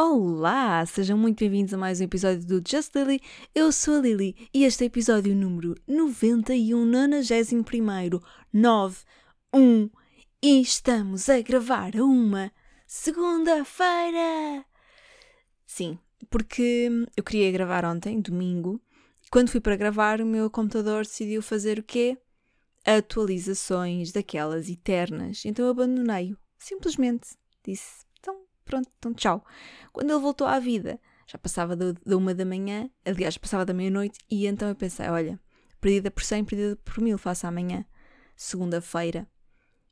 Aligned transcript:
Olá, 0.00 0.86
sejam 0.86 1.18
muito 1.18 1.40
bem-vindos 1.40 1.74
a 1.74 1.76
mais 1.76 2.00
um 2.00 2.04
episódio 2.04 2.46
do 2.46 2.62
Just 2.64 2.94
Lily. 2.94 3.20
Eu 3.52 3.72
sou 3.72 3.96
a 3.96 3.98
Lily 3.98 4.48
e 4.54 4.62
este 4.62 4.84
é 4.84 4.86
o 4.86 4.86
episódio 4.86 5.34
número 5.34 5.74
91, 5.88 6.84
91, 6.84 8.20
9, 8.52 8.96
1 9.52 9.90
e 10.40 10.60
estamos 10.60 11.28
a 11.28 11.40
gravar 11.40 11.96
a 11.96 12.04
uma 12.04 12.52
segunda-feira. 12.86 14.64
Sim, 15.66 15.98
porque 16.30 16.88
eu 17.16 17.24
queria 17.24 17.50
gravar 17.50 17.84
ontem, 17.84 18.20
domingo, 18.20 18.80
e 19.26 19.28
quando 19.28 19.50
fui 19.50 19.60
para 19.60 19.74
gravar, 19.74 20.20
o 20.20 20.26
meu 20.26 20.48
computador 20.48 21.02
decidiu 21.02 21.42
fazer 21.42 21.80
o 21.80 21.82
quê? 21.82 22.16
Atualizações 22.86 24.12
daquelas 24.12 24.68
eternas. 24.68 25.44
Então 25.44 25.68
abandonei-o. 25.68 26.38
Simplesmente 26.56 27.30
disse: 27.66 28.06
pronto, 28.68 28.88
então 28.98 29.12
tchau. 29.14 29.44
Quando 29.92 30.10
ele 30.10 30.20
voltou 30.20 30.46
à 30.46 30.60
vida, 30.60 31.00
já 31.26 31.38
passava 31.38 31.74
da 31.74 32.16
uma 32.16 32.34
da 32.34 32.44
manhã, 32.44 32.88
aliás, 33.04 33.36
passava 33.36 33.64
da 33.64 33.74
meia-noite, 33.74 34.18
e 34.30 34.46
então 34.46 34.68
eu 34.68 34.74
pensei: 34.74 35.08
olha, 35.08 35.40
perdida 35.80 36.10
por 36.10 36.22
100, 36.22 36.44
perdida 36.44 36.76
por 36.84 37.00
mil, 37.00 37.18
faço 37.18 37.46
amanhã, 37.46 37.84
segunda-feira. 38.36 39.26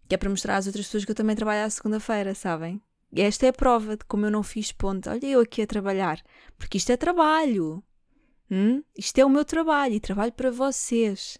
Que 0.08 0.14
é 0.14 0.18
para 0.18 0.30
mostrar 0.30 0.56
às 0.56 0.66
outras 0.66 0.86
pessoas 0.86 1.04
que 1.04 1.10
eu 1.10 1.16
também 1.16 1.34
trabalho 1.34 1.66
à 1.66 1.70
segunda-feira, 1.70 2.34
sabem? 2.34 2.80
E 3.12 3.20
esta 3.20 3.46
é 3.46 3.48
a 3.48 3.52
prova 3.52 3.96
de 3.96 4.04
como 4.04 4.26
eu 4.26 4.30
não 4.30 4.42
fiz 4.42 4.72
ponto. 4.72 5.08
Olha 5.10 5.26
eu 5.26 5.40
aqui 5.40 5.62
a 5.62 5.66
trabalhar. 5.66 6.22
Porque 6.56 6.76
isto 6.78 6.90
é 6.90 6.96
trabalho. 6.96 7.82
Hum? 8.50 8.82
Isto 8.96 9.18
é 9.18 9.24
o 9.24 9.30
meu 9.30 9.44
trabalho 9.44 9.94
e 9.94 10.00
trabalho 10.00 10.32
para 10.32 10.50
vocês. 10.50 11.38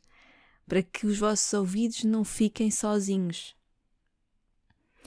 Para 0.66 0.82
que 0.82 1.06
os 1.06 1.18
vossos 1.18 1.52
ouvidos 1.54 2.04
não 2.04 2.24
fiquem 2.24 2.70
sozinhos. 2.70 3.55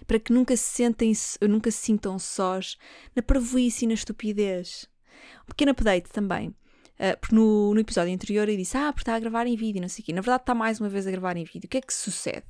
Para 0.05 0.19
que 0.19 0.33
nunca 0.33 0.55
se, 0.55 0.63
sentem, 0.63 1.13
nunca 1.41 1.71
se 1.71 1.77
sintam 1.77 2.17
sós 2.17 2.77
na 3.15 3.21
parvoíce 3.21 3.85
e 3.85 3.87
na 3.87 3.93
estupidez. 3.93 4.89
Um 5.43 5.49
pequeno 5.49 5.71
update 5.71 6.09
também. 6.09 6.49
Uh, 6.49 7.17
porque 7.19 7.35
no, 7.35 7.73
no, 7.73 7.79
episódio 7.79 8.13
anterior 8.13 8.49
eu 8.49 8.57
disse: 8.57 8.77
Ah, 8.77 8.91
porque 8.91 9.03
está 9.03 9.15
a 9.15 9.19
gravar 9.19 9.47
em 9.47 9.55
vídeo, 9.55 9.81
não 9.81 9.87
sei 9.87 10.03
o 10.03 10.05
quê. 10.05 10.13
Na 10.13 10.21
verdade, 10.21 10.43
está 10.43 10.53
mais 10.53 10.79
uma 10.79 10.89
vez 10.89 11.07
a 11.07 11.11
gravar 11.11 11.37
em 11.37 11.45
vídeo. 11.45 11.65
O 11.65 11.69
que 11.69 11.77
é 11.77 11.81
que 11.81 11.93
sucede? 11.93 12.43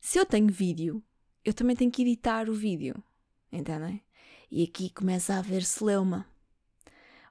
Se 0.00 0.18
eu 0.18 0.26
tenho 0.26 0.48
vídeo, 0.48 1.02
eu 1.44 1.54
também 1.54 1.76
tenho 1.76 1.90
que 1.90 2.02
editar 2.02 2.48
o 2.48 2.54
vídeo, 2.54 2.94
entendem? 3.52 4.02
E 4.50 4.64
aqui 4.64 4.90
começa 4.90 5.34
a 5.34 5.38
haver 5.38 5.62
celeuma. 5.62 6.26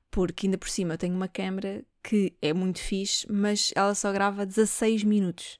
Porque 0.09 0.47
ainda 0.47 0.57
por 0.57 0.69
cima 0.69 0.93
eu 0.93 0.97
tenho 0.97 1.15
uma 1.15 1.27
câmera 1.27 1.83
que 2.01 2.33
é 2.41 2.53
muito 2.53 2.79
fixe, 2.79 3.29
mas 3.29 3.73
ela 3.75 3.93
só 3.93 4.11
grava 4.11 4.45
16 4.45 5.03
minutos. 5.03 5.59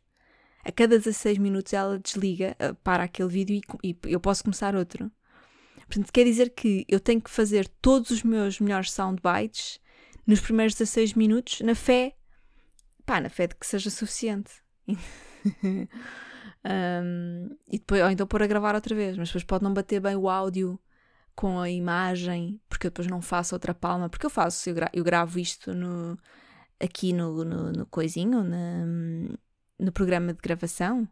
A 0.64 0.72
cada 0.72 0.98
16 0.98 1.38
minutos 1.38 1.74
ela 1.74 1.98
desliga, 2.00 2.56
eh, 2.60 2.74
para 2.84 3.04
aquele 3.04 3.30
vídeo 3.30 3.62
e, 3.84 3.90
e 4.06 4.14
eu 4.14 4.20
posso 4.20 4.44
começar 4.44 4.76
outro. 4.76 5.12
Portanto, 5.88 6.12
quer 6.12 6.26
dizer 6.26 6.52
que 6.52 6.86
eu 6.88 7.00
tenho 7.00 7.22
que 7.22 7.30
fazer 7.30 7.68
todos 7.82 8.12
os 8.12 8.24
meus 8.24 8.60
melhores 8.60 8.92
soundbites 8.92 9.80
nos 10.28 10.40
primeiros 10.40 10.76
16 10.76 11.14
minutos, 11.14 11.62
na 11.62 11.74
fé, 11.74 12.16
pá, 13.06 13.20
na 13.20 13.30
fé 13.30 13.48
de 13.48 13.56
que 13.56 13.66
seja 13.66 13.90
suficiente. 13.90 14.52
Um, 16.62 17.56
e 17.68 17.78
depois, 17.80 18.02
ou 18.02 18.10
então 18.10 18.28
pôr 18.28 18.44
a 18.44 18.48
gravar 18.48 18.76
outra 18.76 18.94
vez, 18.94 19.18
mas 19.18 19.30
depois 19.30 19.44
pode 19.44 19.64
não 19.64 19.74
bater 19.74 20.02
bem 20.02 20.16
o 20.16 20.30
áudio 20.30 20.80
com 21.36 21.60
a 21.60 21.70
imagem, 21.70 22.60
porque 22.68 22.88
eu 22.88 22.92
depois 22.92 23.08
não 23.08 23.22
faço 23.22 23.56
outra 23.56 23.74
palma, 23.74 24.10
porque 24.10 24.26
eu 24.26 24.30
faço, 24.30 24.70
eu, 24.70 24.76
gra 24.76 24.90
eu 24.92 25.04
gravo 25.04 25.40
isto 25.40 25.74
no, 25.74 26.18
aqui 26.80 27.14
no, 27.14 27.46
no, 27.46 27.72
no 27.72 27.86
coisinho, 27.86 28.44
no, 28.44 29.38
no 29.80 29.92
programa 29.92 30.34
de 30.34 30.40
gravação. 30.42 31.08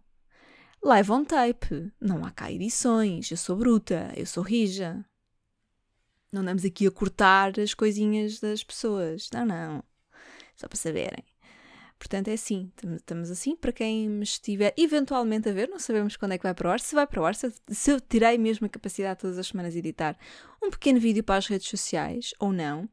Live 0.83 1.11
on 1.11 1.23
tape, 1.23 1.91
não 1.99 2.23
há 2.23 2.31
cá 2.31 2.51
edições, 2.51 3.31
eu 3.31 3.37
sou 3.37 3.55
bruta, 3.55 4.11
eu 4.15 4.25
sou 4.25 4.43
rija. 4.43 5.03
Não 6.31 6.41
andamos 6.41 6.65
aqui 6.65 6.85
a 6.85 6.91
cortar 6.91 7.59
as 7.59 7.73
coisinhas 7.73 8.39
das 8.39 8.63
pessoas, 8.63 9.29
não, 9.33 9.45
não, 9.45 9.83
só 10.55 10.67
para 10.67 10.77
saberem. 10.77 11.23
Portanto, 11.97 12.27
é 12.27 12.33
assim, 12.33 12.71
estamos 12.95 13.31
assim. 13.31 13.55
Para 13.55 13.71
quem 13.71 14.07
me 14.07 14.23
estiver 14.23 14.73
eventualmente 14.77 15.49
a 15.49 15.51
ver, 15.51 15.67
não 15.67 15.79
sabemos 15.79 16.15
quando 16.15 16.33
é 16.33 16.37
que 16.37 16.43
vai 16.43 16.53
para 16.53 16.67
o 16.67 16.71
ar. 16.71 16.79
Se 16.79 16.93
vai 16.93 17.07
para 17.07 17.21
o 17.21 17.25
ar, 17.25 17.33
se, 17.33 17.51
se 17.69 17.91
eu 17.91 17.99
tirei 17.99 18.37
mesmo 18.37 18.67
a 18.67 18.69
capacidade 18.69 19.19
todas 19.19 19.37
as 19.37 19.47
semanas 19.47 19.73
de 19.73 19.79
editar 19.79 20.15
um 20.61 20.69
pequeno 20.69 20.99
vídeo 20.99 21.23
para 21.23 21.37
as 21.37 21.47
redes 21.47 21.67
sociais 21.67 22.35
ou 22.39 22.53
não. 22.53 22.87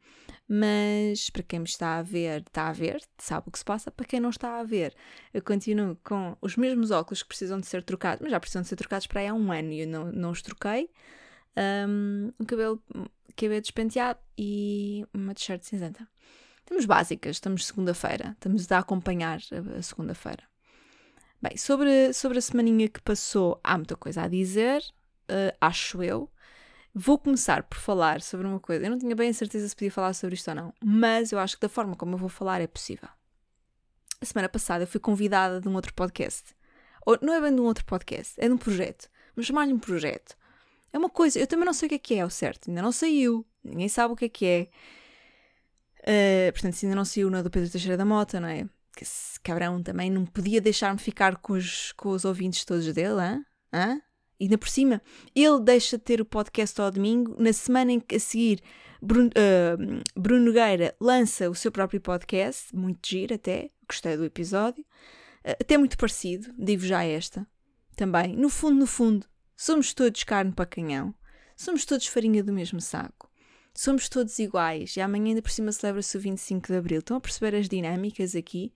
Mas 0.47 1.31
para 1.31 1.43
quem 1.43 1.61
me 1.61 1.65
está 1.65 1.97
a 1.97 2.03
ver, 2.03 2.43
está 2.43 2.69
a 2.69 2.73
ver, 2.73 3.03
sabe 3.17 3.49
o 3.49 3.51
que 3.51 3.59
se 3.59 3.65
passa. 3.65 3.91
Para 3.91 4.07
quem 4.07 4.21
não 4.21 4.29
está 4.29 4.61
a 4.61 4.63
ver, 4.63 4.95
eu 5.33 5.43
continuo 5.43 5.97
com 6.05 6.37
os 6.41 6.57
mesmos 6.57 6.91
óculos 6.91 7.23
que 7.23 7.29
precisam 7.29 7.59
de 7.59 7.67
ser 7.67 7.83
trocados, 7.83 8.21
mas 8.21 8.31
já 8.31 8.39
precisam 8.39 8.63
de 8.63 8.69
ser 8.69 8.77
trocados 8.77 9.07
para 9.07 9.21
aí 9.23 9.27
há 9.27 9.35
um 9.35 9.51
ano 9.51 9.73
e 9.73 9.81
eu 9.81 9.89
não, 9.89 10.13
não 10.13 10.31
os 10.31 10.43
troquei. 10.43 10.91
Um, 11.89 12.31
cabelo, 12.47 12.83
cabelo 13.35 13.61
despenteado 13.63 14.19
e 14.37 15.07
uma 15.15 15.35
t-shirt 15.35 15.63
cinzenta. 15.63 16.07
Temos 16.67 16.85
básicas, 16.85 17.37
estamos 17.37 17.67
segunda-feira, 17.67 18.33
estamos 18.33 18.71
a 18.71 18.79
acompanhar 18.79 19.39
a 19.79 19.83
segunda-feira. 19.83 20.43
Bem, 21.41 21.57
sobre, 21.57 22.13
sobre 22.13 22.39
a 22.39 22.41
semaninha 22.41 22.89
que 22.89 23.01
passou, 23.03 23.61
há 23.63 23.77
muita 23.77 23.97
coisa 23.97 24.23
a 24.23 24.29
dizer, 24.29 24.83
uh, 25.31 25.57
acho 25.61 26.03
eu. 26.03 26.31
Vou 26.97 27.19
começar 27.19 27.65
por 27.65 27.77
falar 27.77 28.23
sobre 28.23 28.47
uma 28.47 28.61
coisa. 28.61 28.87
Eu 28.87 28.91
não 28.91 28.99
tinha 28.99 29.17
bem 29.17 29.29
a 29.29 29.35
certeza 29.35 29.69
se 29.69 29.75
podia 29.75 29.91
falar 29.91 30.13
sobre 30.13 30.37
isto 30.37 30.49
ou 30.49 30.55
não, 30.55 30.73
mas 30.83 31.33
eu 31.33 31.41
acho 31.41 31.57
que 31.57 31.63
da 31.63 31.69
forma 31.69 31.97
como 31.97 32.15
eu 32.15 32.19
vou 32.19 32.29
falar 32.29 32.61
é 32.61 32.69
possível. 32.69 33.09
A 34.21 34.25
semana 34.25 34.49
passada 34.49 34.85
eu 34.85 34.87
fui 34.87 35.01
convidada 35.01 35.61
de 35.61 35.69
um 35.69 35.75
outro 35.75 35.93
podcast. 35.93 36.55
Ou, 37.05 37.19
não 37.21 37.35
é 37.35 37.41
bem 37.41 37.53
de 37.53 37.61
um 37.61 37.65
outro 37.65 37.85
podcast, 37.85 38.35
é 38.39 38.47
de 38.47 38.55
um 38.55 38.57
projeto. 38.57 39.09
Vamos 39.35 39.47
chamar-lhe 39.47 39.73
um 39.73 39.79
projeto. 39.79 40.37
É 40.93 40.99
uma 40.99 41.11
coisa, 41.11 41.41
eu 41.41 41.49
também 41.49 41.67
não 41.67 41.73
sei 41.73 41.87
o 41.87 41.89
que 41.89 41.95
é 41.97 41.99
que 41.99 42.15
é, 42.15 42.21
ao 42.21 42.31
certo. 42.31 42.71
Ainda 42.71 42.81
não 42.81 42.93
saiu. 42.93 43.45
Ninguém 43.65 43.89
sabe 43.89 44.15
o 44.15 44.17
que 44.17 44.27
é 44.27 44.29
que 44.29 44.47
é. 44.47 44.69
Uh, 45.99 46.53
portanto, 46.53 46.75
se 46.75 46.87
ainda 46.87 46.95
não 46.95 47.05
saiu 47.05 47.29
na 47.29 47.43
do 47.43 47.51
Pedro 47.51 47.69
Teixeira 47.69 47.97
da 47.97 48.05
Mota, 48.05 48.39
não 48.39 48.49
é? 48.49 48.69
Que 48.97 49.03
esse 49.03 49.41
cabrão 49.41 49.83
também 49.83 50.11
não 50.11 50.25
podia 50.25 50.61
deixar-me 50.61 51.01
ficar 51.01 51.39
com 51.39 51.55
os, 51.55 51.91
com 51.93 52.11
os 52.11 52.25
ouvintes 52.25 52.65
todos 52.65 52.87
dele, 52.93 53.21
hã? 53.21 53.45
hã? 53.73 54.01
Ainda 54.45 54.59
por 54.59 54.69
cima, 54.69 55.01
ele 55.35 55.61
deixa 55.61 55.97
de 55.97 56.05
ter 56.05 56.21
o 56.21 56.25
podcast 56.25 56.79
ao 56.81 56.91
domingo, 56.91 57.35
na 57.39 57.53
semana 57.53 57.93
em 57.93 58.01
que 58.01 58.17
a 58.17 58.21
seguir 58.21 58.61
Bruno, 59.01 59.31
uh, 59.31 60.21
Bruno 60.21 60.45
Nogueira 60.45 60.95
lança 61.01 61.49
o 61.49 61.55
seu 61.55 61.73
próprio 61.73 62.01
podcast, 62.01 62.75
muito 62.77 63.09
giro 63.09 63.35
até, 63.35 63.71
gostei 63.89 64.17
do 64.17 64.25
episódio, 64.25 64.85
uh, 65.45 65.57
até 65.61 65.79
muito 65.79 65.97
parecido, 65.97 66.53
digo 66.59 66.83
já 66.83 67.03
esta, 67.05 67.47
também. 67.97 68.37
No 68.37 68.51
fundo, 68.51 68.77
no 68.77 68.87
fundo, 68.87 69.27
somos 69.57 69.95
todos 69.95 70.23
carne 70.25 70.53
para 70.53 70.67
canhão, 70.67 71.15
somos 71.57 71.85
todos 71.85 72.07
farinha 72.07 72.45
do 72.45 72.53
mesmo 72.53 72.81
saco 72.81 73.33
somos 73.75 74.09
todos 74.09 74.39
iguais 74.39 74.97
e 74.97 75.01
amanhã 75.01 75.31
ainda 75.31 75.43
por 75.43 75.51
cima 75.51 75.73
celebra-se 75.73 76.17
o 76.17 76.21
25 76.21 76.69
de 76.69 76.79
Abril. 76.79 77.01
Estão 77.01 77.17
a 77.17 77.21
perceber 77.21 77.57
as 77.57 77.69
dinâmicas 77.69 78.37
aqui? 78.37 78.73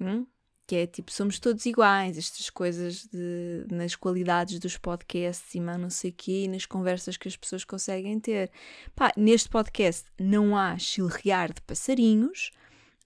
Hum? 0.00 0.24
Que 0.66 0.76
é 0.76 0.86
tipo, 0.86 1.12
somos 1.12 1.38
todos 1.38 1.66
iguais, 1.66 2.16
estas 2.16 2.48
coisas 2.48 3.06
de, 3.06 3.66
nas 3.70 3.94
qualidades 3.94 4.58
dos 4.58 4.78
podcasts 4.78 5.54
e 5.54 5.60
não 5.60 5.90
sei 5.90 6.10
o 6.10 6.14
quê, 6.14 6.48
nas 6.48 6.64
conversas 6.64 7.18
que 7.18 7.28
as 7.28 7.36
pessoas 7.36 7.64
conseguem 7.64 8.18
ter. 8.18 8.50
Pá, 8.96 9.12
neste 9.16 9.48
podcast 9.48 10.06
não 10.18 10.56
há 10.56 10.78
chilrear 10.78 11.52
de 11.52 11.60
passarinhos, 11.60 12.50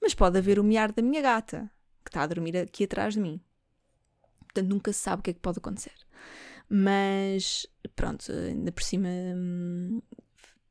mas 0.00 0.14
pode 0.14 0.38
haver 0.38 0.58
o 0.60 0.64
miar 0.64 0.92
da 0.92 1.02
minha 1.02 1.20
gata, 1.20 1.68
que 2.04 2.10
está 2.10 2.22
a 2.22 2.26
dormir 2.26 2.56
aqui 2.56 2.84
atrás 2.84 3.14
de 3.14 3.20
mim. 3.20 3.40
Portanto, 4.44 4.68
nunca 4.68 4.92
se 4.92 5.00
sabe 5.00 5.20
o 5.20 5.22
que 5.24 5.30
é 5.30 5.34
que 5.34 5.40
pode 5.40 5.58
acontecer. 5.58 5.94
Mas, 6.68 7.66
pronto, 7.96 8.30
ainda 8.30 8.70
por 8.70 8.82
cima, 8.82 9.08
hum, 9.08 10.00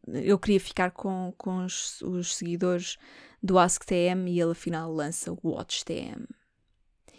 eu 0.07 0.37
queria 0.39 0.59
ficar 0.59 0.91
com, 0.91 1.33
com 1.37 1.65
os, 1.65 2.01
os 2.01 2.35
seguidores 2.35 2.97
do 3.41 3.57
AskTM 3.57 4.29
e 4.29 4.39
ele 4.39 4.51
afinal 4.51 4.91
lança 4.91 5.31
o 5.31 5.39
WatchTM. 5.43 6.25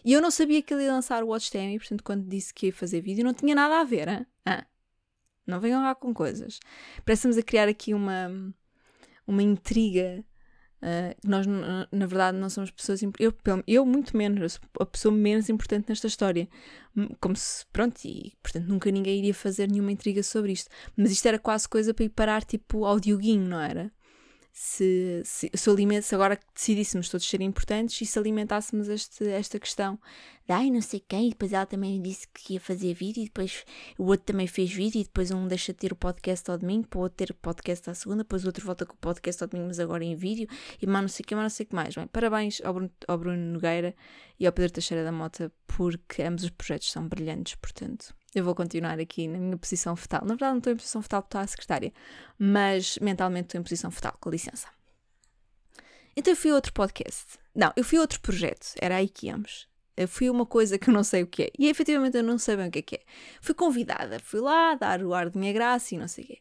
E 0.04 0.12
eu 0.12 0.20
não 0.20 0.30
sabia 0.30 0.62
que 0.62 0.72
ele 0.72 0.84
ia 0.84 0.92
lançar 0.92 1.22
o 1.22 1.28
WatchTM 1.28 1.74
e 1.74 1.78
portanto 1.78 2.04
quando 2.04 2.28
disse 2.28 2.52
que 2.52 2.66
ia 2.66 2.72
fazer 2.72 3.00
vídeo 3.00 3.24
não 3.24 3.34
tinha 3.34 3.54
nada 3.54 3.80
a 3.80 3.84
ver? 3.84 4.26
Ah, 4.46 4.66
não 5.46 5.60
venham 5.60 5.82
lá 5.82 5.94
com 5.94 6.12
coisas. 6.14 6.60
Parece-nos 7.04 7.38
a 7.38 7.42
criar 7.42 7.68
aqui 7.68 7.94
uma, 7.94 8.30
uma 9.26 9.42
intriga 9.42 10.24
Uh, 10.80 11.10
nós, 11.28 11.44
na 11.44 12.06
verdade, 12.06 12.38
não 12.38 12.48
somos 12.48 12.70
pessoas. 12.70 13.02
Eu, 13.02 13.34
eu, 13.66 13.84
muito 13.84 14.16
menos, 14.16 14.40
eu 14.40 14.48
sou 14.48 14.60
a 14.80 14.86
pessoa 14.86 15.12
menos 15.12 15.48
importante 15.48 15.88
nesta 15.88 16.06
história. 16.06 16.48
Como 17.20 17.34
se, 17.36 17.66
pronto, 17.72 17.98
e 18.04 18.32
portanto 18.42 18.66
nunca 18.66 18.90
ninguém 18.90 19.18
iria 19.18 19.34
fazer 19.34 19.68
nenhuma 19.68 19.90
intriga 19.90 20.22
sobre 20.22 20.52
isto. 20.52 20.70
Mas 20.96 21.10
isto 21.10 21.26
era 21.26 21.38
quase 21.38 21.68
coisa 21.68 21.92
para 21.92 22.04
ir 22.04 22.10
parar, 22.10 22.44
tipo, 22.44 22.84
ao 22.84 23.00
Dioguinho, 23.00 23.48
não 23.48 23.60
era? 23.60 23.92
Se, 24.60 25.22
se, 25.24 25.50
se, 25.54 26.02
se 26.02 26.14
agora 26.16 26.36
decidíssemos 26.52 27.08
todos 27.08 27.28
serem 27.28 27.46
importantes 27.46 28.00
e 28.00 28.04
se 28.04 28.18
alimentássemos 28.18 28.88
este, 28.88 29.24
esta 29.28 29.56
questão 29.56 30.00
de 30.48 30.52
ai 30.52 30.68
não 30.68 30.82
sei 30.82 30.98
quem, 30.98 31.28
e 31.28 31.30
depois 31.30 31.52
ela 31.52 31.64
também 31.64 32.02
disse 32.02 32.26
que 32.34 32.54
ia 32.54 32.60
fazer 32.60 32.92
vídeo, 32.92 33.22
e 33.22 33.26
depois 33.26 33.64
o 33.96 34.06
outro 34.06 34.26
também 34.26 34.48
fez 34.48 34.72
vídeo, 34.72 35.00
e 35.00 35.04
depois 35.04 35.30
um 35.30 35.46
deixa 35.46 35.72
de 35.72 35.78
ter 35.78 35.92
o 35.92 35.96
podcast 35.96 36.50
ao 36.50 36.58
domingo, 36.58 36.88
para 36.88 36.98
o 36.98 37.02
outro 37.02 37.16
ter 37.16 37.30
o 37.30 37.34
podcast 37.36 37.88
à 37.88 37.94
segunda, 37.94 38.24
depois 38.24 38.42
o 38.42 38.48
outro 38.48 38.66
volta 38.66 38.84
com 38.84 38.94
o 38.94 38.98
podcast 38.98 39.44
ao 39.44 39.48
domingo, 39.48 39.68
mas 39.68 39.78
agora 39.78 40.02
em 40.02 40.16
vídeo, 40.16 40.48
e 40.82 40.86
mais 40.88 41.02
não 41.02 41.08
sei 41.08 41.22
o 41.22 41.26
que, 41.28 41.34
mais 41.36 41.44
não 41.44 41.56
sei 41.56 41.64
o 41.64 41.68
que 41.68 41.74
mais. 41.76 41.94
Bem, 41.94 42.08
parabéns 42.08 42.60
ao 42.64 42.74
Bruno, 42.74 42.90
ao 43.06 43.16
Bruno 43.16 43.52
Nogueira 43.52 43.94
e 44.40 44.46
ao 44.46 44.52
Pedro 44.52 44.72
Teixeira 44.72 45.04
da 45.04 45.12
Mota, 45.12 45.52
porque 45.68 46.20
ambos 46.22 46.42
os 46.42 46.50
projetos 46.50 46.90
são 46.90 47.06
brilhantes, 47.06 47.54
portanto, 47.54 48.12
Eu 48.34 48.44
vou 48.44 48.54
continuar 48.54 49.00
aqui 49.00 49.26
na 49.26 49.38
minha 49.38 49.56
posição 49.56 49.96
fetal. 49.96 50.20
Na 50.22 50.34
verdade, 50.34 50.52
não 50.52 50.58
estou 50.58 50.72
em 50.72 50.76
posição 50.76 51.02
fetal 51.02 51.22
porque 51.22 51.28
estou 51.28 51.40
à 51.40 51.46
secretária, 51.46 51.92
mas 52.38 52.98
mentalmente 52.98 53.46
estou 53.46 53.60
em 53.60 53.64
posição 53.64 53.90
fetal, 53.90 54.16
com 54.20 54.28
licença. 54.28 54.68
Então 56.14 56.32
eu 56.32 56.36
fui 56.36 56.50
a 56.50 56.54
outro 56.54 56.72
podcast. 56.72 57.38
Não, 57.54 57.72
eu 57.76 57.84
fui 57.84 57.96
a 57.98 58.00
outro 58.02 58.20
projeto. 58.20 58.74
Era 58.80 58.96
aí 58.96 59.08
que 59.08 59.28
íamos. 59.28 59.68
Eu 59.96 60.06
fui 60.06 60.28
uma 60.30 60.46
coisa 60.46 60.78
que 60.78 60.90
eu 60.90 60.94
não 60.94 61.02
sei 61.02 61.22
o 61.22 61.26
que 61.26 61.44
é. 61.44 61.50
E 61.58 61.68
efetivamente 61.68 62.16
eu 62.16 62.22
não 62.22 62.38
sei 62.38 62.56
bem 62.56 62.68
o 62.68 62.70
que 62.70 62.78
é 62.78 62.82
que 62.82 62.94
é. 62.96 63.00
Fui 63.40 63.54
convidada, 63.54 64.20
fui 64.20 64.40
lá 64.40 64.74
dar 64.74 65.02
o 65.02 65.14
ar 65.14 65.30
de 65.30 65.38
minha 65.38 65.52
graça 65.52 65.94
e 65.94 65.98
não 65.98 66.06
sei 66.06 66.24
o 66.24 66.26
quê. 66.28 66.38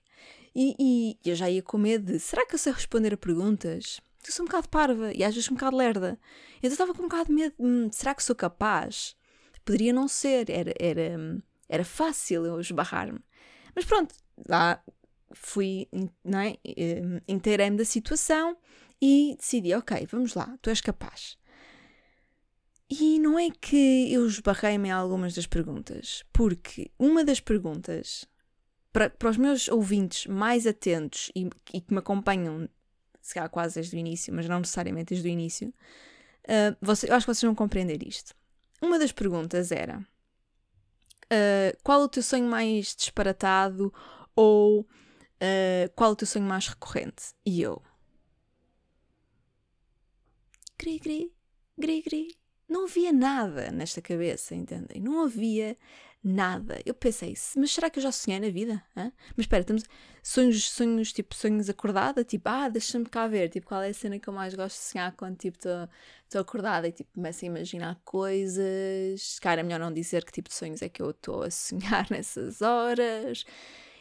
E, 0.55 0.75
e 0.79 1.29
eu 1.29 1.35
já 1.35 1.49
ia 1.49 1.61
com 1.61 1.77
medo 1.77 2.11
de: 2.11 2.19
será 2.19 2.45
que 2.45 2.55
eu 2.55 2.59
sei 2.59 2.73
responder 2.73 3.13
a 3.13 3.17
perguntas? 3.17 4.01
Eu 4.25 4.33
sou 4.33 4.43
um 4.43 4.47
bocado 4.47 4.67
parva 4.69 5.13
e 5.13 5.23
às 5.23 5.33
vezes 5.33 5.49
um 5.49 5.53
bocado 5.53 5.77
lerda. 5.77 6.19
Então 6.57 6.69
eu 6.69 6.71
estava 6.71 6.93
com 6.93 7.03
um 7.03 7.07
bocado 7.07 7.27
de 7.27 7.33
medo: 7.33 7.55
hum, 7.59 7.89
será 7.91 8.13
que 8.13 8.23
sou 8.23 8.35
capaz? 8.35 9.15
Poderia 9.63 9.93
não 9.93 10.07
ser, 10.07 10.49
era, 10.49 10.73
era, 10.79 11.17
era 11.69 11.83
fácil 11.83 12.45
eu 12.45 12.59
esbarrar-me. 12.59 13.19
Mas 13.75 13.85
pronto, 13.85 14.15
lá 14.47 14.81
fui, 15.33 15.87
é? 15.93 17.21
Inteirei-me 17.27 17.77
da 17.77 17.85
situação 17.85 18.57
e 19.01 19.35
decidi: 19.37 19.73
ok, 19.73 20.07
vamos 20.09 20.33
lá, 20.33 20.57
tu 20.61 20.69
és 20.69 20.81
capaz. 20.81 21.37
E 22.89 23.19
não 23.19 23.37
é 23.37 23.49
que 23.51 24.11
eu 24.13 24.25
esbarrei-me 24.25 24.87
em 24.87 24.91
algumas 24.91 25.33
das 25.33 25.45
perguntas, 25.45 26.23
porque 26.31 26.89
uma 26.97 27.23
das 27.23 27.41
perguntas 27.41 28.25
para, 28.93 29.09
para 29.09 29.29
os 29.29 29.37
meus 29.37 29.67
ouvintes 29.67 30.25
mais 30.25 30.65
atentos 30.65 31.29
e, 31.35 31.49
e, 31.73 31.81
que 31.81 31.93
me 31.93 31.99
acompanham, 31.99 32.69
se 33.21 33.33
calhar 33.33 33.49
quase 33.49 33.75
desde 33.75 33.95
o 33.95 33.99
início, 33.99 34.33
mas 34.33 34.47
não 34.47 34.59
necessariamente 34.59 35.13
desde 35.13 35.27
o 35.27 35.31
início, 35.31 35.67
uh, 35.67 36.75
você, 36.81 37.09
eu 37.09 37.15
acho 37.15 37.25
que 37.25 37.33
vocês 37.33 37.43
vão 37.43 37.53
compreender 37.53 38.01
isto. 38.07 38.33
Uma 38.81 38.97
das 38.97 39.11
perguntas 39.11 39.71
era: 39.71 40.01
uh, 41.31 41.77
qual 41.83 42.01
o 42.01 42.09
teu 42.09 42.23
sonho 42.23 42.45
mais 42.45 42.95
disparatado 42.95 43.93
ou 44.35 44.81
uh, 44.81 45.89
qual 45.95 46.11
o 46.11 46.15
teu 46.15 46.27
sonho 46.27 46.45
mais 46.45 46.67
recorrente? 46.67 47.33
E 47.45 47.61
eu. 47.61 47.81
Gri, 50.77 50.99
gri, 50.99 51.33
gri, 51.77 52.01
gri. 52.01 52.37
Não 52.69 52.85
havia 52.85 53.13
nada 53.13 53.71
nesta 53.71 54.01
cabeça, 54.01 54.53
entendem? 54.53 55.01
Não 55.01 55.23
havia 55.23 55.77
nada. 56.23 56.81
Eu 56.85 56.93
pensei, 56.93 57.33
mas 57.55 57.71
será 57.71 57.89
que 57.89 57.99
eu 57.99 58.03
já 58.03 58.11
sonhei 58.11 58.39
na 58.39 58.49
vida? 58.49 58.83
Hã? 58.95 59.11
Mas 59.35 59.45
espera, 59.45 59.63
temos 59.63 59.83
sonhos, 60.21 60.69
sonhos, 60.69 61.13
tipo, 61.13 61.35
sonhos 61.35 61.69
acordada, 61.69 62.23
tipo, 62.23 62.49
ah, 62.49 62.69
deixa-me 62.69 63.05
cá 63.05 63.27
ver, 63.27 63.49
tipo, 63.49 63.67
qual 63.67 63.81
é 63.81 63.89
a 63.89 63.93
cena 63.93 64.19
que 64.19 64.27
eu 64.27 64.33
mais 64.33 64.53
gosto 64.53 64.77
de 64.77 64.83
sonhar 64.83 65.11
quando, 65.15 65.37
tipo, 65.37 65.57
estou 65.57 66.41
acordada 66.41 66.87
e, 66.87 66.91
tipo, 66.91 67.11
começo 67.13 67.45
a 67.45 67.47
imaginar 67.47 67.99
coisas. 68.03 69.39
Cara, 69.39 69.61
é 69.61 69.63
melhor 69.63 69.79
não 69.79 69.93
dizer 69.93 70.25
que 70.25 70.31
tipo 70.31 70.49
de 70.49 70.55
sonhos 70.55 70.81
é 70.81 70.89
que 70.89 71.01
eu 71.01 71.11
estou 71.11 71.43
a 71.43 71.49
sonhar 71.51 72.07
nessas 72.09 72.61
horas. 72.61 73.45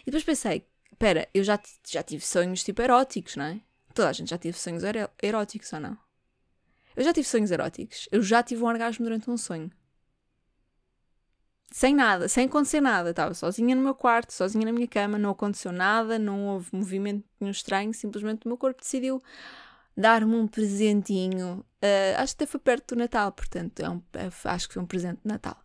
E 0.02 0.06
depois 0.06 0.24
pensei, 0.24 0.66
espera, 0.92 1.28
eu 1.32 1.44
já, 1.44 1.60
já 1.86 2.02
tive 2.02 2.24
sonhos, 2.24 2.64
tipo, 2.64 2.82
eróticos, 2.82 3.36
não 3.36 3.44
é? 3.44 3.60
Toda 3.94 4.08
a 4.08 4.12
gente 4.12 4.30
já 4.30 4.38
teve 4.38 4.58
sonhos 4.58 4.82
eróticos 5.22 5.72
ou 5.72 5.80
não? 5.80 5.96
Eu 6.94 7.04
já 7.04 7.12
tive 7.12 7.26
sonhos 7.26 7.50
eróticos. 7.50 8.08
Eu 8.10 8.22
já 8.22 8.42
tive 8.42 8.62
um 8.62 8.66
orgasmo 8.66 9.04
durante 9.04 9.30
um 9.30 9.36
sonho 9.36 9.70
sem 11.70 11.94
nada, 11.94 12.28
sem 12.28 12.46
acontecer 12.46 12.80
nada. 12.80 13.10
Estava 13.10 13.34
sozinha 13.34 13.74
no 13.74 13.82
meu 13.82 13.94
quarto, 13.94 14.32
sozinha 14.32 14.64
na 14.64 14.72
minha 14.72 14.88
cama, 14.88 15.18
não 15.18 15.30
aconteceu 15.30 15.72
nada, 15.72 16.18
não 16.18 16.46
houve 16.46 16.68
movimento 16.72 17.24
nenhum 17.40 17.50
estranho, 17.50 17.92
simplesmente 17.92 18.46
o 18.46 18.48
meu 18.48 18.56
corpo 18.56 18.80
decidiu 18.80 19.22
dar-me 19.96 20.34
um 20.36 20.46
presentinho. 20.46 21.64
Uh, 21.82 22.18
acho 22.18 22.36
que 22.36 22.44
até 22.44 22.50
foi 22.50 22.60
perto 22.60 22.94
do 22.94 22.98
Natal, 22.98 23.32
portanto, 23.32 23.80
é 23.80 23.88
um, 23.88 24.02
é, 24.12 24.30
acho 24.44 24.68
que 24.68 24.74
foi 24.74 24.82
um 24.82 24.86
presente 24.86 25.20
de 25.22 25.28
Natal. 25.28 25.56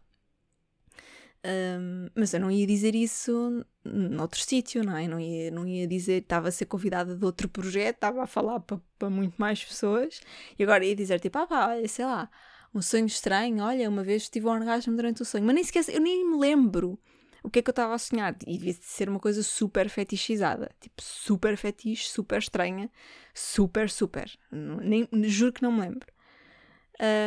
Um, 1.43 2.07
mas 2.13 2.33
eu 2.35 2.39
não 2.39 2.51
ia 2.51 2.67
dizer 2.67 2.93
isso 2.93 3.65
noutro 3.83 4.39
sítio, 4.39 4.83
não 4.83 4.95
é? 4.95 5.07
Não 5.07 5.19
ia, 5.19 5.49
não 5.49 5.67
ia 5.67 5.87
dizer, 5.87 6.21
estava 6.21 6.49
a 6.49 6.51
ser 6.51 6.65
convidada 6.65 7.15
de 7.15 7.25
outro 7.25 7.49
projeto, 7.49 7.95
estava 7.95 8.23
a 8.23 8.27
falar 8.27 8.59
para 8.59 9.09
muito 9.09 9.35
mais 9.37 9.63
pessoas 9.63 10.21
e 10.57 10.63
agora 10.63 10.85
ia 10.85 10.95
dizer 10.95 11.19
tipo, 11.19 11.37
ah 11.39 11.47
pá, 11.47 11.69
sei 11.87 12.05
lá, 12.05 12.29
um 12.73 12.81
sonho 12.81 13.05
estranho. 13.05 13.63
Olha, 13.63 13.89
uma 13.89 14.03
vez 14.03 14.29
tive 14.29 14.47
um 14.47 14.51
orgasmo 14.51 14.95
durante 14.95 15.21
o 15.21 15.25
sonho, 15.25 15.43
mas 15.43 15.55
nem 15.55 15.63
sequer, 15.63 15.83
eu 15.89 16.01
nem 16.01 16.29
me 16.29 16.37
lembro 16.37 16.99
o 17.43 17.49
que 17.49 17.59
é 17.59 17.61
que 17.61 17.69
eu 17.69 17.73
estava 17.73 17.93
a 17.93 17.97
sonhar. 17.97 18.35
E 18.45 18.57
devia 18.57 18.73
ser 18.81 19.09
uma 19.09 19.19
coisa 19.19 19.43
super 19.43 19.89
fetichizada. 19.89 20.71
Tipo, 20.79 21.01
super 21.01 21.57
fetiche, 21.57 22.07
super 22.07 22.39
estranha, 22.39 22.89
super, 23.33 23.89
super. 23.89 24.31
Nem, 24.51 25.07
juro 25.23 25.53
que 25.53 25.61
não 25.61 25.71
me 25.71 25.81
lembro. 25.81 26.07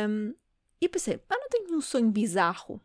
Um, 0.07 0.33
e 0.79 0.87
pensei, 0.87 1.19
ah, 1.29 1.37
não 1.37 1.49
tenho 1.49 1.75
um 1.75 1.81
sonho 1.81 2.09
bizarro. 2.09 2.79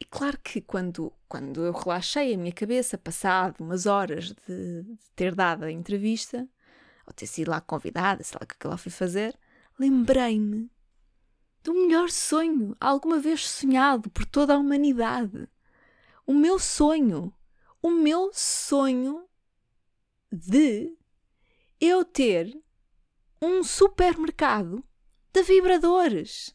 E 0.00 0.04
claro 0.04 0.38
que 0.42 0.60
quando, 0.60 1.12
quando 1.28 1.64
eu 1.64 1.72
relaxei 1.72 2.34
a 2.34 2.36
minha 2.36 2.52
cabeça, 2.52 2.98
passado 2.98 3.60
umas 3.60 3.86
horas 3.86 4.32
de, 4.32 4.82
de 4.82 5.10
ter 5.14 5.34
dado 5.34 5.64
a 5.64 5.70
entrevista, 5.70 6.48
ou 7.06 7.12
ter 7.12 7.26
sido 7.26 7.50
lá 7.50 7.60
convidada, 7.60 8.22
sei 8.22 8.36
lá 8.38 8.44
o 8.44 8.46
que 8.46 8.54
é 8.54 8.68
ela 8.68 8.76
foi 8.76 8.90
fazer, 8.90 9.38
lembrei-me 9.78 10.70
do 11.62 11.72
melhor 11.74 12.10
sonho 12.10 12.76
alguma 12.80 13.18
vez 13.18 13.48
sonhado 13.48 14.10
por 14.10 14.24
toda 14.24 14.54
a 14.54 14.58
humanidade. 14.58 15.48
O 16.26 16.34
meu 16.34 16.58
sonho, 16.58 17.32
o 17.80 17.90
meu 17.90 18.30
sonho 18.32 19.26
de 20.30 20.96
eu 21.80 22.04
ter 22.04 22.56
um 23.40 23.62
supermercado 23.62 24.84
de 25.32 25.42
vibradores. 25.42 26.54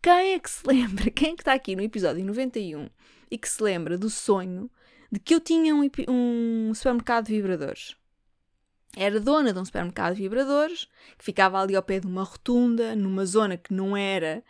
Quem 0.00 0.32
é 0.34 0.38
que 0.38 0.50
se 0.50 0.66
lembra? 0.66 1.10
Quem 1.12 1.32
é 1.32 1.34
que 1.34 1.42
está 1.42 1.52
aqui 1.52 1.76
no 1.76 1.82
episódio 1.82 2.24
91 2.24 2.88
e 3.30 3.36
que 3.36 3.48
se 3.48 3.62
lembra 3.62 3.98
do 3.98 4.08
sonho 4.08 4.70
de 5.10 5.20
que 5.20 5.34
eu 5.34 5.40
tinha 5.40 5.74
um, 5.74 5.90
um 6.08 6.74
supermercado 6.74 7.26
de 7.26 7.34
vibradores? 7.34 7.97
Era 8.96 9.20
dona 9.20 9.52
de 9.52 9.58
um 9.58 9.64
supermercado 9.64 10.14
de 10.14 10.22
vibradores 10.22 10.88
que 11.16 11.24
ficava 11.24 11.60
ali 11.60 11.76
ao 11.76 11.82
pé 11.82 12.00
de 12.00 12.06
uma 12.06 12.22
rotunda, 12.22 12.96
numa 12.96 13.24
zona 13.26 13.56
que 13.56 13.72
não 13.72 13.96
era. 13.96 14.42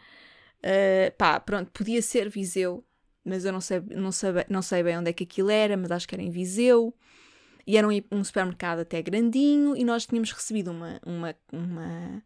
Uh, 0.58 1.14
pá, 1.16 1.38
pronto, 1.40 1.70
podia 1.72 2.02
ser 2.02 2.28
Viseu, 2.28 2.84
mas 3.24 3.44
eu 3.44 3.52
não 3.52 3.60
sei, 3.60 3.80
não, 3.90 4.12
sei, 4.12 4.30
não 4.48 4.62
sei 4.62 4.82
bem 4.82 4.98
onde 4.98 5.10
é 5.10 5.12
que 5.12 5.24
aquilo 5.24 5.50
era, 5.50 5.76
mas 5.76 5.90
acho 5.90 6.08
que 6.08 6.14
era 6.14 6.22
em 6.22 6.30
Viseu. 6.30 6.94
E 7.66 7.76
era 7.76 7.86
um, 7.86 7.90
um 8.10 8.24
supermercado 8.24 8.80
até 8.80 9.02
grandinho 9.02 9.76
e 9.76 9.84
nós 9.84 10.06
tínhamos 10.06 10.32
recebido 10.32 10.70
uma, 10.70 10.98
uma, 11.04 11.34
uma 11.52 12.22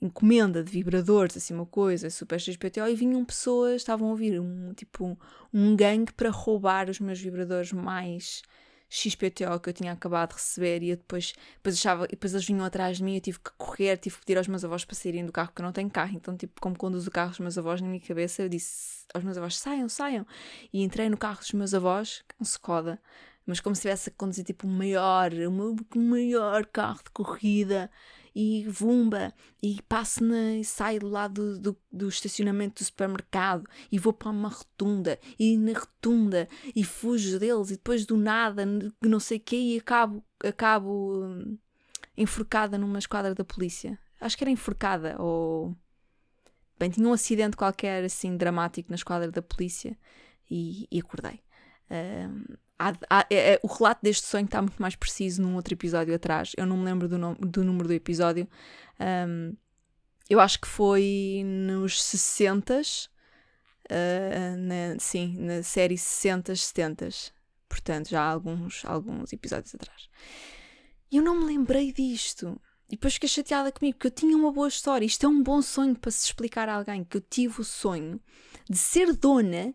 encomenda 0.00 0.62
de 0.62 0.70
vibradores, 0.70 1.36
assim, 1.36 1.52
uma 1.52 1.66
coisa 1.66 2.08
super 2.10 2.38
XPTO, 2.38 2.86
e 2.86 2.94
vinham 2.94 3.24
pessoas, 3.24 3.76
estavam 3.76 4.06
a 4.06 4.10
ouvir 4.12 4.40
um 4.40 4.72
tipo 4.74 5.18
um 5.52 5.74
gangue 5.74 6.12
para 6.12 6.30
roubar 6.30 6.88
os 6.88 7.00
meus 7.00 7.20
vibradores 7.20 7.72
mais 7.72 8.42
XPTO 8.88 9.60
que 9.60 9.68
eu 9.68 9.72
tinha 9.72 9.92
acabado 9.92 10.30
de 10.30 10.36
receber 10.36 10.82
e 10.82 10.90
eu 10.90 10.96
depois, 10.96 11.34
depois 11.56 11.74
achava, 11.76 12.04
e 12.06 12.08
depois 12.08 12.32
eles 12.32 12.46
vinham 12.46 12.64
atrás 12.64 12.96
de 12.96 13.04
mim 13.04 13.16
eu 13.16 13.20
tive 13.20 13.38
que 13.38 13.50
correr, 13.58 13.96
tive 13.98 14.16
que 14.16 14.24
pedir 14.24 14.38
aos 14.38 14.48
meus 14.48 14.64
avós 14.64 14.84
para 14.84 14.94
saírem 14.94 15.26
do 15.26 15.32
carro, 15.32 15.48
porque 15.48 15.60
eu 15.60 15.66
não 15.66 15.72
tenho 15.72 15.90
carro, 15.90 16.12
então 16.14 16.36
tipo, 16.36 16.60
como 16.60 16.76
conduzo 16.76 17.08
o 17.08 17.12
carro 17.12 17.30
dos 17.30 17.40
meus 17.40 17.58
avós 17.58 17.80
na 17.80 17.88
minha 17.88 18.00
cabeça, 18.00 18.42
eu 18.42 18.48
disse 18.48 19.04
aos 19.12 19.22
meus 19.22 19.36
avós, 19.36 19.56
saiam, 19.58 19.88
saiam, 19.88 20.26
e 20.72 20.82
entrei 20.82 21.08
no 21.08 21.16
carro 21.16 21.38
dos 21.38 21.52
meus 21.52 21.74
avós, 21.74 22.24
um 22.40 22.44
Skoda, 22.44 23.00
mas 23.44 23.60
como 23.60 23.74
se 23.74 23.80
estivesse 23.80 24.10
a 24.10 24.12
conduzir 24.16 24.44
tipo 24.44 24.66
o 24.66 24.70
maior, 24.70 25.32
o 25.32 25.98
maior 25.98 26.66
carro 26.66 27.00
de 27.04 27.10
corrida, 27.10 27.90
e 28.40 28.64
vumba, 28.68 29.34
e 29.60 29.82
passo 29.88 30.22
na, 30.22 30.54
e 30.54 30.64
saio 30.64 31.00
do, 31.00 31.58
do, 31.58 31.76
do, 31.90 32.08
estacionamento 32.08 32.80
do 32.80 32.86
supermercado 32.86 33.68
e 33.90 33.98
vou 33.98 34.12
para 34.12 34.30
uma 34.30 34.48
rotunda, 34.48 35.18
e 35.36 35.56
na 35.56 35.76
rotunda, 35.76 36.48
e 36.72 36.84
fujo 36.84 37.40
deles, 37.40 37.70
e 37.70 37.72
depois 37.72 38.06
do 38.06 38.16
nada, 38.16 38.62
não 39.02 39.18
sei 39.18 39.38
o 39.38 39.40
quê, 39.40 39.56
e 39.56 39.78
acabo, 39.78 40.22
acabo 40.44 41.24
hum, 41.24 41.58
enforcada 42.16 42.78
numa 42.78 43.00
esquadra 43.00 43.34
da 43.34 43.42
polícia. 43.42 43.98
Acho 44.20 44.38
que 44.38 44.44
era 44.44 44.52
enforcada, 44.52 45.20
ou. 45.20 45.76
Bem, 46.78 46.90
tinha 46.90 47.08
um 47.08 47.12
acidente 47.12 47.56
qualquer 47.56 48.04
assim 48.04 48.36
dramático 48.36 48.88
na 48.88 48.94
esquadra 48.94 49.32
da 49.32 49.42
polícia 49.42 49.98
e, 50.48 50.86
e 50.92 51.00
acordei. 51.00 51.40
Um, 51.90 52.44
Há, 52.78 52.92
há, 53.10 53.26
é, 53.30 53.54
é, 53.54 53.60
o 53.62 53.66
relato 53.66 54.00
deste 54.02 54.26
sonho 54.26 54.44
está 54.44 54.62
muito 54.62 54.80
mais 54.80 54.94
preciso 54.94 55.42
num 55.42 55.56
outro 55.56 55.74
episódio 55.74 56.14
atrás. 56.14 56.52
Eu 56.56 56.66
não 56.66 56.76
me 56.76 56.84
lembro 56.84 57.08
do, 57.08 57.18
do 57.34 57.64
número 57.64 57.88
do 57.88 57.94
episódio. 57.94 58.48
Um, 59.00 59.56
eu 60.30 60.38
acho 60.40 60.60
que 60.60 60.68
foi 60.68 61.42
nos 61.44 62.02
60 62.02 62.80
uh, 62.80 62.82
na, 64.58 64.98
sim, 64.98 65.36
na 65.38 65.62
série 65.62 65.96
60 65.96 66.54
70 66.54 67.08
Portanto, 67.68 68.08
já 68.08 68.22
há 68.22 68.30
alguns, 68.30 68.84
alguns 68.84 69.32
episódios 69.32 69.74
atrás. 69.74 70.08
E 71.10 71.18
eu 71.18 71.22
não 71.22 71.40
me 71.40 71.44
lembrei 71.44 71.92
disto. 71.92 72.60
E 72.88 72.92
depois 72.92 73.14
fiquei 73.14 73.28
chateada 73.28 73.70
comigo, 73.70 73.98
porque 73.98 74.06
eu 74.06 74.10
tinha 74.10 74.36
uma 74.36 74.50
boa 74.50 74.68
história. 74.68 75.04
Isto 75.04 75.26
é 75.26 75.28
um 75.28 75.42
bom 75.42 75.60
sonho 75.60 75.94
para 75.94 76.10
se 76.10 76.24
explicar 76.24 76.68
a 76.68 76.74
alguém 76.76 77.04
que 77.04 77.18
eu 77.18 77.20
tive 77.20 77.60
o 77.60 77.64
sonho 77.64 78.18
de 78.68 78.78
ser 78.78 79.12
dona 79.14 79.74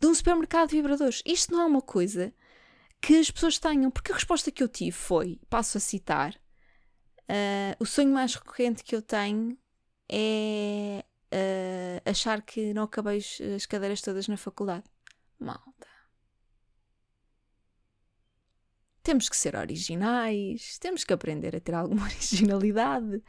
de 0.00 0.06
um 0.06 0.14
supermercado 0.14 0.70
de 0.70 0.76
vibradores. 0.76 1.22
Isto 1.26 1.52
não 1.52 1.60
é 1.60 1.66
uma 1.66 1.82
coisa 1.82 2.32
que 3.04 3.18
as 3.18 3.30
pessoas 3.30 3.58
tenham. 3.58 3.90
Porque 3.90 4.12
a 4.12 4.14
resposta 4.14 4.50
que 4.50 4.62
eu 4.62 4.68
tive 4.68 4.92
foi, 4.92 5.38
passo 5.50 5.76
a 5.76 5.80
citar, 5.80 6.34
uh, 7.28 7.76
o 7.78 7.84
sonho 7.84 8.12
mais 8.12 8.34
recorrente 8.34 8.82
que 8.82 8.96
eu 8.96 9.02
tenho 9.02 9.58
é 10.10 11.04
uh, 11.32 12.10
achar 12.10 12.40
que 12.40 12.72
não 12.72 12.84
acabei 12.84 13.18
as 13.54 13.66
cadeiras 13.66 14.00
todas 14.00 14.26
na 14.26 14.36
faculdade. 14.36 14.84
malta. 15.38 15.84
Temos 19.02 19.28
que 19.28 19.36
ser 19.36 19.54
originais, 19.54 20.78
temos 20.78 21.04
que 21.04 21.12
aprender 21.12 21.54
a 21.54 21.60
ter 21.60 21.74
alguma 21.74 22.04
originalidade. 22.08 23.22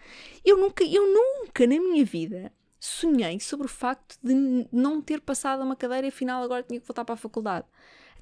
Eu 0.44 0.58
nunca, 0.58 0.86
eu 0.86 1.06
nunca 1.06 1.68
na 1.68 1.76
minha 1.76 2.06
vida 2.06 2.50
sonhei 2.80 3.42
sobre 3.42 3.66
o 3.66 3.70
facto 3.70 4.18
de 4.24 4.34
não 4.72 5.02
ter 5.02 5.20
passado 5.20 5.64
uma 5.64 5.76
cadeira 5.76 6.08
e 6.08 6.10
afinal 6.10 6.42
agora 6.44 6.64
tinha 6.64 6.80
que 6.80 6.88
voltar 6.88 7.04
para 7.04 7.16
a 7.16 7.18
faculdade. 7.18 7.68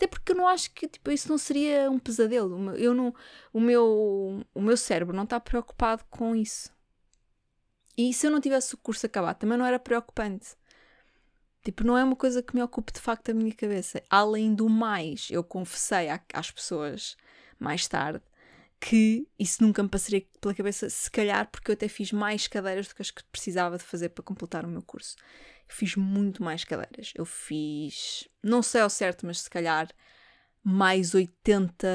Até 0.04 0.08
porque 0.08 0.34
eu 0.34 0.36
não 0.36 0.50
acho 0.50 0.70
que 0.72 0.86
tipo, 0.86 1.10
isso 1.12 1.30
não 1.30 1.38
seria 1.38 1.90
um 1.90 1.98
pesadelo. 1.98 2.76
Eu 2.76 2.94
não, 2.94 3.16
o, 3.54 3.60
meu, 3.62 4.46
o 4.54 4.62
meu 4.62 4.76
cérebro 4.76 5.16
não 5.16 5.24
está 5.24 5.40
preocupado 5.40 6.04
com 6.10 6.36
isso. 6.36 6.70
E 7.98 8.14
se 8.14 8.28
eu 8.28 8.32
não 8.32 8.42
tivesse 8.42 8.76
o 8.76 8.78
curso 8.78 9.06
acabado, 9.06 9.38
também 9.38 9.58
não 9.58 9.66
era 9.66 9.80
preocupante. 9.80 10.58
Tipo, 11.64 11.86
não 11.86 11.98
é 11.98 12.04
uma 12.04 12.18
coisa 12.18 12.44
que 12.44 12.54
me 12.54 12.62
ocupe 12.62 12.92
de 12.92 13.00
facto 13.00 13.30
a 13.30 13.34
minha 13.34 13.54
cabeça. 13.54 14.04
Além 14.10 14.54
do 14.54 14.68
mais, 14.68 15.30
eu 15.32 15.42
confessei 15.42 16.08
às 16.34 16.52
pessoas 16.52 17.16
mais 17.58 17.88
tarde 17.88 18.22
que 18.82 19.26
isso 19.40 19.64
nunca 19.64 19.82
me 19.82 19.88
passaria 19.88 20.28
pela 20.42 20.54
cabeça, 20.54 20.90
se 20.90 21.10
calhar 21.10 21.50
porque 21.50 21.72
eu 21.72 21.74
até 21.74 21.88
fiz 21.88 22.12
mais 22.12 22.46
cadeiras 22.50 22.90
do 22.90 22.96
que 22.96 23.02
as 23.02 23.10
que 23.10 23.24
precisava 23.32 23.78
de 23.78 23.86
fazer 23.86 24.10
para 24.10 24.22
completar 24.22 24.66
o 24.66 24.68
meu 24.68 24.82
curso. 24.82 25.16
Fiz 25.68 25.96
muito 25.96 26.44
mais 26.44 26.64
cadeiras. 26.64 27.12
Eu 27.16 27.26
fiz, 27.26 28.28
não 28.42 28.62
sei 28.62 28.82
ao 28.82 28.90
certo, 28.90 29.26
mas 29.26 29.42
se 29.42 29.50
calhar 29.50 29.90
mais 30.64 31.14
80 31.14 31.88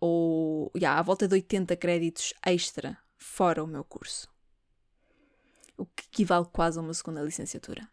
ou, 0.00 0.70
yeah, 0.76 0.98
à 0.98 1.02
volta 1.02 1.26
de 1.26 1.34
80 1.34 1.76
créditos 1.76 2.32
extra 2.44 2.96
fora 3.16 3.64
o 3.64 3.66
meu 3.66 3.84
curso. 3.84 4.28
O 5.76 5.86
que 5.86 6.04
equivale 6.04 6.46
quase 6.52 6.78
a 6.78 6.82
uma 6.82 6.94
segunda 6.94 7.22
licenciatura. 7.22 7.88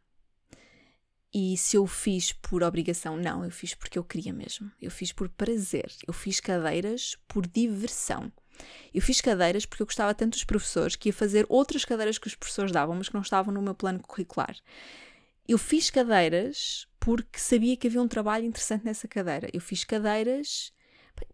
E 1.33 1.57
se 1.57 1.75
eu 1.75 1.85
fiz 1.85 2.31
por 2.31 2.63
obrigação, 2.63 3.17
não, 3.17 3.43
eu 3.43 3.51
fiz 3.51 3.73
porque 3.73 3.99
eu 3.99 4.03
queria 4.03 4.31
mesmo. 4.31 4.71
Eu 4.81 4.89
fiz 4.89 5.11
por 5.11 5.27
prazer. 5.27 5.91
Eu 6.07 6.13
fiz 6.13 6.39
cadeiras 6.39 7.17
por 7.27 7.45
diversão. 7.45 8.31
Eu 8.93 9.01
fiz 9.01 9.21
cadeiras 9.21 9.65
porque 9.65 9.81
eu 9.81 9.87
gostava 9.87 10.13
tanto 10.13 10.33
dos 10.33 10.43
professores 10.43 10.95
que 10.95 11.09
ia 11.09 11.13
fazer 11.13 11.45
outras 11.49 11.85
cadeiras 11.85 12.17
que 12.17 12.27
os 12.27 12.35
professores 12.35 12.71
davam, 12.71 12.95
mas 12.95 13.09
que 13.09 13.13
não 13.13 13.21
estavam 13.21 13.53
no 13.53 13.61
meu 13.61 13.75
plano 13.75 13.99
curricular. 13.99 14.55
Eu 15.47 15.57
fiz 15.57 15.89
cadeiras 15.89 16.87
porque 16.99 17.37
sabia 17.37 17.77
que 17.77 17.87
havia 17.87 18.01
um 18.01 18.07
trabalho 18.07 18.45
interessante 18.45 18.83
nessa 18.83 19.07
cadeira. 19.07 19.47
Eu 19.53 19.61
fiz 19.61 19.83
cadeiras, 19.83 20.73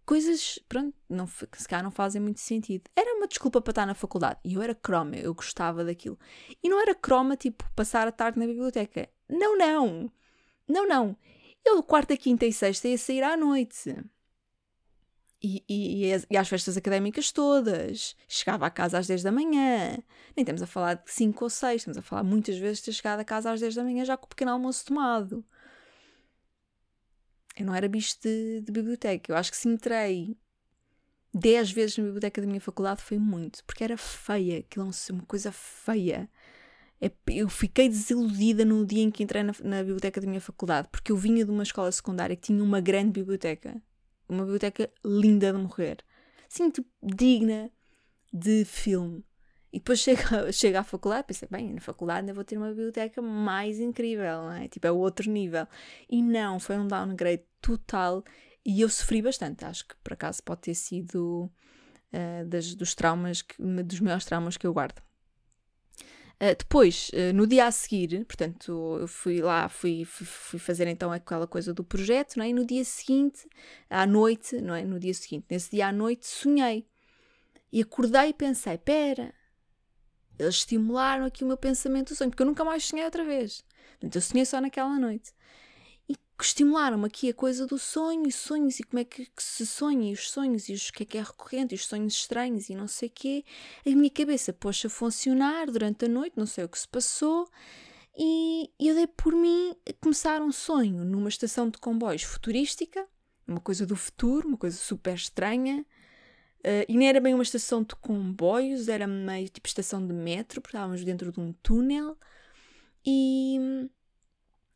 coisas, 0.05 0.59
pronto, 0.67 0.93
não, 1.09 1.25
se 1.27 1.67
calhar 1.67 1.83
não 1.83 1.91
fazem 1.91 2.21
muito 2.21 2.39
sentido. 2.39 2.89
Era 2.95 3.15
uma 3.15 3.27
desculpa 3.27 3.61
para 3.61 3.71
estar 3.71 3.85
na 3.85 3.93
faculdade. 3.93 4.39
E 4.43 4.53
eu 4.55 4.61
era 4.61 4.75
croma, 4.75 5.15
eu 5.15 5.33
gostava 5.33 5.85
daquilo. 5.85 6.19
E 6.61 6.67
não 6.67 6.81
era 6.81 6.93
croma 6.93 7.37
tipo 7.37 7.63
passar 7.75 8.07
a 8.07 8.11
tarde 8.11 8.37
na 8.39 8.45
biblioteca. 8.45 9.07
Não, 9.29 9.57
não. 9.57 10.11
Não, 10.67 10.87
não. 10.87 11.17
Eu, 11.63 11.81
quarta, 11.83 12.17
quinta 12.17 12.45
e 12.45 12.51
sexta, 12.51 12.87
ia 12.87 12.97
sair 12.97 13.23
à 13.23 13.37
noite. 13.37 13.95
E, 15.43 15.63
e, 15.67 16.13
e, 16.29 16.37
às 16.37 16.47
festas 16.47 16.77
académicas 16.77 17.31
todas. 17.31 18.15
Chegava 18.27 18.67
a 18.67 18.69
casa 18.69 18.99
às 18.99 19.07
10 19.07 19.23
da 19.23 19.31
manhã. 19.31 19.97
Nem 20.35 20.43
estamos 20.43 20.61
a 20.61 20.67
falar 20.67 20.95
de 20.95 21.11
5 21.11 21.43
ou 21.43 21.49
6, 21.49 21.81
estamos 21.81 21.97
a 21.97 22.01
falar 22.01 22.23
muitas 22.23 22.57
vezes 22.57 22.77
de 22.77 22.85
ter 22.85 22.93
chegado 22.93 23.19
a 23.21 23.25
casa 23.25 23.51
às 23.51 23.59
10 23.59 23.75
da 23.75 23.83
manhã 23.83 24.05
já 24.05 24.15
com 24.15 24.25
o 24.25 24.29
pequeno 24.29 24.51
almoço 24.51 24.85
tomado. 24.85 25.43
Eu 27.57 27.65
não 27.65 27.75
era 27.75 27.87
bicho 27.87 28.17
de, 28.21 28.61
de 28.61 28.71
biblioteca. 28.71 29.31
Eu 29.31 29.35
acho 29.35 29.51
que 29.51 29.57
se 29.57 29.67
entrei 29.67 30.37
10 31.33 31.71
vezes 31.71 31.97
na 31.97 32.03
biblioteca 32.03 32.41
da 32.41 32.47
minha 32.47 32.61
faculdade 32.61 33.01
foi 33.01 33.17
muito, 33.17 33.63
porque 33.65 33.83
era 33.83 33.97
feia, 33.97 34.59
aquilo 34.59 34.89
é 34.89 35.13
uma 35.13 35.25
coisa 35.25 35.51
feia. 35.51 36.29
É, 36.99 37.11
eu 37.27 37.49
fiquei 37.49 37.89
desiludida 37.89 38.63
no 38.63 38.85
dia 38.85 39.03
em 39.03 39.09
que 39.11 39.23
entrei 39.23 39.41
na, 39.43 39.53
na, 39.63 39.79
biblioteca 39.79 40.21
da 40.21 40.27
minha 40.27 40.41
faculdade, 40.41 40.87
porque 40.91 41.11
eu 41.11 41.17
vinha 41.17 41.43
de 41.43 41.51
uma 41.51 41.63
escola 41.63 41.91
secundária 41.91 42.35
que 42.35 42.43
tinha 42.43 42.63
uma 42.63 42.79
grande 42.79 43.13
biblioteca. 43.13 43.81
Uma 44.31 44.43
biblioteca 44.43 44.89
linda 45.03 45.51
de 45.51 45.57
morrer. 45.57 45.97
Assim, 46.49 46.69
tipo, 46.69 46.89
digna 47.03 47.69
de 48.31 48.63
filme. 48.65 49.25
E 49.73 49.79
depois 49.79 49.99
chego, 50.01 50.51
chego 50.51 50.77
à 50.77 50.83
faculdade 50.83 51.27
pensei, 51.27 51.47
bem, 51.51 51.73
na 51.73 51.81
faculdade 51.81 52.21
ainda 52.21 52.33
vou 52.33 52.43
ter 52.43 52.57
uma 52.57 52.69
biblioteca 52.69 53.21
mais 53.21 53.79
incrível, 53.79 54.43
não 54.43 54.53
é? 54.53 54.67
Tipo, 54.67 54.87
é 54.87 54.91
outro 54.91 55.29
nível. 55.29 55.67
E 56.09 56.21
não, 56.21 56.59
foi 56.59 56.77
um 56.77 56.87
downgrade 56.87 57.43
total 57.61 58.23
e 58.65 58.81
eu 58.81 58.89
sofri 58.89 59.21
bastante. 59.21 59.65
Acho 59.65 59.87
que 59.87 59.95
por 60.03 60.13
acaso 60.13 60.41
pode 60.43 60.61
ter 60.61 60.75
sido 60.75 61.51
uh, 62.13 62.45
das, 62.47 62.73
dos 62.75 62.95
traumas, 62.95 63.41
que, 63.41 63.61
dos 63.61 63.99
maiores 63.99 64.25
traumas 64.25 64.57
que 64.57 64.65
eu 64.65 64.73
guardo. 64.73 65.01
Uh, 66.41 66.55
depois, 66.57 67.11
uh, 67.13 67.31
no 67.35 67.45
dia 67.45 67.67
a 67.67 67.71
seguir, 67.71 68.25
portanto, 68.25 68.97
eu 68.99 69.07
fui 69.07 69.41
lá, 69.41 69.69
fui, 69.69 70.03
fui, 70.05 70.25
fui, 70.25 70.57
fazer 70.57 70.87
então 70.87 71.11
aquela 71.11 71.45
coisa 71.45 71.71
do 71.71 71.83
projeto, 71.83 72.35
não 72.35 72.43
é? 72.43 72.49
E 72.49 72.53
no 72.53 72.65
dia 72.65 72.83
seguinte, 72.83 73.47
à 73.87 74.07
noite, 74.07 74.59
não 74.59 74.73
é? 74.73 74.83
No 74.83 74.99
dia 74.99 75.13
seguinte, 75.13 75.45
nesse 75.51 75.69
dia 75.69 75.89
à 75.89 75.91
noite, 75.91 76.25
sonhei. 76.25 76.87
E 77.71 77.79
acordei 77.79 78.29
e 78.29 78.33
pensei: 78.33 78.75
pera, 78.79 79.31
eles 80.39 80.55
estimularam 80.55 81.25
aqui 81.25 81.43
o 81.43 81.47
meu 81.47 81.57
pensamento 81.57 82.09
do 82.09 82.15
sonho, 82.15 82.31
porque 82.31 82.41
eu 82.41 82.47
nunca 82.47 82.65
mais 82.65 82.85
sonhei 82.85 83.05
outra 83.05 83.23
vez. 83.23 83.63
Portanto, 83.91 84.15
eu 84.15 84.21
sonhei 84.21 84.45
só 84.45 84.59
naquela 84.59 84.97
noite 84.97 85.31
que 86.41 86.47
estimularam-me 86.47 87.05
aqui 87.05 87.29
a 87.29 87.35
coisa 87.35 87.67
do 87.67 87.77
sonho 87.77 88.27
e 88.27 88.31
sonhos 88.31 88.79
e 88.79 88.83
como 88.83 88.99
é 88.99 89.03
que, 89.03 89.27
que, 89.27 89.43
se 89.43 89.63
sonha 89.63 90.09
e 90.09 90.13
os 90.13 90.31
sonhos 90.31 90.69
e 90.69 90.73
os 90.73 90.89
que 90.89 91.03
é 91.03 91.05
que 91.05 91.17
é 91.19 91.21
recorrente 91.21 91.75
e 91.75 91.77
os 91.77 91.85
sonhos 91.85 92.15
estranhos 92.15 92.67
e 92.67 92.73
não 92.73 92.87
sei 92.87 93.09
o 93.09 93.11
quê. 93.13 93.45
A 93.85 93.89
minha 93.91 94.09
cabeça 94.09 94.51
pôs 94.51 94.81
a 94.83 94.89
funcionar 94.89 95.69
durante 95.69 96.05
a 96.05 96.07
noite, 96.07 96.33
não 96.35 96.47
sei 96.47 96.63
o 96.63 96.67
que 96.69 96.79
se 96.79 96.87
passou. 96.87 97.47
E 98.17 98.71
eu 98.79 98.95
dei 98.95 99.05
por 99.05 99.33
mim 99.35 99.75
começar 100.01 100.41
um 100.41 100.51
sonho 100.51 101.05
numa 101.05 101.29
estação 101.29 101.69
de 101.69 101.77
comboios 101.77 102.23
futurística, 102.23 103.07
uma 103.47 103.59
coisa 103.59 103.85
do 103.85 103.95
futuro, 103.95 104.47
uma 104.47 104.57
coisa 104.57 104.77
super 104.77 105.13
estranha. 105.13 105.85
Uh, 106.61 106.85
e 106.89 106.97
nem 106.97 107.07
era 107.07 107.21
bem 107.21 107.35
uma 107.35 107.43
estação 107.43 107.83
de 107.83 107.95
comboios, 107.95 108.87
era 108.87 109.05
meio 109.05 109.47
tipo 109.47 109.67
estação 109.67 110.03
de 110.03 110.11
metro, 110.11 110.59
porque 110.59 110.75
estávamos 110.75 111.03
dentro 111.03 111.31
de 111.31 111.39
um 111.39 111.53
túnel. 111.53 112.17
E 113.05 113.59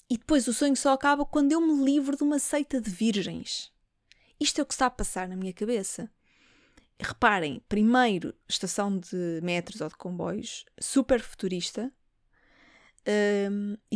e 0.09 0.17
depois 0.17 0.47
o 0.47 0.53
sonho 0.53 0.75
só 0.75 0.93
acaba 0.93 1.25
quando 1.25 1.51
eu 1.51 1.61
me 1.61 1.83
livro 1.83 2.15
de 2.15 2.23
uma 2.23 2.39
seita 2.39 2.79
de 2.79 2.89
virgens. 2.89 3.71
Isto 4.39 4.59
é 4.59 4.63
o 4.63 4.65
que 4.65 4.73
está 4.73 4.85
a 4.85 4.91
passar 4.91 5.27
na 5.27 5.35
minha 5.35 5.53
cabeça. 5.53 6.11
Reparem, 6.99 7.61
primeiro, 7.67 8.33
estação 8.47 8.97
de 8.97 9.39
metros 9.41 9.81
ou 9.81 9.89
de 9.89 9.95
comboios, 9.95 10.65
super 10.79 11.21
futurista, 11.21 11.91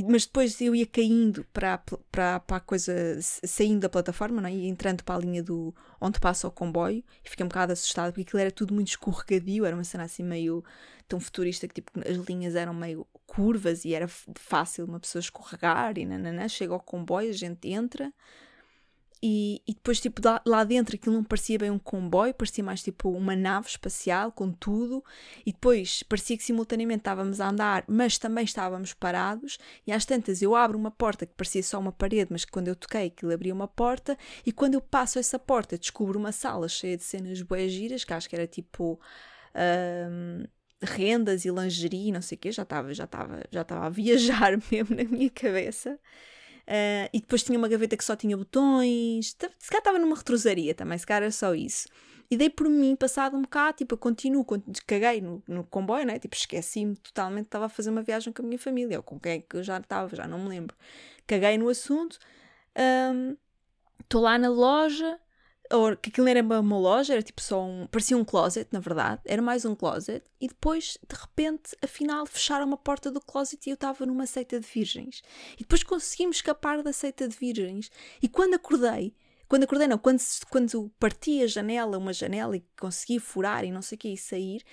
mas 0.07 0.25
depois 0.25 0.61
eu 0.61 0.75
ia 0.75 0.85
caindo 0.85 1.43
para, 1.51 1.79
para, 2.11 2.39
para 2.39 2.57
a 2.57 2.59
coisa, 2.59 2.93
saindo 3.21 3.81
da 3.81 3.89
plataforma, 3.89 4.41
não 4.41 4.49
é? 4.49 4.53
ia 4.53 4.69
entrando 4.69 5.03
para 5.03 5.15
a 5.15 5.19
linha 5.19 5.41
do 5.41 5.73
onde 5.99 6.19
passa 6.19 6.47
o 6.47 6.51
comboio 6.51 7.03
e 7.23 7.29
fiquei 7.29 7.43
um 7.43 7.49
bocado 7.49 7.73
assustada 7.73 8.11
porque 8.11 8.21
aquilo 8.21 8.39
era 8.39 8.51
tudo 8.51 8.73
muito 8.73 8.89
escorregadio, 8.89 9.65
era 9.65 9.75
uma 9.75 9.83
cena 9.83 10.03
assim 10.03 10.23
meio 10.23 10.63
tão 11.07 11.19
futurista 11.19 11.67
que 11.67 11.75
tipo, 11.75 11.91
as 12.07 12.17
linhas 12.27 12.55
eram 12.55 12.73
meio 12.73 13.07
curvas 13.25 13.83
e 13.83 13.93
era 13.93 14.07
fácil 14.07 14.85
uma 14.85 14.99
pessoa 14.99 15.19
escorregar 15.19 15.97
e 15.97 16.05
nananã, 16.05 16.47
chega 16.47 16.73
ao 16.73 16.79
comboio, 16.79 17.29
a 17.29 17.33
gente 17.33 17.67
entra 17.69 18.13
e, 19.21 19.61
e 19.67 19.73
depois 19.73 19.99
tipo 19.99 20.21
lá, 20.23 20.41
lá 20.45 20.63
dentro 20.63 20.95
aquilo 20.95 21.15
não 21.15 21.23
parecia 21.23 21.57
bem 21.57 21.69
um 21.69 21.79
comboio, 21.79 22.33
parecia 22.33 22.63
mais 22.63 22.81
tipo 22.81 23.09
uma 23.09 23.35
nave 23.35 23.67
espacial 23.67 24.31
com 24.31 24.51
tudo. 24.51 25.03
E 25.45 25.51
depois 25.51 26.03
parecia 26.03 26.37
que 26.37 26.43
simultaneamente 26.43 27.01
estávamos 27.01 27.41
a 27.41 27.49
andar 27.49 27.83
mas 27.87 28.17
também 28.17 28.45
estávamos 28.45 28.93
parados. 28.93 29.57
E 29.85 29.91
às 29.91 30.05
tantas 30.05 30.41
eu 30.41 30.55
abro 30.55 30.77
uma 30.77 30.91
porta 30.91 31.25
que 31.25 31.33
parecia 31.33 31.63
só 31.63 31.79
uma 31.79 31.91
parede 31.91 32.31
mas 32.31 32.45
que 32.45 32.51
quando 32.51 32.69
eu 32.69 32.75
toquei 32.75 33.07
aquilo 33.07 33.33
abria 33.33 33.53
uma 33.53 33.67
porta. 33.67 34.17
E 34.45 34.51
quando 34.51 34.75
eu 34.75 34.81
passo 34.81 35.19
essa 35.19 35.37
porta 35.37 35.77
descubro 35.77 36.17
uma 36.17 36.31
sala 36.31 36.69
cheia 36.69 36.95
de 36.95 37.03
cenas 37.03 37.41
boas 37.41 37.71
que 38.05 38.13
acho 38.13 38.29
que 38.29 38.35
era 38.35 38.47
tipo... 38.47 38.99
Um, 39.55 40.45
rendas 40.81 41.43
e 41.43 41.49
lingerie, 41.49 42.11
não 42.11 42.21
sei 42.21 42.37
o 42.37 42.39
quê, 42.39 42.51
já 42.51 42.63
estava 42.63 42.93
já 42.93 43.03
estava 43.03 43.43
já 43.51 43.61
estava 43.61 43.87
a 43.87 43.89
viajar 43.89 44.57
mesmo 44.71 44.95
na 44.95 45.03
minha 45.03 45.29
cabeça. 45.29 45.99
Uh, 46.69 47.09
e 47.11 47.19
depois 47.19 47.41
tinha 47.41 47.57
uma 47.57 47.67
gaveta 47.67 47.97
que 47.97 48.03
só 48.03 48.15
tinha 48.15 48.37
botões. 48.37 49.35
Se 49.57 49.69
calhar 49.69 49.79
estava 49.79 49.97
numa 49.97 50.15
retrosaria 50.15 50.75
também, 50.75 50.95
se 50.99 51.05
calhar 51.05 51.23
era 51.23 51.31
só 51.31 51.55
isso. 51.55 51.87
E 52.29 52.37
dei 52.37 52.47
por 52.47 52.69
mim, 52.69 52.95
passado 52.95 53.35
um 53.35 53.41
bocado, 53.41 53.77
tipo, 53.77 53.95
eu 53.95 53.97
continuo, 53.97 54.45
caguei 54.85 55.19
no, 55.19 55.41
no 55.47 55.63
comboio, 55.63 56.05
né? 56.05 56.19
Tipo, 56.19 56.35
esqueci-me 56.35 56.95
totalmente, 56.97 57.45
estava 57.45 57.65
a 57.65 57.69
fazer 57.69 57.89
uma 57.89 58.03
viagem 58.03 58.31
com 58.31 58.43
a 58.43 58.45
minha 58.45 58.59
família, 58.59 58.97
ou 58.97 59.03
com 59.03 59.19
quem 59.19 59.31
é 59.31 59.39
que 59.39 59.57
eu 59.57 59.63
já 59.63 59.77
estava, 59.77 60.15
já 60.15 60.27
não 60.27 60.37
me 60.37 60.47
lembro. 60.47 60.77
Caguei 61.25 61.57
no 61.57 61.67
assunto, 61.69 62.19
estou 63.99 64.21
um, 64.21 64.23
lá 64.23 64.37
na 64.37 64.49
loja, 64.49 65.19
que 66.01 66.09
aquilo 66.09 66.27
era 66.27 66.41
uma, 66.41 66.77
loja, 66.77 67.13
era 67.13 67.21
tipo 67.21 67.41
só 67.41 67.63
um. 67.63 67.85
parecia 67.87 68.17
um 68.17 68.25
closet, 68.25 68.67
na 68.71 68.79
verdade, 68.79 69.21
era 69.25 69.41
mais 69.41 69.65
um 69.65 69.75
closet, 69.75 70.23
e 70.41 70.47
depois, 70.47 70.97
de 71.07 71.15
repente, 71.15 71.77
afinal, 71.83 72.25
fecharam 72.25 72.65
uma 72.65 72.77
porta 72.77 73.11
do 73.11 73.21
closet 73.21 73.67
e 73.67 73.71
eu 73.71 73.75
estava 73.75 74.05
numa 74.05 74.25
seita 74.25 74.59
de 74.59 74.65
virgens. 74.65 75.21
E 75.55 75.59
depois 75.59 75.83
conseguimos 75.83 76.37
escapar 76.37 76.81
da 76.81 76.91
seita 76.91 77.27
de 77.27 77.35
virgens. 77.35 77.91
E 78.21 78.27
quando 78.27 78.55
acordei, 78.55 79.15
quando 79.47 79.63
acordei, 79.63 79.87
não, 79.87 79.97
quando, 79.97 80.21
quando 80.49 80.91
parti 80.99 81.41
a 81.43 81.47
janela, 81.47 81.97
uma 81.97 82.13
janela 82.13 82.55
e 82.55 82.63
consegui 82.79 83.19
furar 83.19 83.63
e 83.63 83.71
não 83.71 83.81
sei 83.81 83.95
o 83.95 83.99
que 83.99 84.09
e 84.09 84.17
sair, 84.17 84.63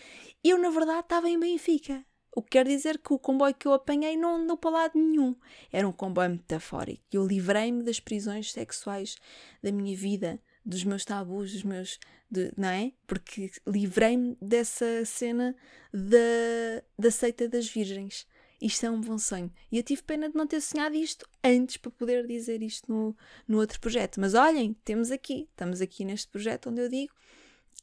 eu 0.45 0.59
na 0.59 0.71
verdade 0.71 1.01
estava 1.01 1.29
em 1.29 1.39
Benfica. 1.39 2.05
O 2.37 2.43
que 2.43 2.51
quer 2.51 2.67
dizer 2.67 2.99
que 2.99 3.15
o 3.15 3.19
comboio 3.19 3.55
que 3.55 3.67
eu 3.67 3.73
apanhei 3.73 4.15
não 4.15 4.37
andou 4.37 4.59
para 4.59 4.71
lado 4.71 4.93
nenhum. 4.95 5.35
Era 5.73 5.89
um 5.89 5.93
comboio 5.93 6.29
metafórico. 6.29 7.03
Eu 7.11 7.27
livrei-me 7.27 7.83
das 7.83 7.99
prisões 7.99 8.53
sexuais 8.53 9.17
da 9.63 9.73
minha 9.73 9.97
vida, 9.97 10.39
dos 10.67 10.83
meus 10.83 11.05
tabus, 11.05 11.53
dos 11.53 11.63
meus. 11.63 11.99
De, 12.29 12.53
não 12.57 12.69
é? 12.69 12.93
Porque 13.07 13.53
livrei-me 13.67 14.37
dessa 14.43 15.05
cena 15.05 15.55
da, 15.93 16.83
da 16.99 17.11
seita 17.11 17.49
das 17.49 17.69
virgens. 17.69 18.27
Isto 18.61 18.87
é 18.87 18.91
um 18.91 19.01
bom 19.01 19.19
sonho. 19.19 19.53
E 19.71 19.77
eu 19.77 19.83
tive 19.83 20.03
pena 20.03 20.29
de 20.29 20.35
não 20.35 20.47
ter 20.47 20.61
sonhado 20.61 20.97
isto 20.97 21.29
antes 21.45 21.77
para 21.77 21.91
poder 21.91 22.27
dizer 22.27 22.63
isto 22.63 22.91
no, 22.91 23.17
no 23.47 23.59
outro 23.59 23.79
projeto. 23.79 24.21
Mas 24.21 24.35
olhem, 24.35 24.75
temos 24.85 25.11
aqui, 25.11 25.47
estamos 25.51 25.81
aqui 25.81 26.05
neste 26.05 26.27
projeto 26.29 26.71
onde 26.71 26.81
eu 26.81 26.89
digo 26.89 27.15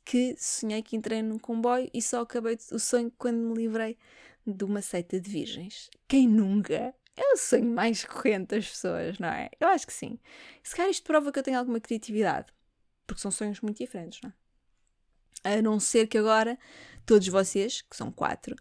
que 0.03 0.35
sonhei 0.37 0.81
que 0.81 0.97
entrei 0.97 1.21
num 1.21 1.39
comboio 1.39 1.89
e 1.93 2.01
só 2.01 2.21
acabei 2.21 2.57
o 2.71 2.79
sonho 2.79 3.11
quando 3.17 3.37
me 3.37 3.53
livrei 3.53 3.97
de 4.45 4.65
uma 4.65 4.81
seita 4.81 5.19
de 5.19 5.29
virgens. 5.29 5.89
Quem 6.07 6.27
nunca? 6.27 6.93
É 7.15 7.33
o 7.33 7.37
sonho 7.37 7.65
mais 7.65 8.03
corrente 8.03 8.47
das 8.47 8.67
pessoas, 8.67 9.19
não 9.19 9.29
é? 9.29 9.49
Eu 9.59 9.69
acho 9.69 9.87
que 9.87 9.93
sim. 9.93 10.19
Se 10.61 10.75
calhar 10.75 10.91
isto 10.91 11.03
prova 11.03 11.31
que 11.31 11.39
eu 11.39 11.43
tenho 11.43 11.59
alguma 11.59 11.79
criatividade. 11.79 12.51
Porque 13.05 13.21
são 13.21 13.31
sonhos 13.31 13.61
muito 13.61 13.77
diferentes, 13.77 14.19
não 14.21 14.29
é? 14.29 15.57
A 15.57 15.61
não 15.61 15.79
ser 15.79 16.07
que 16.07 16.17
agora 16.17 16.57
todos 17.05 17.27
vocês, 17.27 17.81
que 17.81 17.97
são 17.97 18.11
quatro, 18.11 18.55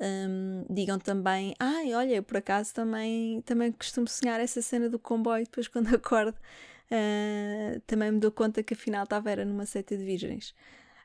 um, 0.00 0.64
digam 0.70 0.98
também: 0.98 1.54
Ai, 1.58 1.92
olha, 1.94 2.14
eu 2.14 2.22
por 2.22 2.36
acaso 2.36 2.72
também, 2.72 3.42
também 3.42 3.72
costumo 3.72 4.06
sonhar 4.06 4.40
essa 4.40 4.62
cena 4.62 4.88
do 4.88 4.98
comboio. 4.98 5.44
Depois, 5.44 5.66
quando 5.68 5.94
acordo, 5.94 6.36
uh, 6.36 7.80
também 7.86 8.12
me 8.12 8.20
dou 8.20 8.30
conta 8.30 8.62
que 8.62 8.74
afinal 8.74 9.04
estava 9.04 9.30
era 9.30 9.44
numa 9.44 9.66
seita 9.66 9.96
de 9.96 10.04
virgens. 10.04 10.54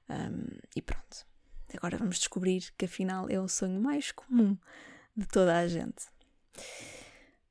Um, 0.09 0.45
e 0.75 0.81
pronto. 0.81 1.25
Agora 1.75 1.97
vamos 1.97 2.19
descobrir 2.19 2.71
que 2.77 2.85
afinal 2.85 3.27
é 3.29 3.39
o 3.39 3.47
sonho 3.47 3.81
mais 3.81 4.11
comum 4.11 4.55
de 5.17 5.25
toda 5.27 5.57
a 5.57 5.67
gente. 5.67 6.05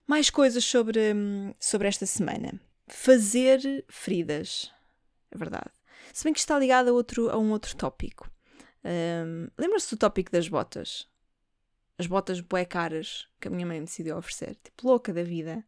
Mais 0.06 0.30
coisas 0.30 0.64
sobre, 0.64 1.12
hum, 1.12 1.52
sobre 1.58 1.88
esta 1.88 2.06
semana. 2.06 2.60
Fazer 2.86 3.84
feridas. 3.88 4.72
É 5.32 5.38
verdade. 5.38 5.70
Se 6.12 6.24
bem 6.24 6.32
que 6.32 6.38
está 6.38 6.58
ligado 6.58 6.88
a, 6.88 6.92
outro, 6.92 7.30
a 7.30 7.38
um 7.38 7.50
outro 7.50 7.74
tópico. 7.76 8.30
Um, 8.84 9.48
Lembra-se 9.56 9.90
do 9.94 9.98
tópico 9.98 10.30
das 10.30 10.48
botas? 10.48 11.08
As 11.98 12.06
botas 12.06 12.40
bué 12.40 12.64
caras 12.64 13.26
que 13.40 13.48
a 13.48 13.50
minha 13.50 13.66
mãe 13.66 13.80
me 13.80 13.86
decidiu 13.86 14.16
oferecer. 14.16 14.56
Tipo, 14.56 14.88
louca 14.88 15.12
da 15.12 15.22
vida. 15.22 15.64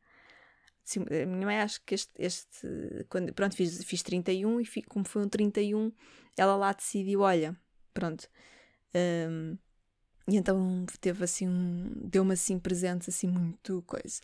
A 0.97 1.27
minha 1.27 1.47
mãe 1.47 1.61
acho 1.61 1.83
que 1.85 1.95
este, 1.95 2.13
este 2.19 3.07
quando, 3.09 3.33
pronto, 3.33 3.57
fiz, 3.57 3.83
fiz 3.85 4.03
31 4.03 4.61
e 4.61 4.83
como 4.83 5.07
foi 5.07 5.23
um 5.23 5.29
31, 5.29 5.91
ela 6.37 6.57
lá 6.57 6.73
decidiu, 6.73 7.21
olha, 7.21 7.57
pronto. 7.95 8.29
Um, 8.95 9.57
e 10.27 10.37
então 10.37 10.87
teve 11.01 11.25
assim 11.25 11.49
um, 11.49 11.93
deu-me 11.97 12.33
assim 12.33 12.59
presentes 12.59 13.09
assim 13.09 13.29
muito 13.29 13.83
coisa, 13.87 14.21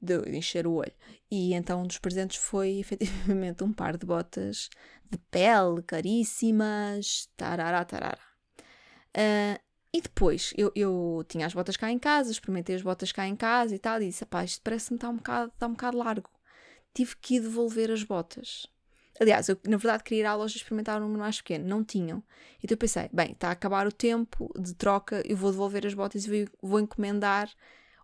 de, 0.00 0.36
encher 0.36 0.66
o 0.66 0.74
olho. 0.74 0.92
E 1.30 1.54
então 1.54 1.82
um 1.82 1.86
dos 1.86 1.98
presentes 1.98 2.36
foi 2.38 2.78
efetivamente 2.80 3.62
um 3.62 3.72
par 3.72 3.96
de 3.96 4.06
botas 4.06 4.68
de 5.10 5.18
pele 5.30 5.82
caríssimas, 5.82 7.28
tarará, 7.36 7.84
tarará. 7.84 8.18
Uh, 9.16 9.62
e 9.92 10.00
depois, 10.00 10.52
eu, 10.56 10.72
eu 10.74 11.24
tinha 11.28 11.46
as 11.46 11.54
botas 11.54 11.76
cá 11.76 11.88
em 11.88 12.00
casa, 12.00 12.32
experimentei 12.32 12.74
as 12.74 12.82
botas 12.82 13.12
cá 13.12 13.28
em 13.28 13.36
casa 13.36 13.76
e 13.76 13.78
tal, 13.78 14.02
e 14.02 14.06
disse, 14.06 14.26
pá, 14.26 14.42
isto 14.42 14.60
parece-me 14.60 14.96
estar 14.96 15.08
um, 15.08 15.16
bocado, 15.16 15.52
está 15.52 15.68
um 15.68 15.72
bocado 15.72 15.98
largo. 15.98 16.30
Tive 16.92 17.14
que 17.16 17.38
devolver 17.38 17.92
as 17.92 18.02
botas. 18.02 18.66
Aliás, 19.20 19.48
eu 19.48 19.58
na 19.66 19.76
verdade 19.76 20.02
queria 20.02 20.24
ir 20.24 20.26
à 20.26 20.34
loja 20.34 20.56
experimentar 20.56 20.98
um 20.98 21.04
número 21.04 21.20
mais 21.20 21.38
pequeno, 21.38 21.66
não 21.66 21.84
tinham. 21.84 22.22
Então 22.62 22.74
eu 22.74 22.78
pensei, 22.78 23.08
bem, 23.12 23.32
está 23.32 23.48
a 23.48 23.52
acabar 23.52 23.86
o 23.86 23.92
tempo 23.92 24.52
de 24.58 24.74
troca, 24.74 25.22
eu 25.24 25.36
vou 25.36 25.50
devolver 25.50 25.86
as 25.86 25.94
botas 25.94 26.26
e 26.26 26.44
vou, 26.44 26.70
vou 26.70 26.80
encomendar 26.80 27.50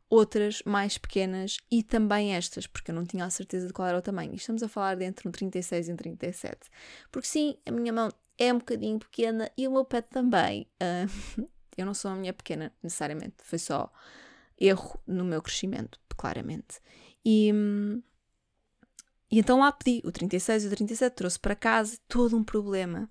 outras 0.08 0.62
mais 0.64 0.98
pequenas 0.98 1.58
e 1.70 1.82
também 1.82 2.34
estas, 2.34 2.66
porque 2.66 2.90
eu 2.90 2.94
não 2.94 3.04
tinha 3.04 3.24
a 3.24 3.30
certeza 3.30 3.66
de 3.66 3.72
qual 3.72 3.88
era 3.88 3.98
o 3.98 4.02
tamanho. 4.02 4.34
Estamos 4.34 4.62
a 4.62 4.68
falar 4.68 4.96
de 4.96 5.04
entre 5.04 5.28
um 5.28 5.30
36 5.30 5.88
e 5.88 5.92
um 5.92 5.96
37. 5.96 6.68
Porque 7.10 7.28
sim, 7.28 7.56
a 7.64 7.70
minha 7.70 7.92
mão 7.92 8.08
é 8.38 8.52
um 8.52 8.58
bocadinho 8.58 8.98
pequena 8.98 9.50
e 9.56 9.68
o 9.68 9.72
meu 9.72 9.84
pé 9.84 10.00
também. 10.00 10.66
Uh, 10.82 11.48
Eu 11.80 11.86
não 11.86 11.94
sou 11.94 12.10
a 12.10 12.14
minha 12.14 12.32
pequena, 12.32 12.72
necessariamente. 12.82 13.36
Foi 13.42 13.58
só 13.58 13.90
erro 14.58 15.00
no 15.06 15.24
meu 15.24 15.40
crescimento, 15.40 15.98
claramente. 16.16 16.80
E, 17.24 17.50
e 19.30 19.38
então 19.38 19.60
lá 19.60 19.70
pedi 19.70 20.00
o 20.04 20.10
36 20.10 20.64
e 20.64 20.66
o 20.66 20.70
37, 20.70 21.14
trouxe 21.14 21.38
para 21.38 21.54
casa 21.54 21.98
todo 22.08 22.36
um 22.36 22.42
problema 22.42 23.10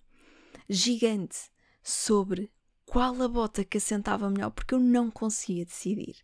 gigante 0.67 1.37
sobre 1.81 2.51
qual 2.85 3.21
a 3.21 3.27
bota 3.27 3.63
que 3.63 3.77
assentava 3.77 4.29
melhor, 4.29 4.49
porque 4.51 4.73
eu 4.73 4.79
não 4.79 5.09
conseguia 5.09 5.65
decidir. 5.65 6.15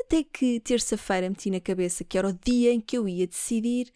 Até 0.00 0.22
que 0.22 0.60
terça-feira 0.60 1.30
meti 1.30 1.50
na 1.50 1.60
cabeça 1.60 2.04
que 2.04 2.18
era 2.18 2.28
o 2.28 2.32
dia 2.32 2.72
em 2.72 2.80
que 2.80 2.98
eu 2.98 3.08
ia 3.08 3.26
decidir 3.26 3.92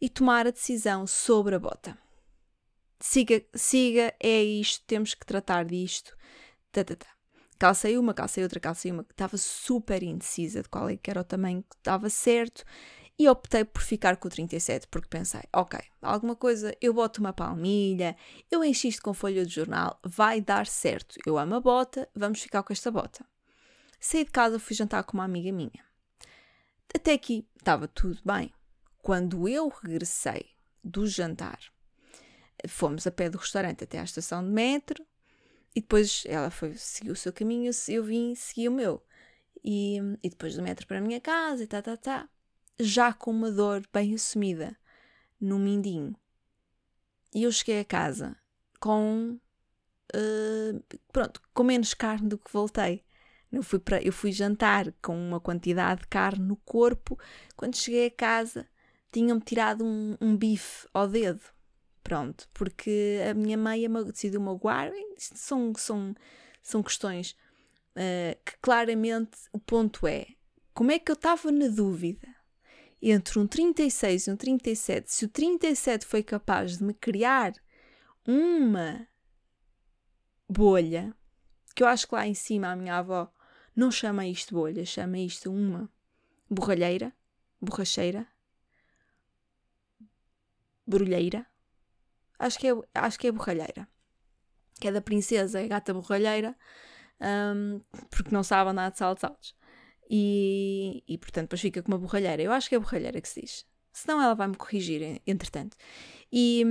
e 0.00 0.08
tomar 0.08 0.46
a 0.46 0.50
decisão 0.50 1.06
sobre 1.06 1.54
a 1.54 1.58
bota. 1.58 1.98
Siga, 3.00 3.42
siga, 3.54 4.14
é 4.20 4.42
isto, 4.42 4.84
temos 4.86 5.14
que 5.14 5.26
tratar 5.26 5.64
disto. 5.64 6.16
Tá, 6.70 6.84
tá, 6.84 6.94
tá 6.94 7.16
calcei 7.58 7.96
uma, 7.98 8.14
calcei 8.14 8.42
outra, 8.42 8.60
calcei 8.60 8.92
uma, 8.92 9.02
estava 9.02 9.36
super 9.36 10.02
indecisa 10.02 10.62
de 10.62 10.68
qual 10.68 10.88
é 10.88 10.96
que 10.96 11.10
era 11.10 11.20
o 11.20 11.24
tamanho 11.24 11.62
que 11.62 11.76
estava 11.76 12.08
certo 12.10 12.64
e 13.18 13.28
optei 13.28 13.64
por 13.64 13.82
ficar 13.82 14.16
com 14.16 14.28
o 14.28 14.30
37 14.30 14.88
porque 14.88 15.08
pensei, 15.08 15.42
ok, 15.52 15.80
alguma 16.02 16.36
coisa, 16.36 16.76
eu 16.80 16.92
boto 16.92 17.20
uma 17.20 17.32
palmilha, 17.32 18.16
eu 18.50 18.62
enchi 18.62 18.88
isto 18.88 19.02
com 19.02 19.14
folha 19.14 19.44
de 19.44 19.54
jornal, 19.54 19.98
vai 20.04 20.40
dar 20.40 20.66
certo. 20.66 21.18
Eu 21.24 21.38
amo 21.38 21.54
a 21.54 21.60
bota, 21.60 22.08
vamos 22.14 22.42
ficar 22.42 22.62
com 22.62 22.72
esta 22.72 22.90
bota. 22.90 23.24
Saí 23.98 24.24
de 24.24 24.30
casa, 24.30 24.58
fui 24.58 24.76
jantar 24.76 25.02
com 25.04 25.16
uma 25.16 25.24
amiga 25.24 25.50
minha. 25.50 25.84
Até 26.94 27.14
aqui 27.14 27.46
estava 27.58 27.88
tudo 27.88 28.20
bem. 28.24 28.52
Quando 29.02 29.48
eu 29.48 29.68
regressei 29.68 30.50
do 30.84 31.06
jantar, 31.06 31.58
fomos 32.68 33.06
a 33.06 33.10
pé 33.10 33.30
do 33.30 33.38
restaurante 33.38 33.84
até 33.84 33.98
à 33.98 34.04
estação 34.04 34.44
de 34.44 34.50
metro, 34.50 35.04
e 35.74 35.80
depois 35.80 36.24
ela 36.26 36.50
foi, 36.50 36.74
seguiu 36.74 37.12
o 37.12 37.16
seu 37.16 37.32
caminho, 37.32 37.70
eu 37.88 38.04
vim 38.04 38.34
segui 38.34 38.68
o 38.68 38.72
meu. 38.72 39.02
E, 39.62 39.98
e 40.22 40.30
depois 40.30 40.54
do 40.54 40.62
metro 40.62 40.86
para 40.86 40.98
a 40.98 41.00
minha 41.00 41.20
casa 41.20 41.64
e 41.64 41.66
tá, 41.66 41.82
tá, 41.82 41.96
tá. 41.96 42.28
Já 42.78 43.12
com 43.12 43.30
uma 43.30 43.50
dor 43.50 43.82
bem 43.92 44.14
assumida 44.14 44.76
no 45.40 45.58
mindinho. 45.58 46.14
E 47.34 47.42
eu 47.42 47.52
cheguei 47.52 47.80
a 47.80 47.84
casa 47.84 48.36
com. 48.80 49.38
Uh, 50.14 50.98
pronto, 51.12 51.40
com 51.52 51.64
menos 51.64 51.94
carne 51.94 52.28
do 52.28 52.38
que 52.38 52.52
voltei. 52.52 53.04
Eu 53.50 53.62
fui, 53.62 53.78
para, 53.78 54.02
eu 54.02 54.12
fui 54.12 54.32
jantar 54.32 54.92
com 55.00 55.16
uma 55.16 55.40
quantidade 55.40 56.02
de 56.02 56.08
carne 56.08 56.44
no 56.44 56.56
corpo. 56.56 57.18
Quando 57.56 57.76
cheguei 57.76 58.06
a 58.06 58.10
casa, 58.10 58.68
tinham-me 59.10 59.40
tirado 59.40 59.84
um, 59.84 60.16
um 60.20 60.36
bife 60.36 60.86
ao 60.92 61.08
dedo. 61.08 61.40
Pronto, 62.02 62.48
porque 62.52 63.20
a 63.28 63.34
minha 63.34 63.56
meia 63.56 63.88
decidiu 64.04 64.40
magoar. 64.40 64.92
São, 65.16 65.72
são, 65.74 66.14
são 66.62 66.82
questões 66.82 67.36
uh, 67.96 68.36
que 68.44 68.58
claramente 68.60 69.38
o 69.52 69.58
ponto 69.58 70.06
é 70.06 70.26
como 70.76 70.92
é 70.92 70.98
que 70.98 71.10
eu 71.10 71.14
estava 71.14 71.50
na 71.50 71.68
dúvida 71.68 72.28
entre 73.00 73.38
um 73.38 73.46
36 73.46 74.26
e 74.26 74.30
um 74.30 74.36
37, 74.36 75.12
se 75.12 75.24
o 75.24 75.28
37 75.28 76.06
foi 76.06 76.22
capaz 76.22 76.78
de 76.78 76.84
me 76.84 76.94
criar 76.94 77.52
uma 78.26 79.06
bolha, 80.48 81.14
que 81.74 81.82
eu 81.82 81.86
acho 81.86 82.06
que 82.06 82.14
lá 82.14 82.26
em 82.26 82.34
cima 82.34 82.68
a 82.68 82.76
minha 82.76 82.96
avó 82.96 83.32
não 83.74 83.90
chama 83.90 84.26
isto 84.26 84.54
bolha, 84.54 84.84
chama 84.84 85.18
isto 85.18 85.52
uma 85.52 85.90
borralheira, 86.48 87.12
borracheira, 87.60 88.26
brulheira, 90.86 91.46
Acho 92.38 92.58
que 92.58 92.68
é, 92.68 92.72
acho 92.94 93.18
que 93.18 93.26
é 93.26 93.32
borralheira. 93.32 93.88
Que 94.80 94.88
é 94.88 94.92
da 94.92 95.00
princesa, 95.00 95.60
é 95.60 95.68
gata 95.68 95.94
borralheira, 95.94 96.54
um, 97.20 97.80
porque 98.10 98.30
não 98.34 98.42
sabe 98.42 98.70
andar 98.70 98.90
de 98.90 98.98
saltos 98.98 99.24
altos. 99.24 99.56
E, 100.08 101.02
e 101.06 101.18
portanto 101.18 101.44
depois 101.44 101.60
fica 101.60 101.82
com 101.82 101.92
uma 101.92 101.98
borralheira. 101.98 102.42
Eu 102.42 102.52
acho 102.52 102.68
que 102.68 102.74
é 102.74 102.78
borralheira 102.78 103.20
que 103.20 103.28
se 103.28 103.40
diz. 103.40 103.66
Senão 103.92 104.22
ela 104.22 104.34
vai-me 104.34 104.56
corrigir, 104.56 105.20
entretanto. 105.26 105.76
E, 106.30 106.64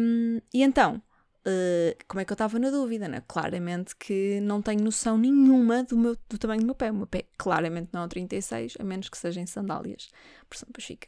e 0.54 0.62
então, 0.62 1.02
uh, 1.46 2.06
como 2.08 2.22
é 2.22 2.26
que 2.26 2.32
eu 2.32 2.36
estava 2.36 2.60
na 2.60 2.70
dúvida, 2.70 3.08
né? 3.08 3.24
Claramente 3.28 3.96
que 3.96 4.40
não 4.42 4.62
tenho 4.62 4.84
noção 4.84 5.18
nenhuma 5.18 5.84
do, 5.84 5.98
meu, 5.98 6.16
do 6.30 6.38
tamanho 6.38 6.62
do 6.62 6.66
meu 6.68 6.76
pé. 6.76 6.92
O 6.92 6.96
meu 6.96 7.08
pé 7.08 7.26
claramente 7.38 7.90
não 7.92 8.04
é 8.04 8.08
36, 8.08 8.76
a 8.80 8.84
menos 8.84 9.10
que 9.10 9.18
seja 9.18 9.42
em 9.42 9.46
sandálias. 9.46 10.10
Portanto, 10.48 10.68
depois 10.68 10.86
fica, 10.86 11.08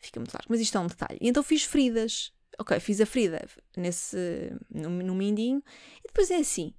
fica 0.00 0.20
muito 0.20 0.34
largo. 0.34 0.46
Mas 0.48 0.60
isto 0.60 0.76
é 0.76 0.80
um 0.80 0.86
detalhe. 0.86 1.18
E 1.20 1.28
então 1.28 1.42
fiz 1.42 1.64
feridas 1.64 2.32
ok, 2.58 2.78
fiz 2.80 3.00
a 3.00 3.06
ferida 3.06 3.46
nesse, 3.76 4.52
no, 4.70 4.90
no 4.90 5.14
mindinho, 5.14 5.62
e 5.98 6.06
depois 6.06 6.30
é 6.30 6.36
assim, 6.36 6.74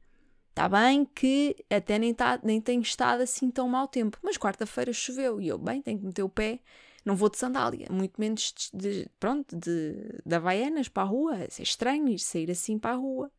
está 0.56 0.70
bem 0.70 1.04
que 1.04 1.54
até 1.70 2.00
nem, 2.00 2.14
tá, 2.14 2.40
nem 2.42 2.62
tem 2.62 2.80
estado 2.80 3.22
assim 3.22 3.52
tão 3.52 3.68
mau 3.68 3.90
tempo, 3.90 4.18
mas 4.24 4.38
quarta-feira 4.38 4.94
choveu, 4.94 5.42
e 5.42 5.50
eu, 5.50 5.58
bem, 5.58 5.82
tenho 5.82 6.00
que 6.00 6.06
meter 6.06 6.24
o 6.24 6.30
pé, 6.30 6.62
não 7.04 7.14
vou 7.14 7.30
de 7.30 7.38
sandália, 7.38 7.88
muito 7.92 8.20
menos 8.20 8.54
de, 8.74 9.02
de 9.04 9.10
pronto, 9.20 9.54
de, 9.54 10.22
de 10.26 10.36
Havaianas 10.36 10.88
para 10.88 11.04
a 11.04 11.06
rua, 11.06 11.38
é 11.38 11.62
estranho 11.62 12.08
ir 12.08 12.20
sair 12.20 12.50
assim 12.50 12.80
para 12.80 12.92
a 12.92 12.96
rua, 12.96 13.30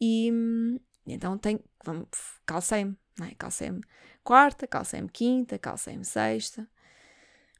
e 0.00 0.30
então 1.04 1.36
tenho, 1.36 1.60
calcei-me, 2.46 2.96
Não 3.18 3.26
é? 3.26 3.34
Calcei-me 3.34 3.82
quarta, 4.22 4.66
calcei-me 4.66 5.08
quinta, 5.08 5.58
calcei-me 5.58 6.04
sexta. 6.04 6.68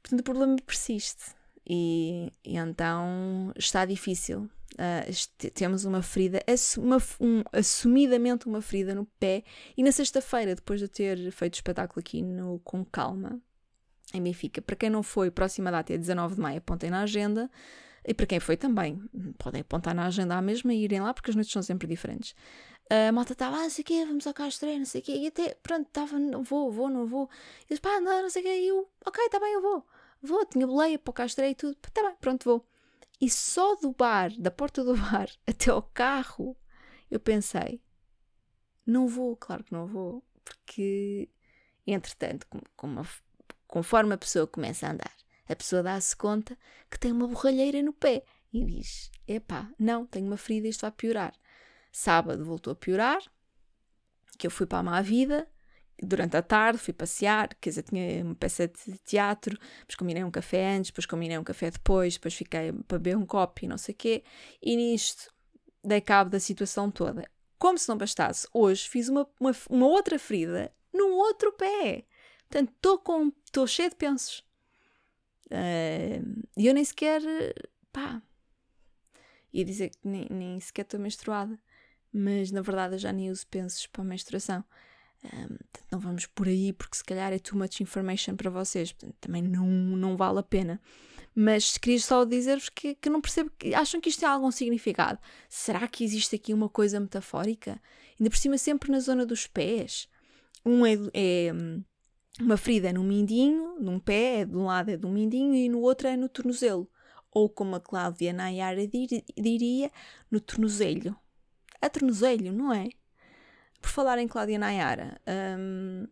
Portanto, 0.01 0.19
o 0.21 0.23
problema 0.23 0.55
persiste. 0.63 1.35
E, 1.67 2.31
e 2.43 2.57
então 2.57 3.51
está 3.55 3.85
difícil. 3.85 4.49
Uh, 4.75 5.49
temos 5.51 5.85
uma 5.85 6.01
ferida, 6.01 6.43
uma, 6.77 6.97
um, 7.19 7.43
assumidamente 7.53 8.45
uma 8.45 8.61
ferida 8.61 8.93
no 8.93 9.05
pé. 9.19 9.43
E 9.77 9.81
na 9.81 9.91
sexta-feira, 9.91 10.53
depois 10.53 10.79
de 10.79 10.87
ter 10.87 11.31
feito 11.31 11.55
o 11.55 11.57
espetáculo 11.57 11.99
aqui 11.99 12.21
no 12.21 12.59
Com 12.59 12.83
Calma, 12.83 13.39
em 14.13 14.21
Benfica, 14.21 14.61
para 14.61 14.75
quem 14.75 14.89
não 14.89 15.01
foi, 15.01 15.31
próxima 15.31 15.71
data 15.71 15.93
é 15.93 15.97
19 15.97 16.35
de 16.35 16.41
maio, 16.41 16.57
apontem 16.57 16.89
na 16.89 17.01
agenda. 17.01 17.49
E 18.07 18.13
para 18.13 18.25
quem 18.27 18.39
foi 18.39 18.55
também, 18.55 19.01
podem 19.37 19.61
apontar 19.61 19.95
na 19.95 20.05
agenda 20.05 20.35
à 20.35 20.41
mesma 20.41 20.73
e 20.73 20.83
irem 20.83 21.01
lá, 21.01 21.13
porque 21.13 21.31
as 21.31 21.35
noites 21.35 21.51
são 21.51 21.63
sempre 21.63 21.87
diferentes. 21.87 22.35
A 22.87 23.11
malta 23.11 23.33
estava, 23.33 23.57
ah, 23.57 23.63
não 23.63 23.69
sei 23.69 23.81
o 23.81 23.85
quê, 23.85 24.05
vamos 24.05 24.27
ao 24.27 24.33
Castro, 24.33 24.69
não 24.77 24.85
sei 24.85 25.01
o 25.01 25.03
quê. 25.03 25.13
E 25.13 25.27
até, 25.27 25.55
pronto, 25.55 25.87
estava, 25.87 26.19
não 26.19 26.43
vou, 26.43 26.71
vou, 26.71 26.87
não 26.87 27.07
vou. 27.07 27.27
E 27.63 27.69
disse, 27.69 27.81
pá, 27.81 27.99
não, 27.99 28.21
não 28.21 28.29
sei 28.29 28.43
o 28.43 28.45
quê. 28.45 28.59
E 28.59 28.67
eu, 28.67 28.87
ok, 29.03 29.25
está 29.25 29.39
bem, 29.39 29.53
eu 29.53 29.61
vou. 29.61 29.83
Vou, 30.21 30.45
tinha 30.45 30.67
boleia 30.67 30.99
para 30.99 31.09
o 31.09 31.13
Castro 31.13 31.45
e 31.45 31.55
tudo. 31.55 31.75
Está 31.87 32.03
bem, 32.03 32.15
pronto, 32.21 32.45
vou. 32.45 32.65
E 33.19 33.29
só 33.29 33.75
do 33.75 33.91
bar, 33.93 34.31
da 34.37 34.51
porta 34.51 34.83
do 34.83 34.95
bar 34.95 35.29
até 35.47 35.71
ao 35.71 35.81
carro, 35.81 36.57
eu 37.09 37.19
pensei, 37.19 37.81
não 38.85 39.07
vou, 39.07 39.35
claro 39.35 39.63
que 39.63 39.73
não 39.73 39.87
vou. 39.87 40.23
Porque, 40.43 41.29
entretanto, 41.87 42.45
como, 42.75 43.01
conforme 43.67 44.13
a 44.13 44.17
pessoa 44.17 44.45
começa 44.45 44.87
a 44.87 44.91
andar, 44.91 45.15
a 45.47 45.55
pessoa 45.55 45.81
dá-se 45.81 46.15
conta 46.15 46.57
que 46.89 46.99
tem 46.99 47.11
uma 47.11 47.27
borralheira 47.27 47.81
no 47.81 47.93
pé 47.93 48.23
e 48.53 48.63
diz: 48.63 49.11
Epá, 49.27 49.71
não, 49.77 50.05
tenho 50.05 50.27
uma 50.27 50.37
ferida, 50.37 50.67
isto 50.67 50.81
vai 50.81 50.91
piorar. 50.91 51.33
Sábado 51.91 52.45
voltou 52.45 52.73
a 52.73 52.75
piorar, 52.75 53.21
que 54.37 54.45
eu 54.47 54.51
fui 54.51 54.65
para 54.65 54.79
a 54.79 54.83
má 54.83 55.01
vida. 55.01 55.49
Durante 56.01 56.35
a 56.35 56.41
tarde 56.41 56.77
fui 56.77 56.93
passear, 56.93 57.49
quer 57.55 57.69
dizer, 57.69 57.83
tinha 57.83 58.23
uma 58.23 58.35
peça 58.35 58.67
de 58.67 58.97
teatro, 58.99 59.57
depois 59.79 59.95
combinei 59.95 60.23
um 60.23 60.31
café 60.31 60.75
antes, 60.75 60.91
depois 60.91 61.05
combinei 61.05 61.37
um 61.37 61.43
café 61.43 61.71
depois, 61.71 62.15
depois 62.15 62.33
fiquei 62.33 62.73
para 62.87 62.99
beber 62.99 63.17
um 63.17 63.25
copo 63.25 63.63
e 63.63 63.67
não 63.67 63.77
sei 63.77 63.93
o 63.93 63.97
quê. 63.97 64.23
E 64.61 64.75
nisto 64.75 65.33
dei 65.83 66.01
cabo 66.01 66.29
da 66.29 66.39
situação 66.39 66.91
toda. 66.91 67.29
Como 67.57 67.77
se 67.77 67.87
não 67.87 67.97
bastasse, 67.97 68.47
hoje 68.53 68.89
fiz 68.89 69.07
uma, 69.07 69.27
uma, 69.39 69.51
uma 69.69 69.87
outra 69.87 70.19
ferida 70.19 70.71
num 70.93 71.13
outro 71.13 71.53
pé. 71.53 72.05
Portanto, 72.49 72.73
estou 72.75 72.99
com 72.99 73.31
estou 73.45 73.65
cheia 73.65 73.89
de 73.89 73.95
pensos. 73.95 74.39
Uh, 75.47 76.43
e 76.57 76.67
eu 76.67 76.73
nem 76.73 76.83
sequer, 76.83 77.21
pá, 77.93 78.21
ia 79.53 79.63
dizer 79.63 79.89
que 79.89 80.07
nem, 80.07 80.27
nem 80.29 80.59
sequer 80.59 80.81
estou 80.81 80.99
menstruada 80.99 81.57
mas 82.15 82.49
na 82.49 82.61
verdade 82.61 82.95
eu 82.95 82.99
já 82.99 83.11
nem 83.11 83.29
uso 83.29 83.45
pensos 83.47 83.85
para 83.87 84.01
a 84.01 84.05
menstruação. 84.05 84.63
Um, 85.23 85.57
não 85.91 85.99
vamos 85.99 86.25
por 86.27 86.47
aí 86.47 86.71
porque 86.73 86.97
se 86.97 87.03
calhar 87.03 87.33
é 87.33 87.39
too 87.39 87.57
much 87.57 87.81
information 87.81 88.35
para 88.35 88.49
vocês, 88.49 88.91
portanto, 88.91 89.15
também 89.19 89.41
não, 89.41 89.67
não 89.67 90.15
vale 90.15 90.39
a 90.39 90.43
pena. 90.43 90.79
Mas 91.33 91.77
queria 91.77 91.99
só 91.99 92.23
dizer-vos 92.23 92.69
que, 92.69 92.95
que 92.95 93.09
não 93.09 93.19
percebo, 93.19 93.51
que 93.57 93.73
acham 93.73 93.99
que 93.99 94.09
isto 94.09 94.19
tem 94.19 94.29
algum 94.29 94.51
significado. 94.51 95.19
Será 95.49 95.87
que 95.87 96.03
existe 96.03 96.35
aqui 96.35 96.53
uma 96.53 96.69
coisa 96.69 96.99
metafórica? 96.99 97.81
Ainda 98.19 98.29
por 98.29 98.37
cima, 98.37 98.57
sempre 98.57 98.91
na 98.91 98.99
zona 98.99 99.25
dos 99.25 99.45
pés. 99.45 100.07
Um 100.65 100.85
é, 100.85 100.93
é 101.13 101.53
hum, 101.53 101.83
uma 102.39 102.55
ferida 102.55 102.93
no 102.93 103.03
mindinho, 103.03 103.77
num 103.79 103.99
pé, 103.99 104.41
é 104.41 104.45
de 104.45 104.55
um 104.55 104.65
lado 104.65 104.91
é 104.91 104.97
do 104.97 105.09
mindinho 105.09 105.53
e 105.53 105.67
no 105.67 105.81
outro 105.81 106.07
é 106.07 106.15
no 106.15 106.29
tornozelo. 106.29 106.89
Ou 107.31 107.49
como 107.49 107.75
a 107.75 107.81
Cláudia 107.81 108.31
Nayara 108.31 108.87
diria, 108.87 109.91
no 110.31 110.39
tornozelho 110.39 111.17
a 111.85 111.89
tornozelho, 111.89 112.51
não 112.51 112.73
é? 112.73 112.89
Por 113.85 113.91
falar 113.91 114.17
em 114.17 114.27
Cláudia 114.27 114.57
Nayara, 114.57 115.21
um, 115.59 116.07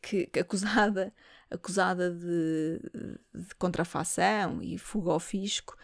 que, 0.00 0.26
que, 0.26 0.38
acusada, 0.38 1.12
acusada 1.50 2.12
de, 2.12 2.80
de, 3.34 3.54
contrafação 3.56 4.62
e 4.62 4.78
fuga 4.78 5.10
ao 5.10 5.18
fisco, 5.18 5.76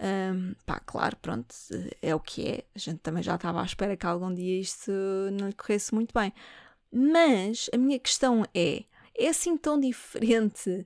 um, 0.00 0.52
pá, 0.66 0.80
claro, 0.80 1.16
pronto, 1.22 1.54
é 2.02 2.12
o 2.12 2.18
que 2.18 2.44
é. 2.44 2.64
A 2.74 2.78
gente 2.80 2.98
também 2.98 3.22
já 3.22 3.36
estava 3.36 3.62
à 3.62 3.64
espera 3.64 3.96
que 3.96 4.04
algum 4.04 4.34
dia 4.34 4.60
isto 4.60 4.90
não 5.38 5.46
lhe 5.46 5.54
corresse 5.54 5.94
muito 5.94 6.12
bem. 6.12 6.34
Mas 6.90 7.70
a 7.72 7.78
minha 7.78 8.00
questão 8.00 8.44
é: 8.52 8.82
é 9.16 9.28
assim 9.28 9.56
tão 9.56 9.78
diferente 9.78 10.84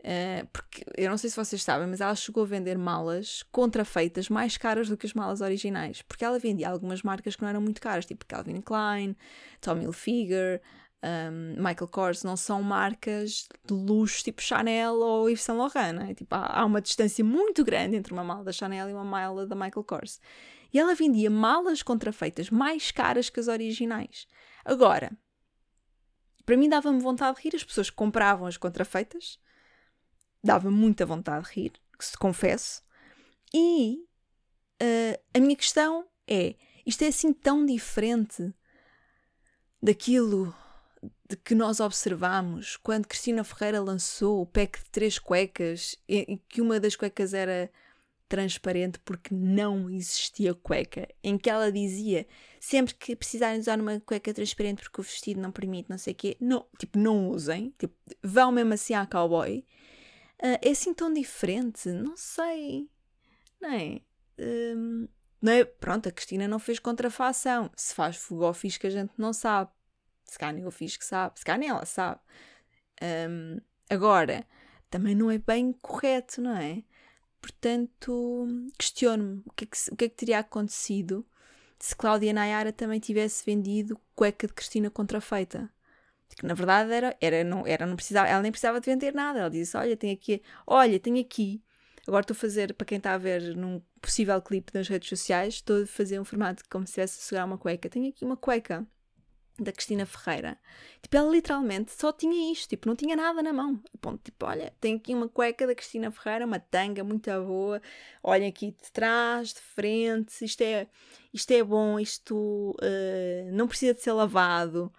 Uh, 0.00 0.46
porque 0.52 0.84
eu 0.96 1.10
não 1.10 1.18
sei 1.18 1.28
se 1.28 1.36
vocês 1.36 1.62
sabem, 1.62 1.88
mas 1.88 2.00
ela 2.00 2.14
chegou 2.14 2.44
a 2.44 2.46
vender 2.46 2.78
malas 2.78 3.42
contrafeitas 3.50 4.28
mais 4.28 4.56
caras 4.56 4.88
do 4.88 4.96
que 4.96 5.06
as 5.06 5.12
malas 5.12 5.40
originais. 5.40 6.02
Porque 6.02 6.24
ela 6.24 6.38
vendia 6.38 6.70
algumas 6.70 7.02
marcas 7.02 7.34
que 7.34 7.42
não 7.42 7.48
eram 7.48 7.60
muito 7.60 7.80
caras, 7.80 8.06
tipo 8.06 8.24
Calvin 8.26 8.60
Klein, 8.60 9.16
Tommy 9.60 9.84
Hilfiger, 9.84 10.62
um, 11.02 11.56
Michael 11.56 11.88
Kors. 11.88 12.22
Não 12.22 12.36
são 12.36 12.62
marcas 12.62 13.48
de 13.66 13.74
luxo 13.74 14.22
tipo 14.22 14.40
Chanel 14.40 14.94
ou 14.94 15.28
Yves 15.28 15.42
Saint 15.42 15.58
Laurent. 15.58 15.92
Né? 15.92 16.14
Tipo, 16.14 16.34
há, 16.34 16.60
há, 16.60 16.64
uma 16.64 16.80
distância 16.80 17.24
muito 17.24 17.64
grande 17.64 17.96
entre 17.96 18.12
uma 18.12 18.22
mala 18.22 18.44
da 18.44 18.52
Chanel 18.52 18.88
e 18.88 18.92
uma 18.92 19.04
mala 19.04 19.46
da 19.46 19.56
Michael 19.56 19.84
Kors. 19.84 20.20
E 20.72 20.78
ela 20.78 20.94
vendia 20.94 21.30
malas 21.30 21.82
contrafeitas 21.82 22.50
mais 22.50 22.92
caras 22.92 23.30
que 23.30 23.40
as 23.40 23.48
originais. 23.48 24.28
Agora, 24.64 25.10
para 26.44 26.56
mim 26.56 26.68
dava-me 26.68 27.00
vontade 27.00 27.36
de 27.36 27.42
rir. 27.42 27.56
As 27.56 27.64
pessoas 27.64 27.90
que 27.90 27.96
compravam 27.96 28.46
as 28.46 28.56
contrafeitas 28.56 29.38
dava 30.42 30.70
muita 30.70 31.06
vontade 31.06 31.46
de 31.46 31.52
rir, 31.52 31.72
que 31.98 32.04
se 32.04 32.16
confesso. 32.16 32.82
E 33.52 34.04
uh, 34.82 35.20
a 35.34 35.40
minha 35.40 35.56
questão 35.56 36.06
é: 36.26 36.54
isto 36.86 37.02
é 37.02 37.08
assim 37.08 37.32
tão 37.32 37.64
diferente 37.64 38.52
daquilo 39.82 40.54
de 41.28 41.36
que 41.36 41.54
nós 41.54 41.80
observamos 41.80 42.76
quando 42.76 43.06
Cristina 43.06 43.44
Ferreira 43.44 43.80
lançou 43.80 44.40
o 44.40 44.46
pack 44.46 44.78
de 44.82 44.90
três 44.90 45.18
cuecas 45.18 45.96
e 46.08 46.38
que 46.48 46.60
uma 46.60 46.80
das 46.80 46.96
cuecas 46.96 47.34
era 47.34 47.70
transparente 48.28 48.98
porque 49.00 49.34
não 49.34 49.88
existia 49.88 50.54
cueca, 50.54 51.08
em 51.22 51.38
que 51.38 51.48
ela 51.48 51.72
dizia 51.72 52.26
sempre 52.60 52.94
que 52.94 53.16
precisarem 53.16 53.60
usar 53.60 53.80
uma 53.80 54.00
cueca 54.00 54.34
transparente 54.34 54.82
porque 54.82 55.00
o 55.00 55.04
vestido 55.04 55.40
não 55.40 55.50
permite, 55.50 55.88
não 55.88 55.98
sei 55.98 56.12
o 56.12 56.16
quê, 56.16 56.36
não, 56.40 56.66
tipo, 56.78 56.98
não 56.98 57.28
usem, 57.30 57.74
tipo, 57.78 57.94
vão 58.22 58.52
mesmo 58.52 58.74
assim 58.74 58.94
à 58.94 59.06
cowboy. 59.06 59.64
Uh, 60.40 60.58
é 60.62 60.70
assim 60.70 60.94
tão 60.94 61.12
diferente? 61.12 61.88
Não 61.88 62.16
sei. 62.16 62.88
Não 63.60 63.72
é? 63.72 64.00
Um, 64.38 65.08
não 65.42 65.52
é? 65.52 65.64
Pronto, 65.64 66.08
a 66.08 66.12
Cristina 66.12 66.46
não 66.46 66.58
fez 66.58 66.78
contrafação. 66.78 67.70
Se 67.76 67.94
faz 67.94 68.16
fogo 68.16 68.44
ao 68.44 68.54
fisco, 68.54 68.86
a 68.86 68.90
gente 68.90 69.12
não 69.18 69.32
sabe. 69.32 69.70
Se 70.24 70.38
cá 70.38 70.52
nem 70.52 70.66
o 70.66 70.70
fisco 70.70 71.04
sabe. 71.04 71.38
Se 71.38 71.44
cá 71.44 71.56
nem 71.56 71.68
ela 71.68 71.84
sabe. 71.84 72.20
Um, 73.02 73.60
agora, 73.90 74.46
também 74.90 75.14
não 75.14 75.30
é 75.30 75.38
bem 75.38 75.72
correto, 75.72 76.40
não 76.40 76.56
é? 76.56 76.82
Portanto, 77.40 78.46
questiono-me 78.78 79.42
o 79.46 79.52
que, 79.52 79.64
é 79.64 79.66
que, 79.66 79.92
o 79.92 79.96
que 79.96 80.04
é 80.04 80.08
que 80.08 80.16
teria 80.16 80.38
acontecido 80.40 81.26
se 81.78 81.94
Cláudia 81.94 82.32
Nayara 82.32 82.72
também 82.72 82.98
tivesse 82.98 83.44
vendido 83.44 84.00
cueca 84.14 84.46
de 84.48 84.52
Cristina 84.52 84.90
contrafeita 84.90 85.70
que 86.36 86.46
na 86.46 86.54
verdade 86.54 86.92
era, 86.92 87.16
era, 87.20 87.44
não, 87.44 87.66
era, 87.66 87.86
não 87.86 87.96
precisava, 87.96 88.28
ela 88.28 88.42
nem 88.42 88.50
precisava 88.52 88.80
de 88.80 88.86
vender 88.90 89.14
nada. 89.14 89.40
Ela 89.40 89.50
disse: 89.50 89.76
Olha, 89.76 89.96
tenho 89.96 90.14
aqui, 90.14 90.42
olha, 90.66 90.98
tenho 91.00 91.20
aqui. 91.20 91.62
Agora 92.06 92.22
estou 92.22 92.34
a 92.34 92.38
fazer, 92.38 92.72
para 92.74 92.86
quem 92.86 92.98
está 92.98 93.14
a 93.14 93.18
ver 93.18 93.54
num 93.54 93.82
possível 94.00 94.40
clipe 94.40 94.72
nas 94.74 94.88
redes 94.88 95.08
sociais, 95.08 95.54
estou 95.54 95.82
a 95.82 95.86
fazer 95.86 96.18
um 96.18 96.24
formato 96.24 96.62
como 96.70 96.86
se 96.86 96.92
estivesse 96.92 97.18
a 97.18 97.22
segurar 97.22 97.44
uma 97.44 97.58
cueca. 97.58 97.88
Tenho 97.88 98.08
aqui 98.08 98.24
uma 98.24 98.36
cueca 98.36 98.86
da 99.58 99.72
Cristina 99.72 100.06
Ferreira. 100.06 100.56
Tipo, 101.02 101.16
ela 101.16 101.30
literalmente 101.30 101.92
só 101.92 102.12
tinha 102.12 102.52
isto, 102.52 102.68
tipo, 102.68 102.86
não 102.88 102.94
tinha 102.94 103.16
nada 103.16 103.42
na 103.42 103.52
mão. 103.52 103.80
Ponto, 104.00 104.22
tipo, 104.22 104.46
olha, 104.46 104.72
tenho 104.80 104.96
aqui 104.96 105.14
uma 105.14 105.28
cueca 105.28 105.66
da 105.66 105.74
Cristina 105.74 106.10
Ferreira, 106.10 106.46
uma 106.46 106.60
tanga 106.60 107.02
muito 107.02 107.30
boa. 107.44 107.82
Olhem 108.22 108.48
aqui 108.48 108.70
de 108.70 108.92
trás, 108.92 109.52
de 109.52 109.60
frente, 109.60 110.44
isto 110.44 110.62
é, 110.62 110.86
isto 111.32 111.50
é 111.50 111.62
bom, 111.62 111.98
isto 111.98 112.76
uh, 112.80 113.52
não 113.52 113.66
precisa 113.66 113.94
de 113.94 114.02
ser 114.02 114.12
lavado. 114.12 114.92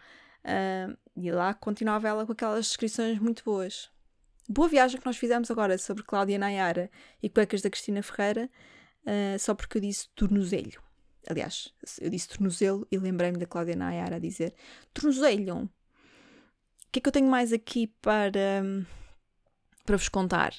Uh, 0.43 0.97
e 1.21 1.31
lá 1.31 1.53
continuava 1.53 2.07
ela 2.07 2.25
com 2.25 2.31
aquelas 2.31 2.67
descrições 2.67 3.19
muito 3.19 3.43
boas. 3.43 3.89
Boa 4.47 4.67
viagem 4.67 4.99
que 4.99 5.05
nós 5.05 5.17
fizemos 5.17 5.51
agora 5.51 5.77
sobre 5.77 6.03
Cláudia 6.03 6.39
Nayara 6.39 6.89
e 7.21 7.29
cuecas 7.29 7.61
da 7.61 7.69
Cristina 7.69 8.01
Ferreira, 8.01 8.49
uh, 9.05 9.37
só 9.37 9.53
porque 9.53 9.77
eu 9.77 9.81
disse 9.81 10.09
tornozelho. 10.15 10.81
Aliás, 11.27 11.73
eu 12.01 12.09
disse 12.09 12.29
tornozelo 12.29 12.87
e 12.91 12.97
lembrei-me 12.97 13.37
da 13.37 13.45
Cláudia 13.45 13.75
Nayara 13.75 14.15
a 14.15 14.19
dizer 14.19 14.55
tornozelho. 14.93 15.63
O 15.65 15.69
que 16.91 16.99
é 16.99 17.01
que 17.01 17.07
eu 17.07 17.13
tenho 17.13 17.27
mais 17.27 17.53
aqui 17.53 17.87
para, 18.01 18.63
para 19.85 19.97
vos 19.97 20.09
contar? 20.09 20.55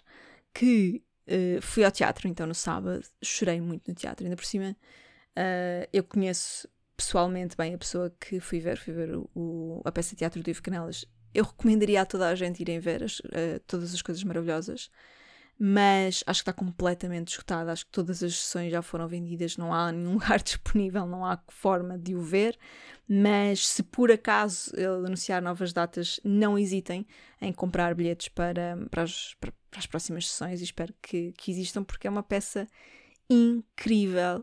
Que 0.55 1.03
uh, 1.27 1.61
fui 1.61 1.83
ao 1.83 1.91
teatro 1.91 2.29
então 2.29 2.47
no 2.47 2.55
sábado, 2.55 3.03
chorei 3.21 3.61
muito 3.61 3.89
no 3.89 3.95
teatro, 3.95 4.25
ainda 4.25 4.37
por 4.37 4.45
cima 4.45 4.77
uh, 5.37 5.89
eu 5.93 6.05
conheço 6.05 6.69
pessoalmente 7.01 7.57
bem 7.57 7.75
a 7.75 7.79
pessoa 7.79 8.15
que 8.21 8.41
fui 8.41 8.61
ver, 8.61 8.77
fui 8.77 8.93
ver 8.93 9.17
o, 9.17 9.31
o, 9.35 9.81
a 9.85 9.91
peça 9.91 10.11
de 10.11 10.17
teatro 10.17 10.43
do 10.43 10.51
Ivo 10.51 10.63
Canelas. 10.63 11.07
Eu 11.33 11.45
recomendaria 11.45 12.03
a 12.03 12.07
toda 12.07 12.29
a 12.29 12.35
gente 12.35 12.61
irem 12.61 12.79
ver 12.79 13.03
as, 13.03 13.21
uh, 13.21 13.61
todas 13.67 13.95
as 13.95 14.03
coisas 14.03 14.23
maravilhosas 14.23 14.91
mas 15.63 16.25
acho 16.27 16.41
que 16.43 16.51
está 16.51 16.55
completamente 16.55 17.33
esgotada. 17.33 17.71
Acho 17.71 17.85
que 17.85 17.93
todas 17.93 18.23
as 18.23 18.35
sessões 18.35 18.73
já 18.73 18.81
foram 18.81 19.07
vendidas, 19.07 19.59
não 19.59 19.75
há 19.75 19.93
nenhum 19.93 20.15
lugar 20.17 20.43
disponível, 20.43 21.07
não 21.07 21.23
há 21.23 21.39
forma 21.49 21.99
de 21.99 22.17
o 22.17 22.23
ver. 22.23 22.59
Mas 23.07 23.69
se 23.69 23.83
por 23.83 24.11
acaso 24.11 24.75
ele 24.75 25.07
anunciar 25.07 25.43
novas 25.43 25.75
datas, 25.75 26.19
não 26.25 26.59
hesitem 26.59 27.07
em 27.43 27.53
comprar 27.53 27.95
bilhetes 27.95 28.29
para, 28.29 28.79
para, 28.91 29.03
as, 29.03 29.35
para, 29.39 29.53
para 29.71 29.81
as 29.81 29.87
próximas 29.87 30.31
sessões 30.31 30.63
e 30.63 30.65
espero 30.65 30.95
que, 31.03 31.33
que 31.33 31.51
existam, 31.51 31.85
porque 31.85 32.07
é 32.07 32.11
uma 32.11 32.23
peça 32.23 32.67
incrível. 33.29 34.43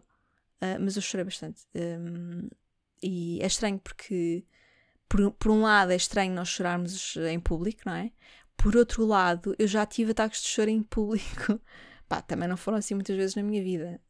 Uh, 0.62 0.80
mas 0.80 0.96
eu 0.96 1.02
chorei 1.02 1.24
bastante. 1.24 1.64
Um, 1.76 2.50
e 3.02 3.40
é 3.42 3.48
estranho 3.48 3.80
porque, 3.80 4.44
por, 5.08 5.32
por 5.32 5.52
um 5.52 5.62
lado, 5.62 5.92
é 5.92 5.96
estranho 5.96 6.34
nós 6.34 6.50
chorarmos 6.50 7.16
em 7.18 7.40
público, 7.40 7.82
não 7.86 7.94
é? 7.94 8.12
Por 8.56 8.76
outro 8.76 9.06
lado, 9.06 9.56
eu 9.60 9.68
já 9.68 9.86
tive 9.86 10.12
ataques 10.12 10.42
de 10.42 10.48
choro 10.48 10.70
em 10.70 10.82
público. 10.82 11.60
Pá, 12.10 12.22
também 12.22 12.48
não 12.48 12.58
foram 12.58 12.78
assim 12.78 12.96
muitas 12.96 13.16
vezes 13.16 13.36
na 13.36 13.44
minha 13.44 13.62
vida. 13.62 14.02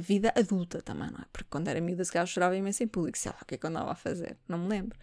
Vida 0.00 0.32
adulta 0.36 0.82
também, 0.82 1.10
não 1.10 1.20
é? 1.20 1.24
Porque 1.32 1.48
quando 1.48 1.68
era 1.68 1.80
miúda, 1.80 2.04
se 2.04 2.12
calhar 2.12 2.26
chorava 2.26 2.56
imenso 2.56 2.82
em 2.82 2.88
público. 2.88 3.16
Sei 3.16 3.30
lá 3.32 3.38
o 3.40 3.44
que 3.44 3.54
é 3.54 3.58
que 3.58 3.64
eu 3.64 3.70
andava 3.70 3.92
a 3.92 3.94
fazer, 3.94 4.36
não 4.48 4.58
me 4.58 4.68
lembro. 4.68 4.98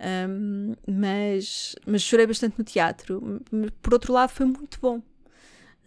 Um, 0.00 0.74
mas, 0.86 1.74
mas 1.86 2.02
chorei 2.02 2.26
bastante 2.26 2.58
no 2.58 2.64
teatro. 2.64 3.42
Por 3.82 3.92
outro 3.92 4.12
lado, 4.12 4.30
foi 4.30 4.46
muito 4.46 4.78
bom. 4.80 5.02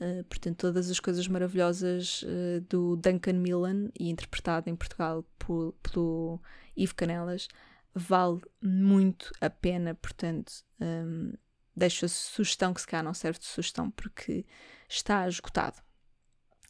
Uh, 0.03 0.23
portanto, 0.25 0.57
todas 0.57 0.89
as 0.89 0.99
coisas 0.99 1.25
maravilhosas 1.29 2.23
uh, 2.23 2.59
do 2.67 2.97
Duncan 2.97 3.33
Millan 3.33 3.89
e 3.97 4.09
interpretado 4.09 4.69
em 4.69 4.75
Portugal 4.75 5.23
por, 5.39 5.73
pelo 5.81 6.41
Ivo 6.75 6.93
Canelas 6.93 7.47
vale 7.95 8.41
muito 8.61 9.31
a 9.39 9.49
pena. 9.49 9.95
Portanto, 9.95 10.51
um, 10.81 11.31
deixo 11.73 12.03
a 12.03 12.09
sugestão 12.09 12.73
que 12.73 12.81
se 12.81 12.87
calhar 12.87 13.03
não 13.03 13.13
serve 13.13 13.39
de 13.39 13.45
sugestão 13.45 13.89
porque 13.91 14.45
está 14.89 15.25
esgotado. 15.25 15.81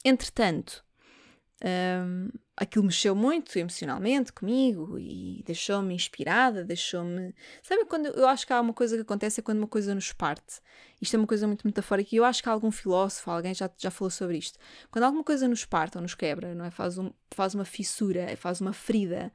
Entretanto, 0.05 0.85
um, 1.63 2.29
aquilo 2.57 2.83
mexeu 2.85 3.15
muito 3.15 3.57
emocionalmente 3.57 4.33
comigo 4.33 4.99
e 4.99 5.41
deixou-me 5.45 5.95
inspirada, 5.95 6.63
deixou-me. 6.63 7.33
Sabe 7.61 7.85
quando 7.85 8.07
eu 8.07 8.27
acho 8.27 8.45
que 8.45 8.51
há 8.51 8.59
uma 8.59 8.73
coisa 8.73 8.95
que 8.95 9.01
acontece 9.01 9.39
é 9.39 9.43
quando 9.43 9.59
uma 9.59 9.67
coisa 9.67 9.95
nos 9.95 10.11
parte. 10.11 10.59
Isto 11.01 11.15
é 11.15 11.19
uma 11.19 11.27
coisa 11.27 11.47
muito 11.47 11.65
metafórica 11.65 12.09
e 12.13 12.17
eu 12.17 12.25
acho 12.25 12.43
que 12.43 12.49
algum 12.49 12.69
filósofo, 12.69 13.31
alguém 13.31 13.53
já, 13.53 13.69
já 13.77 13.89
falou 13.89 14.11
sobre 14.11 14.37
isto. 14.37 14.59
Quando 14.91 15.05
alguma 15.05 15.23
coisa 15.23 15.47
nos 15.47 15.63
parte 15.63 15.97
ou 15.97 16.01
nos 16.01 16.15
quebra, 16.15 16.53
não 16.53 16.65
é? 16.65 16.71
Faz, 16.71 16.97
um, 16.97 17.11
faz 17.31 17.55
uma 17.55 17.65
fissura, 17.65 18.35
faz 18.35 18.59
uma 18.59 18.73
ferida. 18.73 19.31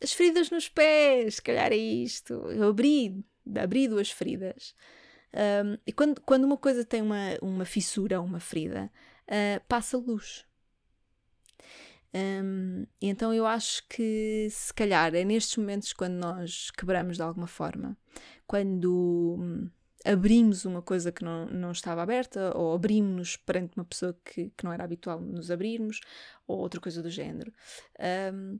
As 0.00 0.12
feridas 0.12 0.50
nos 0.50 0.68
pés, 0.68 1.36
se 1.36 1.42
calhar 1.42 1.72
é 1.72 1.76
isto. 1.76 2.34
Eu 2.50 2.68
abri 2.68 3.24
abrir 3.56 3.88
duas 3.88 4.10
feridas. 4.10 4.74
Um, 5.34 5.78
e 5.86 5.92
quando, 5.92 6.20
quando 6.20 6.44
uma 6.44 6.56
coisa 6.56 6.84
tem 6.84 7.02
uma, 7.02 7.36
uma 7.40 7.64
fissura, 7.64 8.20
uma 8.20 8.38
ferida, 8.38 8.90
uh, 9.28 9.62
passa 9.66 9.96
luz. 9.96 10.44
Um, 12.14 12.86
então 13.00 13.32
eu 13.32 13.46
acho 13.46 13.86
que 13.88 14.46
se 14.50 14.72
calhar 14.74 15.14
é 15.14 15.24
nestes 15.24 15.56
momentos 15.56 15.92
quando 15.94 16.14
nós 16.14 16.70
quebramos 16.70 17.16
de 17.16 17.22
alguma 17.22 17.46
forma, 17.46 17.96
quando 18.46 19.36
hum, 19.40 19.70
abrimos 20.04 20.64
uma 20.64 20.82
coisa 20.82 21.10
que 21.10 21.24
não, 21.24 21.46
não 21.46 21.72
estava 21.72 22.02
aberta, 22.02 22.56
ou 22.56 22.74
abrimos-nos 22.74 23.36
perante 23.36 23.76
uma 23.76 23.84
pessoa 23.84 24.16
que, 24.24 24.50
que 24.56 24.64
não 24.64 24.72
era 24.72 24.84
habitual 24.84 25.20
nos 25.20 25.50
abrirmos, 25.50 26.00
ou 26.46 26.58
outra 26.58 26.80
coisa 26.80 27.02
do 27.02 27.10
género. 27.10 27.52
Um, 28.32 28.58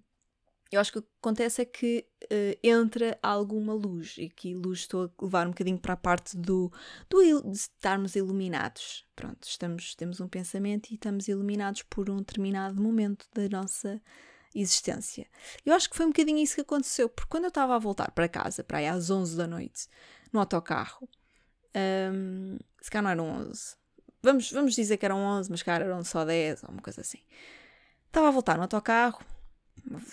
eu 0.73 0.81
acho 0.81 0.91
que 0.91 0.99
o 0.99 1.03
que 1.03 1.09
acontece 1.21 1.61
é 1.61 1.65
que 1.65 2.07
uh, 2.25 2.59
entra 2.63 3.19
alguma 3.23 3.75
luz, 3.75 4.17
e 4.17 4.25
aqui 4.25 4.55
luz 4.55 4.81
estou 4.81 5.05
a 5.05 5.25
levar 5.25 5.47
um 5.47 5.51
bocadinho 5.51 5.79
para 5.79 5.93
a 5.93 5.97
parte 5.97 6.37
do, 6.37 6.73
do 7.11 7.43
de 7.43 7.57
estarmos 7.57 8.17
iluminados. 8.17 9.05
Pronto, 9.15 9.47
estamos, 9.47 9.95
temos 9.95 10.21
um 10.21 10.29
pensamento 10.29 10.91
e 10.91 10.95
estamos 10.95 11.29
iluminados 11.29 11.83
por 11.83 12.09
um 12.09 12.17
determinado 12.17 12.81
momento 12.81 13.27
da 13.35 13.49
nossa 13.51 14.01
existência. 14.55 15.27
Eu 15.65 15.75
acho 15.75 15.91
que 15.91 15.97
foi 15.97 16.07
um 16.07 16.11
bocadinho 16.11 16.39
isso 16.39 16.55
que 16.55 16.63
aconteceu, 16.63 17.09
porque 17.09 17.29
quando 17.29 17.45
eu 17.45 17.49
estava 17.49 17.77
a 17.77 17.79
voltar 17.79 18.11
para 18.11 18.29
casa, 18.29 18.65
para 18.65 18.79
aí 18.79 18.87
às 18.87 19.11
11 19.11 19.37
da 19.37 19.47
noite, 19.47 19.89
no 20.33 20.41
autocarro, 20.41 21.07
um, 22.15 22.59
se 22.81 22.91
calhar 22.91 23.15
não 23.15 23.27
eram 23.27 23.49
11, 23.49 23.77
vamos, 24.23 24.51
vamos 24.51 24.75
dizer 24.75 24.97
que 24.97 25.05
eram 25.05 25.19
11, 25.19 25.51
mas 25.51 25.63
cara 25.63 25.85
eram 25.85 26.03
só 26.03 26.25
10 26.25 26.65
ou 26.65 26.71
uma 26.71 26.83
coisa 26.83 27.03
assim. 27.03 27.21
Estava 28.07 28.29
a 28.29 28.31
voltar 28.31 28.57
no 28.57 28.63
autocarro 28.63 29.23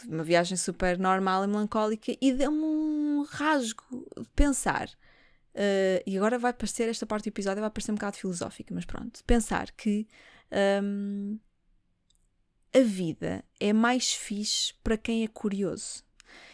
uma 0.08 0.24
viagem 0.24 0.58
super 0.58 0.98
normal 0.98 1.44
e 1.44 1.48
melancólica 1.48 2.16
e 2.22 2.34
deu-me 2.34 2.64
um 2.64 3.26
rasgo 3.30 3.84
de 4.18 4.30
pensar. 4.36 4.90
Uh, 5.56 6.02
e 6.06 6.18
agora 6.18 6.38
vai 6.38 6.54
parecer, 6.54 6.88
esta 6.90 7.06
parte 7.06 7.26
do 7.26 7.34
episódio 7.34 7.62
vai 7.62 7.70
parecer 7.70 7.92
um 7.92 7.96
bocado 7.96 8.18
filosófica, 8.18 8.74
mas 8.74 8.86
pronto. 8.86 9.24
Pensar 9.26 9.72
que 9.72 10.08
um, 10.84 11.40
a 12.74 12.80
vida 12.82 13.44
é 13.60 13.74
mais 13.74 14.14
fixe 14.14 14.74
para 14.84 14.98
quem 14.98 15.24
é 15.24 15.28
curioso. 15.28 16.04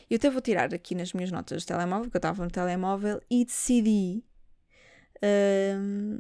Eu 0.10 0.16
até 0.16 0.30
vou 0.30 0.42
tirar 0.42 0.74
aqui 0.74 0.96
nas 0.96 1.14
minhas 1.14 1.32
notas 1.32 1.64
do 1.64 1.68
telemóvel, 1.68 2.06
porque 2.06 2.18
eu 2.18 2.20
estava 2.20 2.44
no 2.44 2.52
telemóvel 2.52 3.22
e 3.30 3.44
decidi 3.44 4.24
um, 5.78 6.20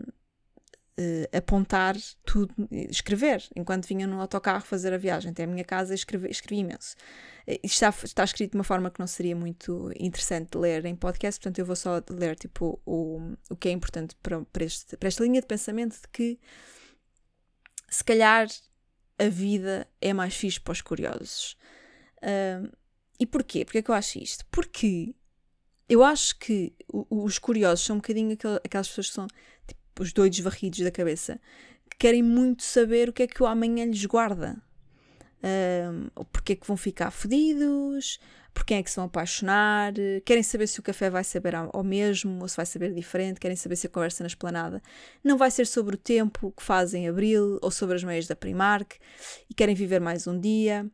uh, 1.00 1.38
apontar 1.38 1.96
tudo, 2.26 2.54
escrever, 2.72 3.44
enquanto 3.56 3.88
vinha 3.88 4.08
no 4.08 4.20
autocarro 4.20 4.66
fazer 4.66 4.94
a 4.94 4.98
viagem 4.98 5.32
até 5.32 5.44
a 5.44 5.48
minha 5.48 5.64
casa, 5.64 5.94
escrevi, 5.94 6.30
escrevi 6.30 6.62
imenso. 6.62 6.96
Uh, 7.48 7.60
está, 7.64 7.90
está 8.04 8.24
escrito 8.24 8.52
de 8.52 8.58
uma 8.58 8.64
forma 8.64 8.90
que 8.90 9.00
não 9.00 9.08
seria 9.08 9.36
muito 9.36 9.92
interessante 10.00 10.52
de 10.52 10.58
ler 10.58 10.86
em 10.86 10.96
podcast, 10.96 11.40
portanto 11.40 11.60
eu 11.60 11.66
vou 11.66 11.76
só 11.76 12.02
ler 12.10 12.36
tipo, 12.36 12.80
o, 12.86 13.34
o 13.50 13.56
que 13.56 13.70
é 13.70 13.72
importante 13.72 14.16
para, 14.22 14.42
para, 14.46 14.64
este, 14.64 14.98
para 14.98 15.08
esta 15.08 15.24
linha 15.24 15.42
de 15.42 15.48
pensamento 15.48 16.00
de 16.02 16.08
que 16.12 16.40
se 17.90 18.04
calhar 18.04 18.48
a 19.18 19.30
vida 19.30 19.88
é 20.02 20.14
mais 20.14 20.36
fixe 20.36 20.60
para 20.60 20.74
os 20.74 20.82
curiosos. 20.82 21.58
Uh, 22.18 22.70
e 23.20 23.26
porquê? 23.26 23.64
Porquê 23.64 23.78
é 23.80 23.82
que 23.82 23.90
eu 23.90 23.96
acho 23.96 24.20
isto? 24.20 24.46
Porque 24.52 25.16
eu 25.88 26.04
acho 26.04 26.38
que 26.38 26.74
os 26.90 27.40
curiosos 27.40 27.86
são 27.86 27.96
um 27.96 28.00
bocadinho 28.00 28.38
aquelas 28.64 28.88
pessoas 28.88 29.08
que 29.08 29.14
são 29.14 29.28
tipo, 29.68 29.80
os 30.04 30.14
doidos 30.14 30.40
varridos 30.40 30.80
da 30.80 30.92
cabeça, 30.92 31.40
que 31.90 31.98
querem 31.98 32.24
muito 32.24 32.64
saber 32.64 33.10
o 33.10 33.14
que 33.14 33.24
é 33.24 33.28
que 33.28 33.42
o 33.42 33.46
amanhã 33.46 33.86
lhes 33.86 34.06
guarda. 34.06 34.58
Um, 35.44 36.26
porque 36.32 36.54
é 36.54 36.56
que 36.56 36.66
vão 36.66 36.76
ficar 36.76 37.12
fedidos, 37.12 38.20
por 38.56 38.66
quem 38.66 38.78
é 38.78 38.84
que 38.84 38.90
se 38.90 38.96
vão 38.96 39.06
apaixonar, 39.06 39.94
querem 40.24 40.42
saber 40.42 40.66
se 40.66 40.80
o 40.80 40.84
café 40.84 41.10
vai 41.10 41.24
saber 41.24 41.54
ao 41.56 41.84
mesmo 41.84 42.42
ou 42.42 42.48
se 42.48 42.56
vai 42.56 42.66
saber 42.66 42.94
diferente, 42.94 43.40
querem 43.40 43.58
saber 43.58 43.76
se 43.76 43.86
a 43.86 43.90
conversa 43.90 44.24
na 44.24 44.28
esplanada 44.28 44.82
não 45.24 45.38
vai 45.38 45.52
ser 45.52 45.68
sobre 45.68 45.96
o 45.96 45.98
tempo 45.98 46.54
que 46.56 46.64
fazem 46.64 47.04
em 47.04 47.10
abril 47.10 47.60
ou 47.62 47.70
sobre 47.70 47.96
as 47.96 48.04
meias 48.04 48.26
da 48.26 48.36
Primark 48.36 48.94
e 49.50 49.54
querem 49.54 49.76
viver 49.76 50.00
mais 50.00 50.26
um 50.26 50.40
dia. 50.40 50.90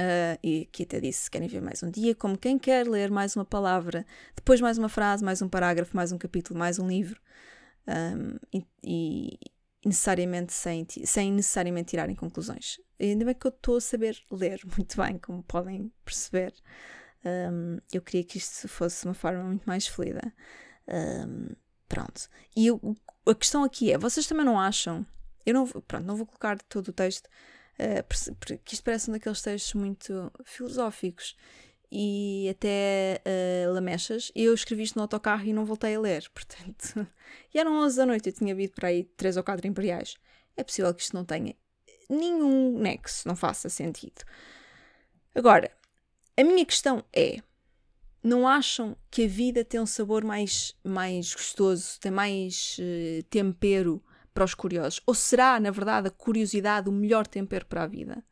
Uh, 0.00 0.36
e 0.42 0.68
aqui 0.68 0.82
até 0.82 1.00
disse: 1.00 1.30
querem 1.30 1.48
ver 1.48 1.62
mais 1.62 1.82
um 1.82 1.90
dia, 1.90 2.14
como 2.14 2.36
quem 2.36 2.58
quer 2.58 2.86
ler 2.86 3.10
mais 3.10 3.34
uma 3.34 3.46
palavra, 3.46 4.04
depois 4.34 4.60
mais 4.60 4.76
uma 4.76 4.90
frase, 4.90 5.24
mais 5.24 5.40
um 5.40 5.48
parágrafo, 5.48 5.96
mais 5.96 6.12
um 6.12 6.18
capítulo, 6.18 6.58
mais 6.58 6.78
um 6.78 6.86
livro, 6.86 7.18
um, 7.88 8.36
e, 8.52 8.66
e, 8.84 9.38
necessariamente 9.84 10.52
sem, 10.52 10.86
sem 11.04 11.32
necessariamente 11.32 11.90
tirarem 11.90 12.14
conclusões. 12.14 12.78
E 12.98 13.06
ainda 13.06 13.24
bem 13.24 13.34
que 13.34 13.46
eu 13.46 13.50
estou 13.50 13.76
a 13.78 13.80
saber 13.80 14.22
ler 14.30 14.60
muito 14.76 14.96
bem, 15.00 15.18
como 15.18 15.42
podem 15.42 15.90
perceber. 16.04 16.52
Um, 17.24 17.78
eu 17.90 18.02
queria 18.02 18.22
que 18.22 18.36
isto 18.36 18.68
fosse 18.68 19.06
uma 19.06 19.14
forma 19.14 19.42
muito 19.44 19.64
mais 19.64 19.86
fluida. 19.86 20.30
Um, 20.88 21.56
pronto. 21.88 22.28
E 22.54 22.66
eu, 22.66 22.80
a 23.26 23.34
questão 23.34 23.64
aqui 23.64 23.90
é: 23.90 23.96
vocês 23.96 24.26
também 24.26 24.44
não 24.44 24.60
acham? 24.60 25.06
Eu 25.46 25.54
não, 25.54 25.66
pronto, 25.66 26.04
não 26.04 26.16
vou 26.16 26.26
colocar 26.26 26.60
todo 26.62 26.88
o 26.88 26.92
texto 26.92 27.30
uh, 27.78 28.34
porque 28.38 28.74
isto 28.74 28.82
parece 28.82 29.10
um 29.10 29.12
daqueles 29.12 29.42
textos 29.42 29.74
muito 29.74 30.32
filosóficos 30.44 31.36
e 31.90 32.48
até 32.50 33.22
uh, 33.24 33.72
lamechas. 33.72 34.30
Eu 34.34 34.52
escrevi 34.54 34.82
isto 34.82 34.96
no 34.96 35.02
autocarro 35.02 35.44
e 35.44 35.52
não 35.52 35.64
voltei 35.64 35.94
a 35.94 36.00
ler, 36.00 36.28
portanto. 36.30 37.06
e 37.54 37.58
eram 37.58 37.78
11 37.84 37.96
da 37.96 38.06
noite, 38.06 38.28
eu 38.28 38.32
tinha 38.32 38.54
visto 38.54 38.74
para 38.74 38.88
aí 38.88 39.04
3 39.16 39.36
ou 39.36 39.44
4 39.44 39.66
imperiais. 39.66 40.16
É 40.56 40.64
possível 40.64 40.92
que 40.94 41.02
isto 41.02 41.14
não 41.14 41.24
tenha 41.24 41.54
nenhum 42.08 42.78
nexo, 42.78 43.26
não 43.26 43.36
faça 43.36 43.68
sentido. 43.68 44.24
Agora, 45.34 45.70
a 46.36 46.44
minha 46.44 46.64
questão 46.64 47.04
é: 47.12 47.42
não 48.22 48.46
acham 48.46 48.96
que 49.10 49.24
a 49.24 49.28
vida 49.28 49.64
tem 49.64 49.80
um 49.80 49.86
sabor 49.86 50.24
mais, 50.24 50.74
mais 50.82 51.34
gostoso, 51.34 51.98
tem 52.00 52.10
mais 52.10 52.76
uh, 52.78 53.22
tempero 53.24 54.02
para 54.36 54.44
os 54.44 54.54
curiosos? 54.54 55.00
Ou 55.06 55.14
será, 55.14 55.58
na 55.58 55.70
verdade, 55.70 56.08
a 56.08 56.10
curiosidade 56.10 56.90
o 56.90 56.92
melhor 56.92 57.26
tempero 57.26 57.64
para 57.64 57.84
a 57.84 57.86
vida? 57.86 58.22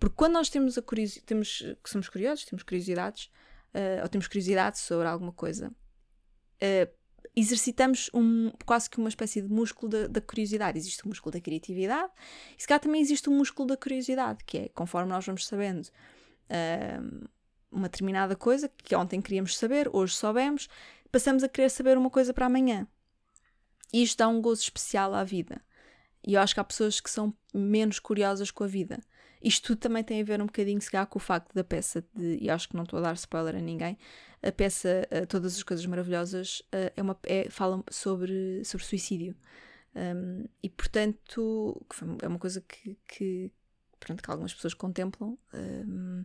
Porque 0.00 0.16
quando 0.16 0.32
nós 0.32 0.48
temos 0.48 0.78
a 0.78 0.82
curiosidade, 0.82 1.26
temos, 1.26 1.58
que 1.84 1.90
somos 1.90 2.08
curiosos, 2.08 2.46
temos 2.46 2.62
curiosidades, 2.62 3.26
uh, 3.74 4.00
ou 4.02 4.08
temos 4.08 4.26
curiosidade 4.26 4.78
sobre 4.78 5.06
alguma 5.06 5.30
coisa, 5.30 5.68
uh, 5.68 6.92
exercitamos 7.36 8.08
um, 8.14 8.50
quase 8.64 8.88
que 8.88 8.96
uma 8.96 9.10
espécie 9.10 9.42
de 9.42 9.48
músculo 9.48 9.90
da, 9.92 10.06
da, 10.06 10.20
curiosidade. 10.22 10.78
Existe 10.78 11.04
o 11.04 11.08
músculo 11.08 11.34
da 11.34 11.40
criatividade, 11.40 12.10
e 12.56 12.62
se 12.62 12.66
calhar 12.66 12.80
também 12.80 13.02
existe 13.02 13.28
o 13.28 13.32
músculo 13.32 13.68
da 13.68 13.76
curiosidade, 13.76 14.42
que 14.46 14.56
é 14.56 14.68
conforme 14.70 15.10
nós 15.10 15.26
vamos 15.26 15.46
sabendo 15.46 15.82
uh, 15.82 17.28
uma 17.70 17.90
determinada 17.90 18.34
coisa 18.34 18.70
que 18.70 18.96
ontem 18.96 19.20
queríamos 19.20 19.58
saber, 19.58 19.90
hoje 19.92 20.14
soubemos, 20.14 20.66
passamos 21.10 21.44
a 21.44 21.48
querer 21.48 21.68
saber 21.68 21.98
uma 21.98 22.08
coisa 22.08 22.32
para 22.32 22.46
amanhã. 22.46 22.88
Isto 23.92 24.18
dá 24.18 24.28
um 24.28 24.40
gozo 24.40 24.62
especial 24.62 25.14
à 25.14 25.24
vida. 25.24 25.60
E 26.26 26.34
eu 26.34 26.40
acho 26.40 26.54
que 26.54 26.60
há 26.60 26.64
pessoas 26.64 27.00
que 27.00 27.10
são 27.10 27.34
menos 27.52 27.98
curiosas 27.98 28.50
com 28.50 28.64
a 28.64 28.66
vida. 28.66 29.00
Isto 29.42 29.68
tudo 29.68 29.78
também 29.80 30.04
tem 30.04 30.20
a 30.20 30.24
ver 30.24 30.40
um 30.40 30.46
bocadinho, 30.46 30.80
se 30.80 30.90
calhar, 30.90 31.06
com 31.06 31.18
o 31.18 31.20
facto 31.20 31.52
da 31.52 31.64
peça, 31.64 32.04
de, 32.14 32.38
e 32.40 32.48
acho 32.48 32.68
que 32.68 32.76
não 32.76 32.84
estou 32.84 33.00
a 33.00 33.02
dar 33.02 33.14
spoiler 33.14 33.56
a 33.56 33.60
ninguém, 33.60 33.98
a 34.40 34.52
peça 34.52 35.06
uh, 35.10 35.26
Todas 35.26 35.56
as 35.56 35.62
Coisas 35.64 35.84
Maravilhosas 35.84 36.60
uh, 36.60 36.92
é 36.96 37.02
uma, 37.02 37.18
é, 37.24 37.50
fala 37.50 37.82
sobre, 37.90 38.64
sobre 38.64 38.86
suicídio. 38.86 39.34
Um, 39.94 40.44
e, 40.62 40.68
portanto, 40.70 41.84
é 42.22 42.28
uma 42.28 42.38
coisa 42.38 42.60
que, 42.60 42.96
que, 43.06 43.50
pronto, 43.98 44.22
que 44.22 44.30
algumas 44.30 44.54
pessoas 44.54 44.74
contemplam, 44.74 45.36
um, 45.52 46.24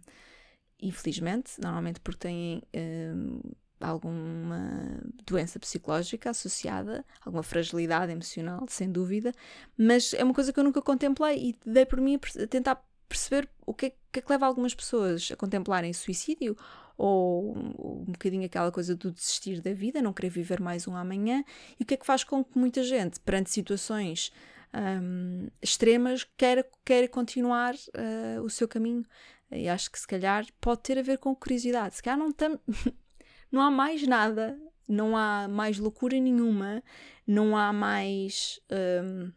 infelizmente, 0.79 1.59
normalmente 1.59 1.99
porque 1.99 2.19
têm 2.19 2.63
um, 2.75 3.41
alguma 3.79 4.99
doença 5.25 5.59
psicológica 5.59 6.29
associada, 6.31 7.05
alguma 7.23 7.43
fragilidade 7.43 8.11
emocional, 8.11 8.65
sem 8.67 8.91
dúvida, 8.91 9.31
mas 9.77 10.13
é 10.13 10.23
uma 10.23 10.33
coisa 10.33 10.51
que 10.51 10.59
eu 10.59 10.63
nunca 10.63 10.81
contemplei 10.81 11.49
e 11.49 11.69
dei 11.69 11.85
por 11.85 12.01
mim 12.01 12.15
a 12.15 12.47
tentar 12.47 12.83
perceber 13.07 13.47
o 13.65 13.73
que 13.73 13.87
é, 13.87 13.89
que, 14.11 14.19
é 14.19 14.21
que 14.21 14.31
leva 14.31 14.45
algumas 14.45 14.73
pessoas 14.73 15.29
a 15.31 15.35
contemplarem 15.35 15.93
suicídio 15.93 16.57
ou 16.97 17.55
um 17.55 18.11
bocadinho 18.11 18.45
aquela 18.45 18.71
coisa 18.71 18.95
do 18.95 19.11
desistir 19.11 19.61
da 19.61 19.71
vida, 19.71 20.01
não 20.01 20.11
querer 20.11 20.29
viver 20.29 20.59
mais 20.59 20.87
um 20.87 20.95
amanhã, 20.95 21.43
e 21.79 21.83
o 21.83 21.85
que 21.85 21.93
é 21.93 21.97
que 21.97 22.05
faz 22.05 22.23
com 22.23 22.43
que 22.43 22.57
muita 22.57 22.81
gente, 22.83 23.19
perante 23.19 23.51
situações 23.51 24.31
um, 24.73 25.47
extremas, 25.61 26.25
queira, 26.35 26.67
queira 26.83 27.07
continuar 27.07 27.75
uh, 27.75 28.41
o 28.41 28.49
seu 28.49 28.67
caminho. 28.67 29.05
E 29.51 29.69
acho 29.69 29.91
que 29.91 29.99
se 29.99 30.07
calhar 30.07 30.45
pode 30.59 30.81
ter 30.81 30.97
a 30.97 31.01
ver 31.01 31.19
com 31.19 31.35
curiosidade. 31.35 31.95
Se 31.95 32.03
calhar 32.03 32.17
não, 32.17 32.31
tam... 32.31 32.59
não 33.51 33.61
há 33.61 33.71
mais 33.71 34.05
nada, 34.07 34.59
não 34.87 35.15
há 35.15 35.47
mais 35.47 35.77
loucura 35.77 36.19
nenhuma, 36.19 36.83
não 37.25 37.55
há 37.57 37.73
mais. 37.73 38.59
Um... 38.71 39.31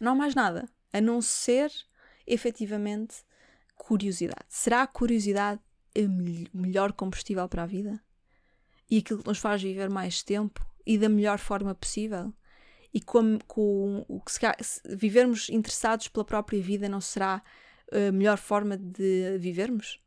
não 0.00 0.12
há 0.12 0.14
mais 0.14 0.34
nada 0.34 0.68
a 0.92 1.00
não 1.00 1.20
ser 1.20 1.70
efetivamente 2.26 3.16
curiosidade. 3.76 4.44
Será 4.48 4.82
a 4.82 4.86
curiosidade 4.86 5.60
o 5.96 6.56
melhor 6.56 6.92
combustível 6.92 7.48
para 7.48 7.62
a 7.62 7.66
vida? 7.66 8.00
E 8.90 8.98
aquilo 8.98 9.22
que 9.22 9.28
nos 9.28 9.38
faz 9.38 9.62
viver 9.62 9.90
mais 9.90 10.22
tempo 10.22 10.66
e 10.86 10.96
da 10.98 11.08
melhor 11.08 11.38
forma 11.38 11.74
possível? 11.74 12.32
E 12.92 13.00
com, 13.00 13.38
com 13.46 14.04
o 14.08 14.20
que 14.20 14.32
se, 14.32 14.40
se 14.62 14.96
vivermos 14.96 15.48
interessados 15.50 16.08
pela 16.08 16.24
própria 16.24 16.60
vida 16.60 16.88
não 16.88 17.00
será 17.00 17.42
a 17.92 18.12
melhor 18.12 18.38
forma 18.38 18.76
de 18.76 19.36
vivermos? 19.38 20.00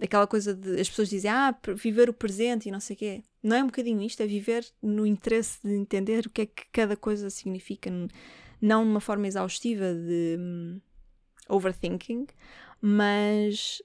Aquela 0.00 0.26
coisa 0.26 0.54
de 0.54 0.80
as 0.80 0.88
pessoas 0.88 1.08
dizem, 1.08 1.30
ah, 1.30 1.56
viver 1.74 2.10
o 2.10 2.12
presente 2.12 2.68
e 2.68 2.72
não 2.72 2.80
sei 2.80 2.94
o 2.94 2.98
quê. 2.98 3.22
Não 3.42 3.56
é 3.56 3.62
um 3.62 3.66
bocadinho 3.66 4.02
isto, 4.02 4.22
é 4.22 4.26
viver 4.26 4.66
no 4.82 5.06
interesse 5.06 5.58
de 5.62 5.74
entender 5.74 6.26
o 6.26 6.30
que 6.30 6.42
é 6.42 6.46
que 6.46 6.64
cada 6.70 6.96
coisa 6.96 7.30
significa, 7.30 7.90
não 8.60 8.84
de 8.84 8.90
uma 8.90 9.00
forma 9.00 9.26
exaustiva 9.26 9.94
de 9.94 10.36
um, 10.38 10.80
overthinking, 11.48 12.26
mas 12.80 13.82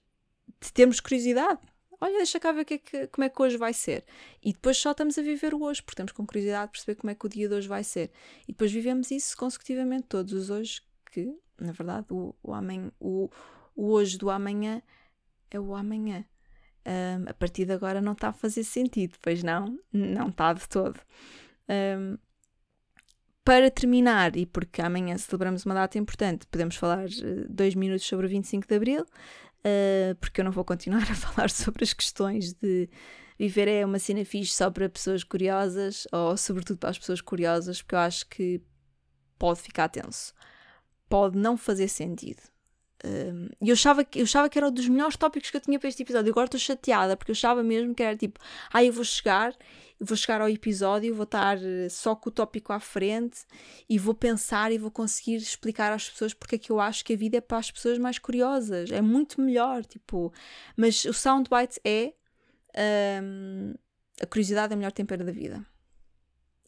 de 0.60 0.74
termos 0.74 1.00
curiosidade. 1.00 1.60
Olha, 2.00 2.18
deixa 2.18 2.40
cá 2.40 2.52
ver 2.52 2.66
que 2.66 2.74
é 2.74 2.78
que, 2.80 3.08
como 3.08 3.26
é 3.26 3.30
que 3.30 3.42
hoje 3.42 3.58
vai 3.58 3.74
ser. 3.74 4.04
E 4.44 4.52
depois 4.52 4.78
só 4.78 4.92
estamos 4.92 5.18
a 5.18 5.22
viver 5.22 5.54
o 5.54 5.62
hoje, 5.62 5.84
porque 5.84 5.98
temos 5.98 6.12
com 6.12 6.26
curiosidade 6.26 6.66
de 6.68 6.72
perceber 6.72 6.96
como 6.96 7.12
é 7.12 7.16
que 7.16 7.26
o 7.26 7.30
dia 7.30 7.48
de 7.48 7.54
hoje 7.54 7.68
vai 7.68 7.84
ser. 7.84 8.12
E 8.48 8.52
depois 8.52 8.72
vivemos 8.72 9.12
isso 9.12 9.38
consecutivamente 9.38 10.08
todos 10.08 10.34
os 10.34 10.50
hoje, 10.50 10.82
que, 11.12 11.32
na 11.60 11.72
verdade, 11.72 12.08
o, 12.10 12.34
o, 12.42 12.54
amanhã, 12.54 12.92
o, 13.00 13.30
o 13.76 13.92
hoje 13.92 14.18
do 14.18 14.32
amanhã 14.32 14.82
é 15.58 15.60
o 15.60 15.76
amanhã. 15.76 16.26
Um, 16.86 17.30
a 17.30 17.34
partir 17.34 17.66
de 17.66 17.74
agora 17.74 18.02
não 18.02 18.14
está 18.14 18.30
a 18.30 18.34
fazer 18.34 18.64
sentido, 18.64 19.16
pois 19.22 19.44
não? 19.44 19.78
Não 19.94 20.30
está 20.30 20.54
de 20.54 20.68
todo. 20.68 21.00
Um, 21.70 22.18
para 23.44 23.70
terminar, 23.72 24.36
e 24.36 24.46
porque 24.46 24.82
amanhã 24.82 25.18
celebramos 25.18 25.66
uma 25.66 25.76
data 25.76 25.98
importante, 25.98 26.48
podemos 26.48 26.76
falar 26.76 27.06
uh, 27.06 27.48
dois 27.50 27.76
minutos 27.76 28.06
sobre 28.06 28.26
o 28.26 28.30
25 28.30 28.68
de 28.68 28.76
Abril 28.76 29.06
uh, 29.62 30.16
porque 30.16 30.42
eu 30.42 30.46
não 30.46 30.52
vou 30.52 30.66
continuar 30.66 31.04
a 31.04 31.16
falar 31.16 31.50
sobre 31.50 31.84
as 31.84 31.94
questões 31.94 32.54
de 32.54 32.90
viver 33.38 33.68
é 33.68 33.86
uma 33.86 34.00
cena 34.00 34.24
fixe 34.24 34.54
só 34.54 34.70
para 34.70 34.90
pessoas 34.90 35.24
curiosas, 35.24 36.08
ou 36.12 36.38
sobretudo 36.38 36.78
para 36.78 36.92
as 36.92 37.00
pessoas 37.00 37.22
curiosas, 37.22 37.82
porque 37.82 37.96
eu 37.96 38.00
acho 38.00 38.28
que 38.28 38.62
pode 39.40 39.60
ficar 39.62 39.90
tenso, 39.90 40.34
pode 41.10 41.38
não 41.38 41.58
fazer 41.58 41.88
sentido. 41.88 42.42
E 43.60 43.70
eu, 43.70 43.74
achava 43.74 44.04
que, 44.04 44.20
eu 44.20 44.24
achava 44.24 44.50
que 44.50 44.58
era 44.58 44.68
um 44.68 44.72
dos 44.72 44.88
melhores 44.88 45.16
tópicos 45.16 45.50
que 45.50 45.58
eu 45.58 45.62
tinha 45.62 45.80
para 45.80 45.90
este 45.90 46.04
episódio. 46.04 46.32
Agora 46.32 46.46
estou 46.46 46.60
chateada 46.60 47.18
porque 47.18 47.32
eu 47.32 47.34
achava 47.34 47.64
mesmo 47.64 47.96
que 47.96 48.04
era 48.04 48.16
tipo, 48.16 48.40
ah, 48.72 48.84
eu 48.84 48.94
vou 48.94 49.04
chegar, 49.04 49.56
vou 50.00 50.16
chegar 50.16 50.42
ao 50.42 50.50
episódio, 50.50 51.14
vou 51.16 51.24
estar 51.24 51.58
eh, 51.64 51.90
só 51.90 52.16
com 52.16 52.30
o 52.30 52.32
tópico 52.32 52.72
à 52.72 52.80
frente 52.80 53.40
e 53.90 53.98
vou 53.98 54.14
pensar 54.14 54.72
e 54.72 54.78
vou 54.78 54.92
conseguir 54.92 55.38
explicar 55.38 55.92
às 55.92 56.10
pessoas 56.10 56.34
porque 56.34 56.56
é 56.56 56.58
que 56.60 56.72
eu 56.72 56.80
acho 56.80 57.04
que 57.04 57.14
a 57.14 57.18
vida 57.18 57.38
é 57.38 57.42
para 57.42 57.58
as 57.58 57.72
pessoas 57.72 57.98
mais 57.98 58.20
curiosas. 58.20 58.92
É 58.92 59.02
muito 59.02 59.42
melhor, 59.42 59.84
tipo. 59.86 60.32
Mas 60.78 61.06
o 61.06 61.14
soundbite 61.14 61.80
é 61.84 62.14
um, 63.24 63.74
a 64.22 64.26
curiosidade 64.28 64.74
é 64.74 64.76
o 64.76 64.78
melhor 64.78 64.92
tempero 64.92 65.26
da 65.26 65.32
vida. 65.32 65.66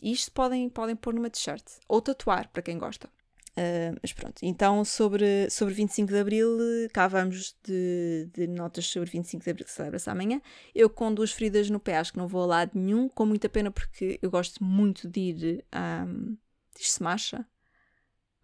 Isto 0.01 0.31
podem, 0.31 0.67
podem 0.69 0.95
pôr 0.95 1.13
numa 1.13 1.29
t-shirt 1.29 1.63
ou 1.87 2.01
tatuar 2.01 2.49
para 2.49 2.61
quem 2.61 2.77
gosta. 2.77 3.09
Uh, 3.55 3.93
mas 4.01 4.11
pronto, 4.11 4.39
então 4.41 4.83
sobre, 4.83 5.47
sobre 5.47 5.75
25 5.75 6.11
de 6.11 6.17
Abril, 6.17 6.57
cá 6.91 7.07
vamos 7.07 7.55
de, 7.63 8.27
de 8.33 8.47
notas 8.47 8.87
sobre 8.87 9.11
25 9.11 9.43
de 9.43 9.49
Abril 9.51 9.65
que 9.65 9.71
celebra-se 9.71 10.09
amanhã. 10.09 10.41
Eu 10.73 10.89
com 10.89 11.13
duas 11.13 11.31
feridas 11.31 11.69
no 11.69 11.79
pé, 11.79 11.97
acho 11.97 12.13
que 12.13 12.17
não 12.17 12.27
vou 12.27 12.41
a 12.41 12.45
lado 12.47 12.71
nenhum, 12.73 13.07
com 13.07 13.27
muita 13.27 13.47
pena 13.47 13.69
porque 13.69 14.17
eu 14.23 14.31
gosto 14.31 14.63
muito 14.63 15.07
de 15.07 15.19
ir 15.19 15.65
a. 15.71 16.05
Um, 16.07 16.35
Diz-se 16.75 17.03
marcha? 17.03 17.45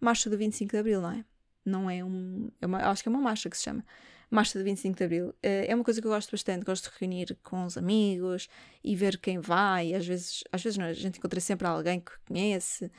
Marcha 0.00 0.30
do 0.30 0.38
25 0.38 0.70
de 0.70 0.78
Abril, 0.78 1.00
não 1.00 1.10
é? 1.10 1.24
Não 1.64 1.90
é 1.90 2.04
um. 2.04 2.48
É 2.60 2.66
uma, 2.66 2.78
acho 2.90 3.02
que 3.02 3.08
é 3.08 3.10
uma 3.10 3.20
marcha 3.20 3.50
que 3.50 3.56
se 3.56 3.64
chama. 3.64 3.84
Marcha 4.30 4.56
do 4.56 4.64
25 4.64 4.96
de 4.96 5.04
Abril. 5.04 5.28
Uh, 5.30 5.34
é 5.42 5.74
uma 5.74 5.82
coisa 5.82 6.00
que 6.00 6.06
eu 6.06 6.12
gosto 6.12 6.30
bastante, 6.30 6.64
gosto 6.64 6.88
de 6.88 6.96
reunir 7.00 7.36
com 7.42 7.64
os 7.64 7.76
amigos 7.76 8.48
e 8.84 8.94
ver 8.94 9.18
quem 9.18 9.40
vai. 9.40 9.92
Às 9.92 10.06
vezes, 10.06 10.44
às 10.52 10.62
vezes 10.62 10.78
não, 10.78 10.86
a 10.86 10.92
gente 10.92 11.18
encontra 11.18 11.40
sempre 11.40 11.66
alguém 11.66 11.98
que 11.98 12.12
conhece 12.28 12.90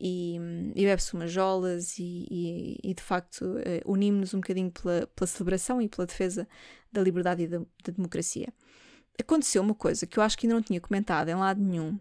e, 0.00 0.36
e 0.74 0.84
bebe-se 0.84 1.14
umas 1.14 1.30
jolas 1.30 1.98
e, 1.98 2.26
e, 2.30 2.78
e 2.90 2.94
de 2.94 3.02
facto 3.02 3.42
uh, 3.42 3.90
unimos-nos 3.90 4.34
um 4.34 4.40
bocadinho 4.40 4.70
pela, 4.70 5.06
pela 5.08 5.26
celebração 5.26 5.82
e 5.82 5.88
pela 5.88 6.06
defesa 6.06 6.46
da 6.92 7.02
liberdade 7.02 7.42
e 7.42 7.48
da, 7.48 7.58
da, 7.58 7.92
democracia. 7.94 8.52
Aconteceu 9.20 9.60
uma 9.62 9.74
coisa 9.74 10.06
que 10.06 10.18
eu 10.18 10.22
acho 10.22 10.38
que 10.38 10.46
ainda 10.46 10.54
não 10.54 10.62
tinha 10.62 10.80
comentado 10.80 11.28
em 11.28 11.34
lado 11.34 11.60
nenhum, 11.60 11.98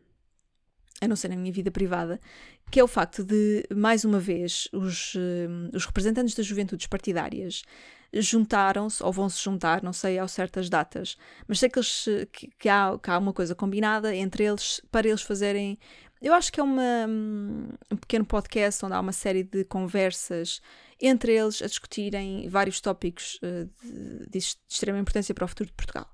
a 1.02 1.08
não 1.08 1.16
ser 1.16 1.30
na 1.30 1.36
minha 1.36 1.52
vida 1.52 1.72
privada, 1.72 2.20
que 2.70 2.80
é 2.80 2.84
o 2.84 2.88
facto 2.88 3.24
de, 3.24 3.66
mais 3.76 4.06
uma 4.06 4.20
vez, 4.20 4.68
os, 4.72 5.16
uh, 5.16 5.76
os 5.76 5.86
representantes 5.86 6.36
das 6.36 6.46
juventudes 6.46 6.86
partidárias 6.86 7.64
juntaram-se, 8.14 9.04
ou 9.04 9.12
vão 9.12 9.30
se 9.30 9.42
juntar, 9.42 9.84
não 9.84 9.92
sei 9.92 10.18
ao 10.18 10.28
certas 10.28 10.70
datas, 10.70 11.18
mas 11.48 11.60
sei 11.60 11.70
que, 11.70 11.78
eles, 11.78 12.06
que, 12.32 12.48
que, 12.58 12.70
há, 12.70 12.98
que 13.02 13.10
há 13.10 13.18
uma 13.18 13.34
coisa 13.34 13.54
combinada 13.54 14.16
entre 14.16 14.46
eles 14.46 14.82
para 14.92 15.08
eles 15.08 15.22
fazerem 15.22 15.78
eu 16.22 16.34
acho 16.34 16.52
que 16.52 16.60
é 16.60 16.64
uma, 16.64 17.06
um 17.92 17.98
pequeno 17.98 18.26
podcast 18.26 18.84
onde 18.86 18.96
há 18.96 19.00
uma 19.00 19.12
série 19.12 19.44
de 19.44 19.64
conversas 19.64 20.62
entre 21.00 21.36
eles 21.36 21.62
a 21.62 21.68
discutirem 21.68 22.50
vários 22.50 22.82
tópicos 22.82 23.40
uh, 23.44 23.70
de, 23.84 24.28
de, 24.30 24.38
extrema 24.38 25.00
importância 25.00 25.34
para 25.34 25.46
o 25.46 25.48
futuro 25.48 25.70
de 25.70 25.76
Portugal. 25.76 26.10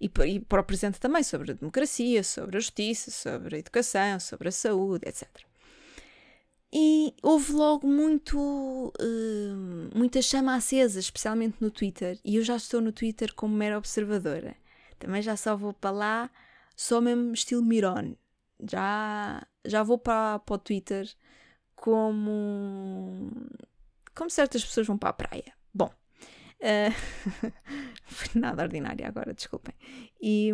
E, 0.00 0.10
e, 0.26 0.40
para 0.40 0.60
o 0.60 0.64
presente 0.64 0.98
também, 0.98 1.22
sobre 1.22 1.52
a 1.52 1.54
democracia, 1.54 2.24
sobre 2.24 2.56
a 2.56 2.60
justiça, 2.60 3.10
sobre 3.10 3.56
a 3.56 3.58
educação, 3.58 4.18
sobre 4.18 4.48
a 4.48 4.52
saúde, 4.52 5.06
etc. 5.06 5.28
E 6.72 7.14
houve 7.22 7.52
logo 7.52 7.86
muito, 7.86 8.92
uh, 8.98 9.96
muita 9.96 10.20
chama 10.22 10.56
acesa, 10.56 10.98
especialmente 10.98 11.58
no 11.60 11.70
Twitter. 11.70 12.18
E 12.24 12.36
eu 12.36 12.42
já 12.42 12.56
estou 12.56 12.80
no 12.80 12.92
Twitter 12.92 13.32
como 13.34 13.54
mera 13.54 13.78
observadora. 13.78 14.56
Também 14.98 15.22
já 15.22 15.36
só 15.36 15.54
vou 15.54 15.72
para 15.72 15.90
lá, 15.90 16.30
só 16.74 17.00
mesmo 17.00 17.32
estilo 17.32 17.62
Miron 17.62 18.16
já, 18.70 19.46
já 19.64 19.82
vou 19.82 19.98
para, 19.98 20.38
para 20.40 20.54
o 20.54 20.58
Twitter 20.58 21.08
como, 21.74 23.30
como 24.14 24.30
certas 24.30 24.64
pessoas 24.64 24.86
vão 24.86 24.98
para 24.98 25.10
a 25.10 25.14
praia. 25.14 25.52
Bom, 25.72 25.90
uh, 26.60 27.52
foi 28.06 28.40
nada 28.40 28.62
ordinário 28.62 29.06
agora, 29.06 29.34
desculpem. 29.34 29.74
E, 30.20 30.50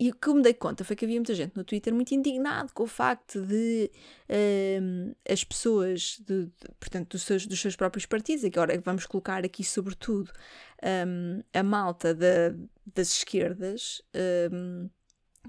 e 0.00 0.10
o 0.10 0.14
que 0.14 0.28
eu 0.28 0.34
me 0.34 0.42
dei 0.42 0.54
conta 0.54 0.84
foi 0.84 0.94
que 0.94 1.04
havia 1.04 1.18
muita 1.18 1.34
gente 1.34 1.56
no 1.56 1.64
Twitter 1.64 1.92
muito 1.92 2.14
indignado 2.14 2.72
com 2.72 2.84
o 2.84 2.86
facto 2.86 3.44
de 3.44 3.90
uh, 4.30 5.16
as 5.28 5.42
pessoas, 5.42 6.22
de, 6.24 6.46
de, 6.46 6.52
portanto, 6.78 7.10
dos 7.10 7.22
seus, 7.22 7.46
dos 7.46 7.60
seus 7.60 7.74
próprios 7.74 8.06
partidos, 8.06 8.44
agora 8.44 8.80
vamos 8.80 9.06
colocar 9.06 9.44
aqui 9.44 9.64
sobretudo 9.64 10.30
um, 11.06 11.42
a 11.52 11.62
malta 11.64 12.14
da, 12.14 12.54
das 12.86 13.08
esquerdas, 13.10 14.00
um, 14.52 14.88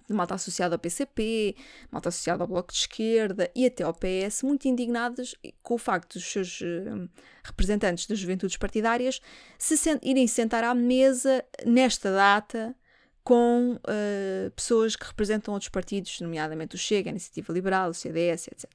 malta 0.09 0.35
associada 0.35 0.75
ao 0.75 0.79
PCP, 0.79 1.55
malta 1.91 2.09
associada 2.09 2.43
ao 2.43 2.47
Bloco 2.47 2.71
de 2.71 2.79
Esquerda 2.79 3.49
e 3.55 3.65
até 3.65 3.83
ao 3.83 3.93
PS, 3.93 4.43
muito 4.43 4.67
indignados 4.67 5.35
com 5.61 5.75
o 5.75 5.77
facto 5.77 6.13
dos 6.13 6.25
seus 6.25 6.61
uh, 6.61 7.09
representantes 7.43 8.07
das 8.07 8.19
juventudes 8.19 8.57
partidárias 8.57 9.21
se 9.57 9.77
sent 9.77 9.99
irem 10.03 10.27
sentar 10.27 10.63
à 10.63 10.73
mesa 10.73 11.43
nesta 11.65 12.11
data 12.11 12.75
com 13.23 13.73
uh, 13.73 14.51
pessoas 14.55 14.95
que 14.95 15.05
representam 15.05 15.53
outros 15.53 15.69
partidos, 15.69 16.19
nomeadamente 16.21 16.75
o 16.75 16.79
Chega, 16.79 17.09
a 17.09 17.11
Iniciativa 17.11 17.53
Liberal, 17.53 17.91
o 17.91 17.93
CDS, 17.93 18.47
etc. 18.47 18.65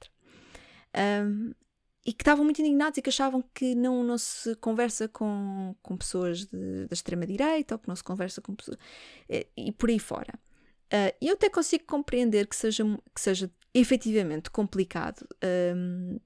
Um, 0.95 1.53
e 2.05 2.13
que 2.13 2.21
estavam 2.21 2.45
muito 2.45 2.61
indignados 2.61 2.97
e 2.97 3.01
que 3.01 3.09
achavam 3.09 3.43
que 3.53 3.73
não, 3.73 4.03
não 4.03 4.17
se 4.17 4.55
conversa 4.57 5.07
com, 5.07 5.75
com 5.81 5.97
pessoas 5.97 6.45
da 6.45 6.93
extrema-direita 6.93 7.75
ou 7.75 7.79
que 7.79 7.87
não 7.87 7.95
se 7.95 8.03
conversa 8.03 8.41
com 8.41 8.53
pessoas. 8.53 8.77
E, 9.27 9.47
e 9.57 9.71
por 9.71 9.89
aí 9.89 9.97
fora. 9.97 10.33
Uh, 10.93 11.15
eu 11.21 11.33
até 11.33 11.49
consigo 11.49 11.83
compreender 11.85 12.47
que 12.47 12.55
seja, 12.55 12.83
que 13.13 13.19
seja 13.19 13.51
efetivamente 13.73 14.49
complicado 14.49 15.27
um, 15.75 16.19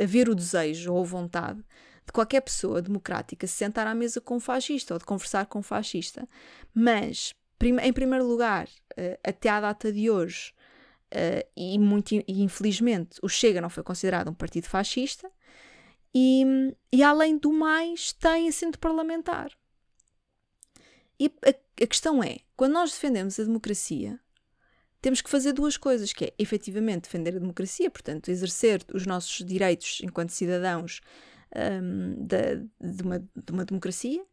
haver 0.00 0.28
o 0.28 0.34
desejo 0.34 0.92
ou 0.92 1.04
vontade 1.04 1.62
de 2.04 2.12
qualquer 2.12 2.40
pessoa 2.40 2.82
democrática 2.82 3.46
se 3.46 3.54
sentar 3.54 3.86
à 3.86 3.94
mesa 3.94 4.20
com 4.20 4.36
um 4.36 4.40
fascista 4.40 4.94
ou 4.94 4.98
de 4.98 5.04
conversar 5.04 5.46
com 5.46 5.60
um 5.60 5.62
fascista. 5.62 6.28
Mas, 6.74 7.34
em 7.60 7.92
primeiro 7.92 8.26
lugar, 8.26 8.66
uh, 8.66 9.18
até 9.22 9.48
à 9.48 9.60
data 9.60 9.92
de 9.92 10.10
hoje, 10.10 10.52
uh, 11.12 11.48
e, 11.56 11.78
muito, 11.78 12.14
e 12.14 12.42
infelizmente 12.42 13.18
o 13.22 13.28
Chega 13.28 13.60
não 13.60 13.70
foi 13.70 13.82
considerado 13.82 14.28
um 14.28 14.34
partido 14.34 14.66
fascista, 14.66 15.30
e, 16.14 16.44
e 16.92 17.02
além 17.02 17.36
do 17.36 17.52
mais, 17.52 18.12
tem 18.12 18.48
assento 18.48 18.78
parlamentar. 18.78 19.50
E 21.18 21.32
a, 21.44 21.50
a 21.84 21.86
questão 21.86 22.22
é: 22.22 22.38
quando 22.56 22.72
nós 22.72 22.92
defendemos 22.92 23.38
a 23.38 23.44
democracia, 23.44 24.18
temos 25.00 25.20
que 25.20 25.28
fazer 25.28 25.52
duas 25.52 25.76
coisas, 25.76 26.12
que 26.12 26.24
é 26.24 26.34
efetivamente 26.38 27.02
defender 27.02 27.36
a 27.36 27.38
democracia, 27.38 27.90
portanto, 27.90 28.30
exercer 28.30 28.82
os 28.94 29.06
nossos 29.06 29.44
direitos 29.44 30.00
enquanto 30.02 30.30
cidadãos 30.30 31.00
um, 31.54 32.24
de, 32.24 33.02
uma, 33.02 33.18
de, 33.18 33.52
uma, 33.52 33.64
democracia 33.66 34.24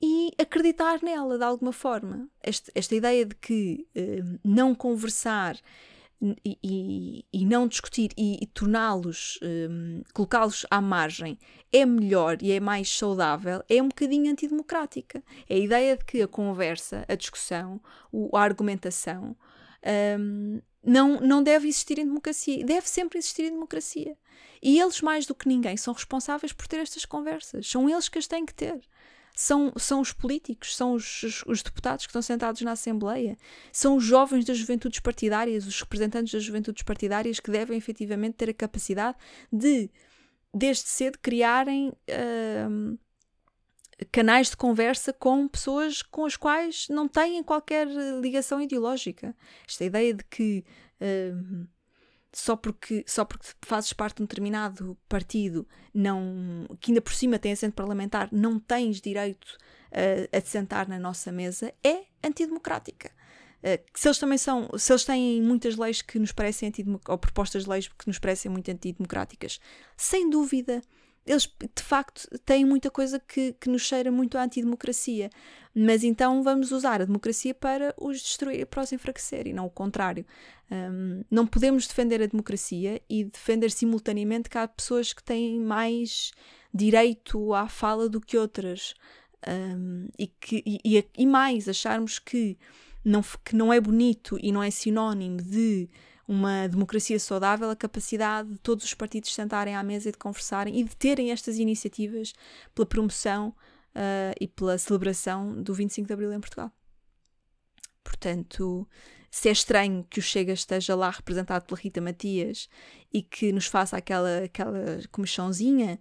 e 0.00 0.30
acreditar 0.38 1.02
nela 1.02 1.36
de 1.36 1.44
alguma 1.44 1.72
forma. 1.72 2.28
Este, 2.42 2.70
esta 2.74 2.94
ideia 2.94 3.26
de 3.26 3.34
que 3.34 3.88
um, 3.96 4.38
não 4.44 4.74
conversar 4.74 5.56
e, 6.44 7.24
e, 7.32 7.44
não 7.44 7.68
discutir 7.68 8.10
e, 8.16 8.38
e 8.42 8.46
torná-los, 8.46 9.38
um, 9.42 10.02
colocá-los 10.12 10.64
à 10.70 10.80
margem 10.80 11.38
é 11.72 11.84
melhor 11.84 12.38
e 12.40 12.52
é 12.52 12.60
mais 12.60 12.88
saudável, 12.88 13.62
é 13.68 13.82
um 13.82 13.88
bocadinho 13.88 14.30
antidemocrática. 14.30 15.22
É 15.48 15.54
a 15.54 15.58
ideia 15.58 15.96
de 15.96 16.04
que 16.04 16.22
a 16.22 16.28
conversa, 16.28 17.04
a 17.08 17.14
discussão, 17.14 17.80
a 18.32 18.40
argumentação 18.40 19.36
um, 20.18 20.60
não, 20.82 21.20
não 21.20 21.42
deve 21.42 21.68
existir 21.68 21.98
em 21.98 22.06
democracia. 22.06 22.64
Deve 22.64 22.88
sempre 22.88 23.18
existir 23.18 23.44
em 23.44 23.52
democracia. 23.52 24.16
E 24.62 24.80
eles, 24.80 25.00
mais 25.02 25.26
do 25.26 25.34
que 25.34 25.48
ninguém, 25.48 25.76
são 25.76 25.92
responsáveis 25.92 26.52
por 26.52 26.66
ter 26.66 26.78
estas 26.78 27.04
conversas. 27.04 27.68
São 27.68 27.88
eles 27.88 28.08
que 28.08 28.18
as 28.18 28.26
têm 28.26 28.46
que 28.46 28.54
ter. 28.54 28.80
São, 29.36 29.72
são 29.76 30.00
os 30.00 30.12
políticos, 30.12 30.76
são 30.76 30.94
os, 30.94 31.22
os, 31.24 31.42
os 31.44 31.62
deputados 31.62 32.06
que 32.06 32.10
estão 32.10 32.22
sentados 32.22 32.62
na 32.62 32.72
Assembleia, 32.72 33.36
são 33.72 33.96
os 33.96 34.04
jovens 34.04 34.44
das 34.44 34.56
juventudes 34.56 35.00
partidárias, 35.00 35.66
os 35.66 35.80
representantes 35.80 36.32
das 36.32 36.44
juventudes 36.44 36.84
partidárias 36.84 37.40
que 37.40 37.50
devem 37.50 37.76
efetivamente 37.76 38.34
ter 38.34 38.50
a 38.50 38.54
capacidade 38.54 39.18
de, 39.52 39.90
desde 40.54 40.84
cedo, 40.84 41.18
criarem 41.20 41.88
uh, 41.88 42.98
canais 44.12 44.50
de 44.50 44.56
conversa 44.56 45.12
com 45.12 45.48
pessoas 45.48 46.00
com 46.00 46.24
as 46.24 46.36
quais 46.36 46.86
não 46.88 47.08
têm 47.08 47.42
qualquer 47.42 47.88
ligação 48.20 48.60
ideológica. 48.60 49.34
Esta 49.68 49.84
ideia 49.84 50.14
de 50.14 50.24
que 50.24 50.64
uh, 51.00 51.66
só 52.34 52.56
porque, 52.56 53.04
só 53.06 53.24
porque 53.24 53.46
fazes 53.62 53.92
parte 53.92 54.16
de 54.16 54.22
um 54.22 54.26
determinado 54.26 54.98
partido, 55.08 55.66
não, 55.92 56.66
que 56.80 56.90
ainda 56.90 57.00
por 57.00 57.12
cima 57.12 57.38
tem 57.38 57.52
assento 57.52 57.74
parlamentar, 57.74 58.28
não 58.32 58.58
tens 58.58 59.00
direito 59.00 59.46
uh, 59.92 60.36
a 60.36 60.40
te 60.40 60.48
sentar 60.48 60.88
na 60.88 60.98
nossa 60.98 61.30
mesa, 61.30 61.72
é 61.82 62.04
antidemocrática. 62.22 63.10
Uh, 63.62 63.80
se 63.94 64.08
eles 64.08 64.18
também 64.18 64.36
são, 64.36 64.68
se 64.76 64.92
eles 64.92 65.04
têm 65.04 65.40
muitas 65.40 65.76
leis 65.76 66.02
que 66.02 66.18
nos 66.18 66.32
parecem 66.32 66.72
ou 67.08 67.16
propostas 67.16 67.64
de 67.64 67.70
leis 67.70 67.88
que 67.88 68.06
nos 68.08 68.18
parecem 68.18 68.50
muito 68.50 68.70
antidemocráticas, 68.70 69.60
sem 69.96 70.28
dúvida 70.28 70.82
eles 71.26 71.46
de 71.74 71.82
facto 71.82 72.28
têm 72.44 72.64
muita 72.64 72.90
coisa 72.90 73.18
que, 73.18 73.54
que 73.54 73.68
nos 73.68 73.82
cheira 73.82 74.10
muito 74.10 74.36
à 74.36 74.44
antidemocracia. 74.44 75.30
Mas 75.74 76.04
então 76.04 76.42
vamos 76.42 76.70
usar 76.70 77.02
a 77.02 77.04
democracia 77.04 77.52
para 77.52 77.92
os 77.98 78.20
destruir, 78.20 78.66
para 78.66 78.82
os 78.82 78.92
enfraquecer 78.92 79.46
e 79.46 79.52
não 79.52 79.66
o 79.66 79.70
contrário. 79.70 80.24
Um, 80.70 81.24
não 81.30 81.46
podemos 81.46 81.86
defender 81.86 82.22
a 82.22 82.26
democracia 82.26 83.02
e 83.08 83.24
defender 83.24 83.70
simultaneamente 83.70 84.48
que 84.48 84.56
há 84.56 84.68
pessoas 84.68 85.12
que 85.12 85.22
têm 85.22 85.58
mais 85.58 86.30
direito 86.72 87.52
à 87.54 87.68
fala 87.68 88.08
do 88.08 88.20
que 88.20 88.38
outras. 88.38 88.94
Um, 89.46 90.08
e, 90.18 90.26
que, 90.26 90.62
e, 90.64 91.04
e 91.18 91.26
mais, 91.26 91.68
acharmos 91.68 92.18
que 92.18 92.56
não, 93.04 93.22
que 93.44 93.54
não 93.54 93.72
é 93.72 93.80
bonito 93.80 94.38
e 94.40 94.52
não 94.52 94.62
é 94.62 94.70
sinónimo 94.70 95.42
de 95.42 95.88
uma 96.26 96.66
democracia 96.68 97.18
saudável, 97.20 97.70
a 97.70 97.76
capacidade 97.76 98.50
de 98.50 98.58
todos 98.58 98.84
os 98.84 98.94
partidos 98.94 99.34
sentarem 99.34 99.76
à 99.76 99.82
mesa 99.82 100.08
e 100.08 100.12
de 100.12 100.18
conversarem 100.18 100.80
e 100.80 100.84
de 100.84 100.96
terem 100.96 101.30
estas 101.30 101.58
iniciativas 101.58 102.32
pela 102.74 102.86
promoção 102.86 103.48
uh, 103.48 104.34
e 104.40 104.48
pela 104.48 104.78
celebração 104.78 105.62
do 105.62 105.74
25 105.74 106.06
de 106.06 106.12
Abril 106.12 106.32
em 106.32 106.40
Portugal. 106.40 106.72
Portanto, 108.02 108.88
se 109.30 109.48
é 109.48 109.52
estranho 109.52 110.06
que 110.08 110.18
o 110.18 110.22
Chega 110.22 110.52
esteja 110.52 110.94
lá 110.94 111.10
representado 111.10 111.64
pela 111.64 111.80
Rita 111.80 112.00
Matias 112.00 112.68
e 113.12 113.22
que 113.22 113.52
nos 113.52 113.66
faça 113.66 113.96
aquela, 113.96 114.44
aquela 114.44 115.00
comissãozinha, 115.10 115.98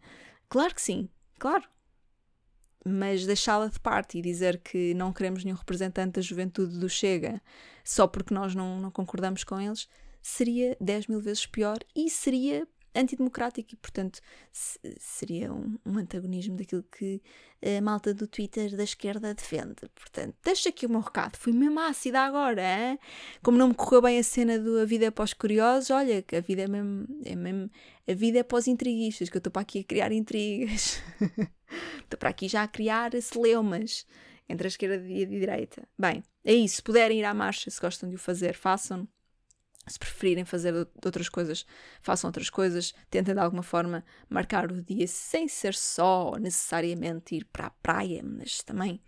claro 0.48 0.76
que 0.76 0.82
sim, 0.82 1.10
claro. 1.40 1.68
Mas 2.86 3.26
deixá-la 3.26 3.68
de 3.68 3.80
parte 3.80 4.18
e 4.18 4.22
dizer 4.22 4.60
que 4.60 4.94
não 4.94 5.14
queremos 5.14 5.44
nenhum 5.44 5.56
representante 5.56 6.16
da 6.16 6.22
juventude 6.22 6.78
do 6.78 6.90
Chega 6.90 7.42
só 7.84 8.08
porque 8.08 8.34
nós 8.34 8.54
não, 8.54 8.80
não 8.80 8.92
concordamos 8.92 9.44
com 9.44 9.60
eles, 9.60 9.88
seria 10.24 10.76
10 10.80 11.08
mil 11.08 11.20
vezes 11.20 11.46
pior 11.46 11.78
e 11.94 12.10
seria 12.10 12.68
antidemocrático 12.96 13.74
e, 13.74 13.76
portanto, 13.76 14.20
seria 15.00 15.52
um, 15.52 15.78
um, 15.86 15.98
antagonismo 15.98 16.56
daquilo 16.56 16.84
que 16.84 17.22
a 17.62 17.82
malta 17.82 18.14
do 18.14 18.28
Twitter 18.28 18.76
da 18.76 18.84
esquerda 18.84 19.34
defende. 19.34 19.90
Portanto, 19.96 20.36
deixa 20.44 20.70
aqui 20.70 20.86
o 20.86 20.90
meu 20.90 21.00
recado. 21.00 21.38
Fui 21.38 21.52
mesmo 21.52 21.80
ácida 21.80 22.22
agora, 22.22 22.62
hein? 22.62 23.00
como 23.42 23.58
não 23.58 23.70
me 23.70 23.74
correu 23.74 24.02
bem 24.02 24.20
a 24.20 24.24
cena 24.24 24.60
do 24.60 24.80
A 24.80 24.86
Vida 24.86 25.06
é 25.06 25.12
para 25.12 25.24
os 25.24 25.34
Curiosos, 25.34 25.90
olha, 25.90 26.22
que 26.22 26.36
a 26.36 26.42
vida 26.42 26.64
é 26.64 26.68
mesmo, 26.68 27.08
é 27.26 27.36
mesmo 27.36 27.70
a 28.08 28.14
vida 28.14 28.40
é 28.40 28.44
para 28.44 28.58
os 28.58 28.68
intriguistas, 28.68 29.30
que 29.30 29.38
eu 29.38 29.40
estou 29.40 29.52
para 29.52 29.62
aqui 29.62 29.80
a 29.80 29.84
criar 29.84 30.12
intrigas. 30.12 31.02
estou 32.04 32.20
para 32.20 32.30
aqui 32.30 32.48
já 32.48 32.64
a 32.64 32.68
criar 32.68 33.12
celeumas 33.22 34.06
entre 34.48 34.68
a 34.68 34.70
esquerda 34.70 35.04
e 35.08 35.24
a 35.24 35.26
direita. 35.26 35.88
Bem, 35.98 36.24
é 36.44 36.54
isso. 36.54 36.76
Se 36.76 36.84
puderem 36.84 37.20
ir 37.20 37.24
à 37.24 37.34
marcha, 37.34 37.72
se 37.72 37.80
gostam 37.80 38.10
de 38.10 38.16
o 38.16 38.20
fazer, 38.20 38.54
façam. 38.54 39.08
Se 39.86 40.00
preferirem 40.00 40.46
fazer 40.46 40.74
outras 41.04 41.28
coisas, 41.28 41.66
façam 42.02 42.30
outras 42.30 42.50
coisas. 42.50 42.94
Tentem 43.10 43.34
de 43.34 43.40
alguma 43.40 43.64
forma 43.64 44.04
marcar 44.30 44.72
o 44.72 44.82
dia 44.82 45.08
sem 45.08 45.48
ser 45.48 45.74
só 45.74 46.36
necessariamente 46.40 47.36
ir 47.36 47.46
para 47.46 47.68
a 47.68 47.70
praia, 47.70 48.22
mas 48.24 48.64
também 48.64 49.02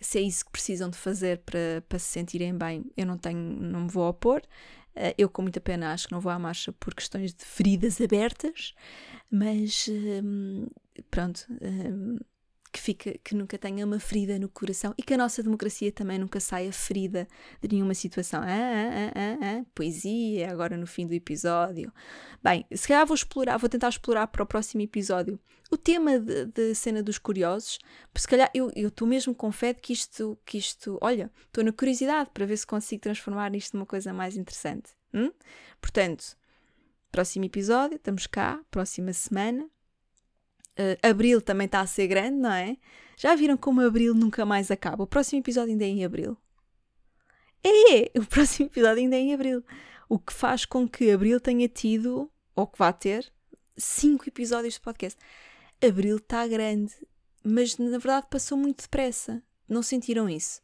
se 0.00 0.18
é 0.18 0.22
isso 0.22 0.44
que 0.46 0.50
precisam 0.50 0.88
de 0.88 0.96
fazer 0.96 1.38
para, 1.38 1.84
para 1.88 1.98
se 1.98 2.06
sentirem 2.06 2.56
bem, 2.56 2.84
eu 2.96 3.06
não 3.06 3.18
tenho, 3.18 3.38
não 3.38 3.82
me 3.82 3.90
vou 3.90 4.08
opor. 4.08 4.40
Uh, 4.96 5.14
eu, 5.16 5.28
com 5.28 5.42
muita 5.42 5.60
pena, 5.60 5.92
acho 5.92 6.08
que 6.08 6.12
não 6.12 6.20
vou 6.20 6.32
à 6.32 6.38
marcha 6.38 6.72
por 6.72 6.94
questões 6.94 7.32
de 7.32 7.44
feridas 7.44 8.00
abertas, 8.00 8.74
mas 9.30 9.88
um, 9.88 10.66
pronto, 11.10 11.46
um, 11.62 12.18
que, 12.72 12.80
fica, 12.80 13.14
que 13.24 13.34
nunca 13.34 13.58
tenha 13.58 13.84
uma 13.84 13.98
ferida 13.98 14.38
no 14.38 14.48
coração 14.48 14.94
e 14.96 15.02
que 15.02 15.14
a 15.14 15.16
nossa 15.16 15.42
democracia 15.42 15.90
também 15.90 16.18
nunca 16.18 16.38
saia 16.40 16.72
ferida 16.72 17.26
de 17.60 17.74
nenhuma 17.74 17.94
situação. 17.94 18.42
Ah, 18.42 18.46
ah, 18.46 19.12
ah, 19.14 19.38
ah, 19.42 19.64
poesia, 19.74 20.50
agora 20.50 20.76
no 20.76 20.86
fim 20.86 21.06
do 21.06 21.12
episódio. 21.14 21.92
Bem, 22.42 22.64
se 22.72 22.86
calhar 22.86 23.06
vou 23.06 23.14
explorar, 23.14 23.56
vou 23.56 23.68
tentar 23.68 23.88
explorar 23.88 24.26
para 24.28 24.42
o 24.42 24.46
próximo 24.46 24.82
episódio 24.82 25.38
o 25.70 25.76
tema 25.76 26.18
da 26.18 26.74
cena 26.74 27.02
dos 27.02 27.16
curiosos, 27.16 27.78
se 28.16 28.26
calhar 28.26 28.50
eu 28.52 28.72
estou 28.74 29.06
mesmo 29.06 29.32
com 29.34 29.52
fé 29.52 29.72
de 29.72 29.80
que 29.80 29.92
isto, 29.92 30.36
que 30.44 30.58
isto, 30.58 30.98
olha, 31.00 31.30
estou 31.46 31.62
na 31.62 31.72
curiosidade 31.72 32.30
para 32.34 32.44
ver 32.44 32.56
se 32.56 32.66
consigo 32.66 33.02
transformar 33.02 33.54
isto 33.54 33.76
numa 33.76 33.86
coisa 33.86 34.12
mais 34.12 34.36
interessante. 34.36 34.90
Hum? 35.14 35.30
Portanto, 35.80 36.36
próximo 37.12 37.44
episódio, 37.44 37.96
estamos 37.96 38.26
cá, 38.26 38.60
próxima 38.70 39.12
semana. 39.12 39.68
Uh, 40.78 40.96
abril 41.02 41.42
também 41.42 41.66
está 41.66 41.80
a 41.80 41.86
ser 41.86 42.06
grande, 42.06 42.36
não 42.36 42.52
é? 42.52 42.76
Já 43.16 43.34
viram 43.34 43.56
como 43.56 43.80
abril 43.80 44.14
nunca 44.14 44.46
mais 44.46 44.70
acaba? 44.70 45.04
O 45.04 45.06
próximo 45.06 45.40
episódio 45.40 45.72
ainda 45.72 45.84
é 45.84 45.88
em 45.88 46.04
abril. 46.04 46.36
É, 47.62 47.98
é, 47.98 48.10
o 48.18 48.24
próximo 48.26 48.66
episódio 48.66 49.02
ainda 49.02 49.16
é 49.16 49.20
em 49.20 49.34
abril. 49.34 49.62
O 50.08 50.18
que 50.18 50.32
faz 50.32 50.64
com 50.64 50.88
que 50.88 51.10
abril 51.10 51.38
tenha 51.38 51.68
tido, 51.68 52.30
ou 52.56 52.66
que 52.66 52.78
vá 52.78 52.92
ter, 52.92 53.30
cinco 53.76 54.28
episódios 54.28 54.74
de 54.74 54.80
podcast. 54.80 55.18
Abril 55.86 56.16
está 56.16 56.46
grande, 56.46 56.94
mas 57.44 57.76
na 57.78 57.90
verdade 57.90 58.26
passou 58.30 58.56
muito 58.56 58.82
depressa. 58.82 59.42
Não 59.68 59.82
sentiram 59.82 60.28
isso? 60.28 60.60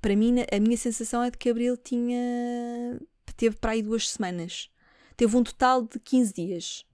Para 0.00 0.16
mim, 0.16 0.36
a 0.50 0.60
minha 0.60 0.76
sensação 0.76 1.22
é 1.22 1.30
de 1.30 1.38
que 1.38 1.48
abril 1.48 1.76
tinha. 1.76 3.00
teve 3.36 3.56
para 3.56 3.72
aí 3.72 3.82
duas 3.82 4.10
semanas. 4.10 4.70
Teve 5.16 5.36
um 5.36 5.44
total 5.44 5.82
de 5.82 5.98
15 6.00 6.32
dias. 6.34 6.86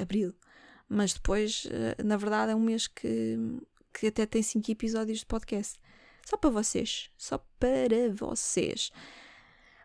Abril 0.00 0.34
mas 0.88 1.12
depois, 1.12 1.66
eh, 1.70 2.02
na 2.02 2.16
verdade, 2.16 2.52
é 2.52 2.54
um 2.54 2.60
mês 2.60 2.86
que, 2.86 3.36
que 3.92 4.06
até 4.08 4.26
tem 4.26 4.42
5 4.42 4.70
episódios 4.70 5.20
de 5.20 5.26
podcast. 5.26 5.78
Só 6.24 6.36
para 6.36 6.50
vocês. 6.50 7.10
Só 7.16 7.38
para 7.58 8.12
vocês. 8.12 8.90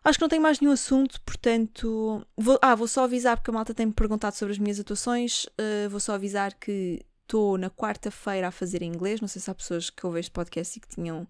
Acho 0.04 0.18
que 0.18 0.24
não 0.24 0.30
tenho 0.30 0.42
mais 0.42 0.60
nenhum 0.60 0.74
assunto, 0.74 1.22
portanto. 1.22 2.26
Vou, 2.36 2.58
ah, 2.62 2.74
vou 2.76 2.88
só 2.88 3.04
avisar, 3.04 3.38
porque 3.38 3.52
a 3.52 3.54
malta 3.54 3.74
tem-me 3.74 3.94
perguntado 3.94 4.36
sobre 4.36 4.54
as 4.54 4.58
minhas 4.58 4.80
atuações. 4.80 5.46
Uh, 5.46 5.90
vou 5.90 6.00
só 6.00 6.14
avisar 6.14 6.56
que 6.56 7.06
estou 7.22 7.58
na 7.58 7.70
quarta-feira 7.70 8.48
a 8.48 8.52
fazer 8.52 8.82
em 8.82 8.92
inglês. 8.92 9.22
Não 9.22 9.28
sei 9.28 9.42
se 9.42 9.50
há 9.50 9.56
pessoas 9.56 9.90
que 9.90 10.06
ouvem 10.06 10.20
este 10.20 10.32
podcast 10.32 10.78
e 10.78 10.82
que 10.82 10.88
tinham 10.88 11.28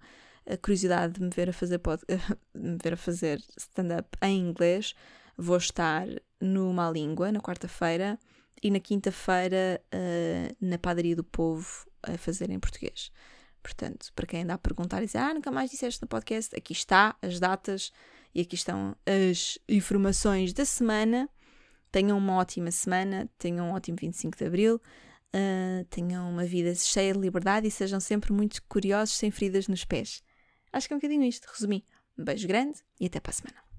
a 0.49 0.57
curiosidade 0.57 1.13
de 1.13 1.21
me 1.21 1.29
ver 1.29 1.49
a 1.49 1.53
fazer, 1.53 1.79
pod... 1.79 2.01
me 2.55 2.77
ver 2.81 2.93
a 2.93 2.97
fazer 2.97 3.41
stand-up 3.57 4.17
em 4.21 4.39
inglês. 4.39 4.95
Vou 5.37 5.57
estar 5.57 6.07
no 6.39 6.73
Má 6.73 6.89
Língua 6.89 7.31
na 7.31 7.41
quarta-feira 7.41 8.17
e 8.61 8.69
na 8.69 8.79
quinta-feira 8.79 9.81
uh, 9.93 10.55
na 10.59 10.77
Padaria 10.77 11.15
do 11.15 11.23
Povo 11.23 11.85
a 12.03 12.17
fazer 12.17 12.49
em 12.49 12.59
português. 12.59 13.11
Portanto, 13.61 14.11
para 14.15 14.25
quem 14.25 14.43
anda 14.43 14.55
a 14.55 14.57
perguntar 14.57 15.01
e 15.01 15.05
dizer, 15.05 15.19
ah, 15.19 15.33
nunca 15.33 15.51
mais 15.51 15.69
disseste 15.69 16.01
no 16.01 16.07
podcast, 16.07 16.55
aqui 16.55 16.73
está 16.73 17.15
as 17.21 17.39
datas 17.39 17.91
e 18.33 18.41
aqui 18.41 18.55
estão 18.55 18.95
as 19.05 19.59
informações 19.69 20.53
da 20.53 20.65
semana. 20.65 21.29
Tenham 21.91 22.17
uma 22.17 22.37
ótima 22.37 22.71
semana, 22.71 23.29
tenham 23.37 23.67
um 23.67 23.73
ótimo 23.73 23.97
25 23.99 24.37
de 24.37 24.45
Abril, 24.45 24.75
uh, 24.75 25.85
tenham 25.89 26.29
uma 26.29 26.45
vida 26.45 26.73
cheia 26.73 27.13
de 27.13 27.19
liberdade 27.19 27.67
e 27.67 27.71
sejam 27.71 27.99
sempre 27.99 28.31
muito 28.31 28.63
curiosos, 28.63 29.15
sem 29.15 29.29
feridas 29.29 29.67
nos 29.67 29.85
pés. 29.85 30.23
Acho 30.71 30.87
que 30.87 30.93
é 30.93 30.95
um 30.95 30.99
bocadinho 30.99 31.23
isto, 31.23 31.47
resumi. 31.51 31.85
Um 32.17 32.23
beijo 32.23 32.47
grande 32.47 32.79
e 32.99 33.05
até 33.05 33.19
para 33.19 33.31
a 33.31 33.33
semana. 33.33 33.70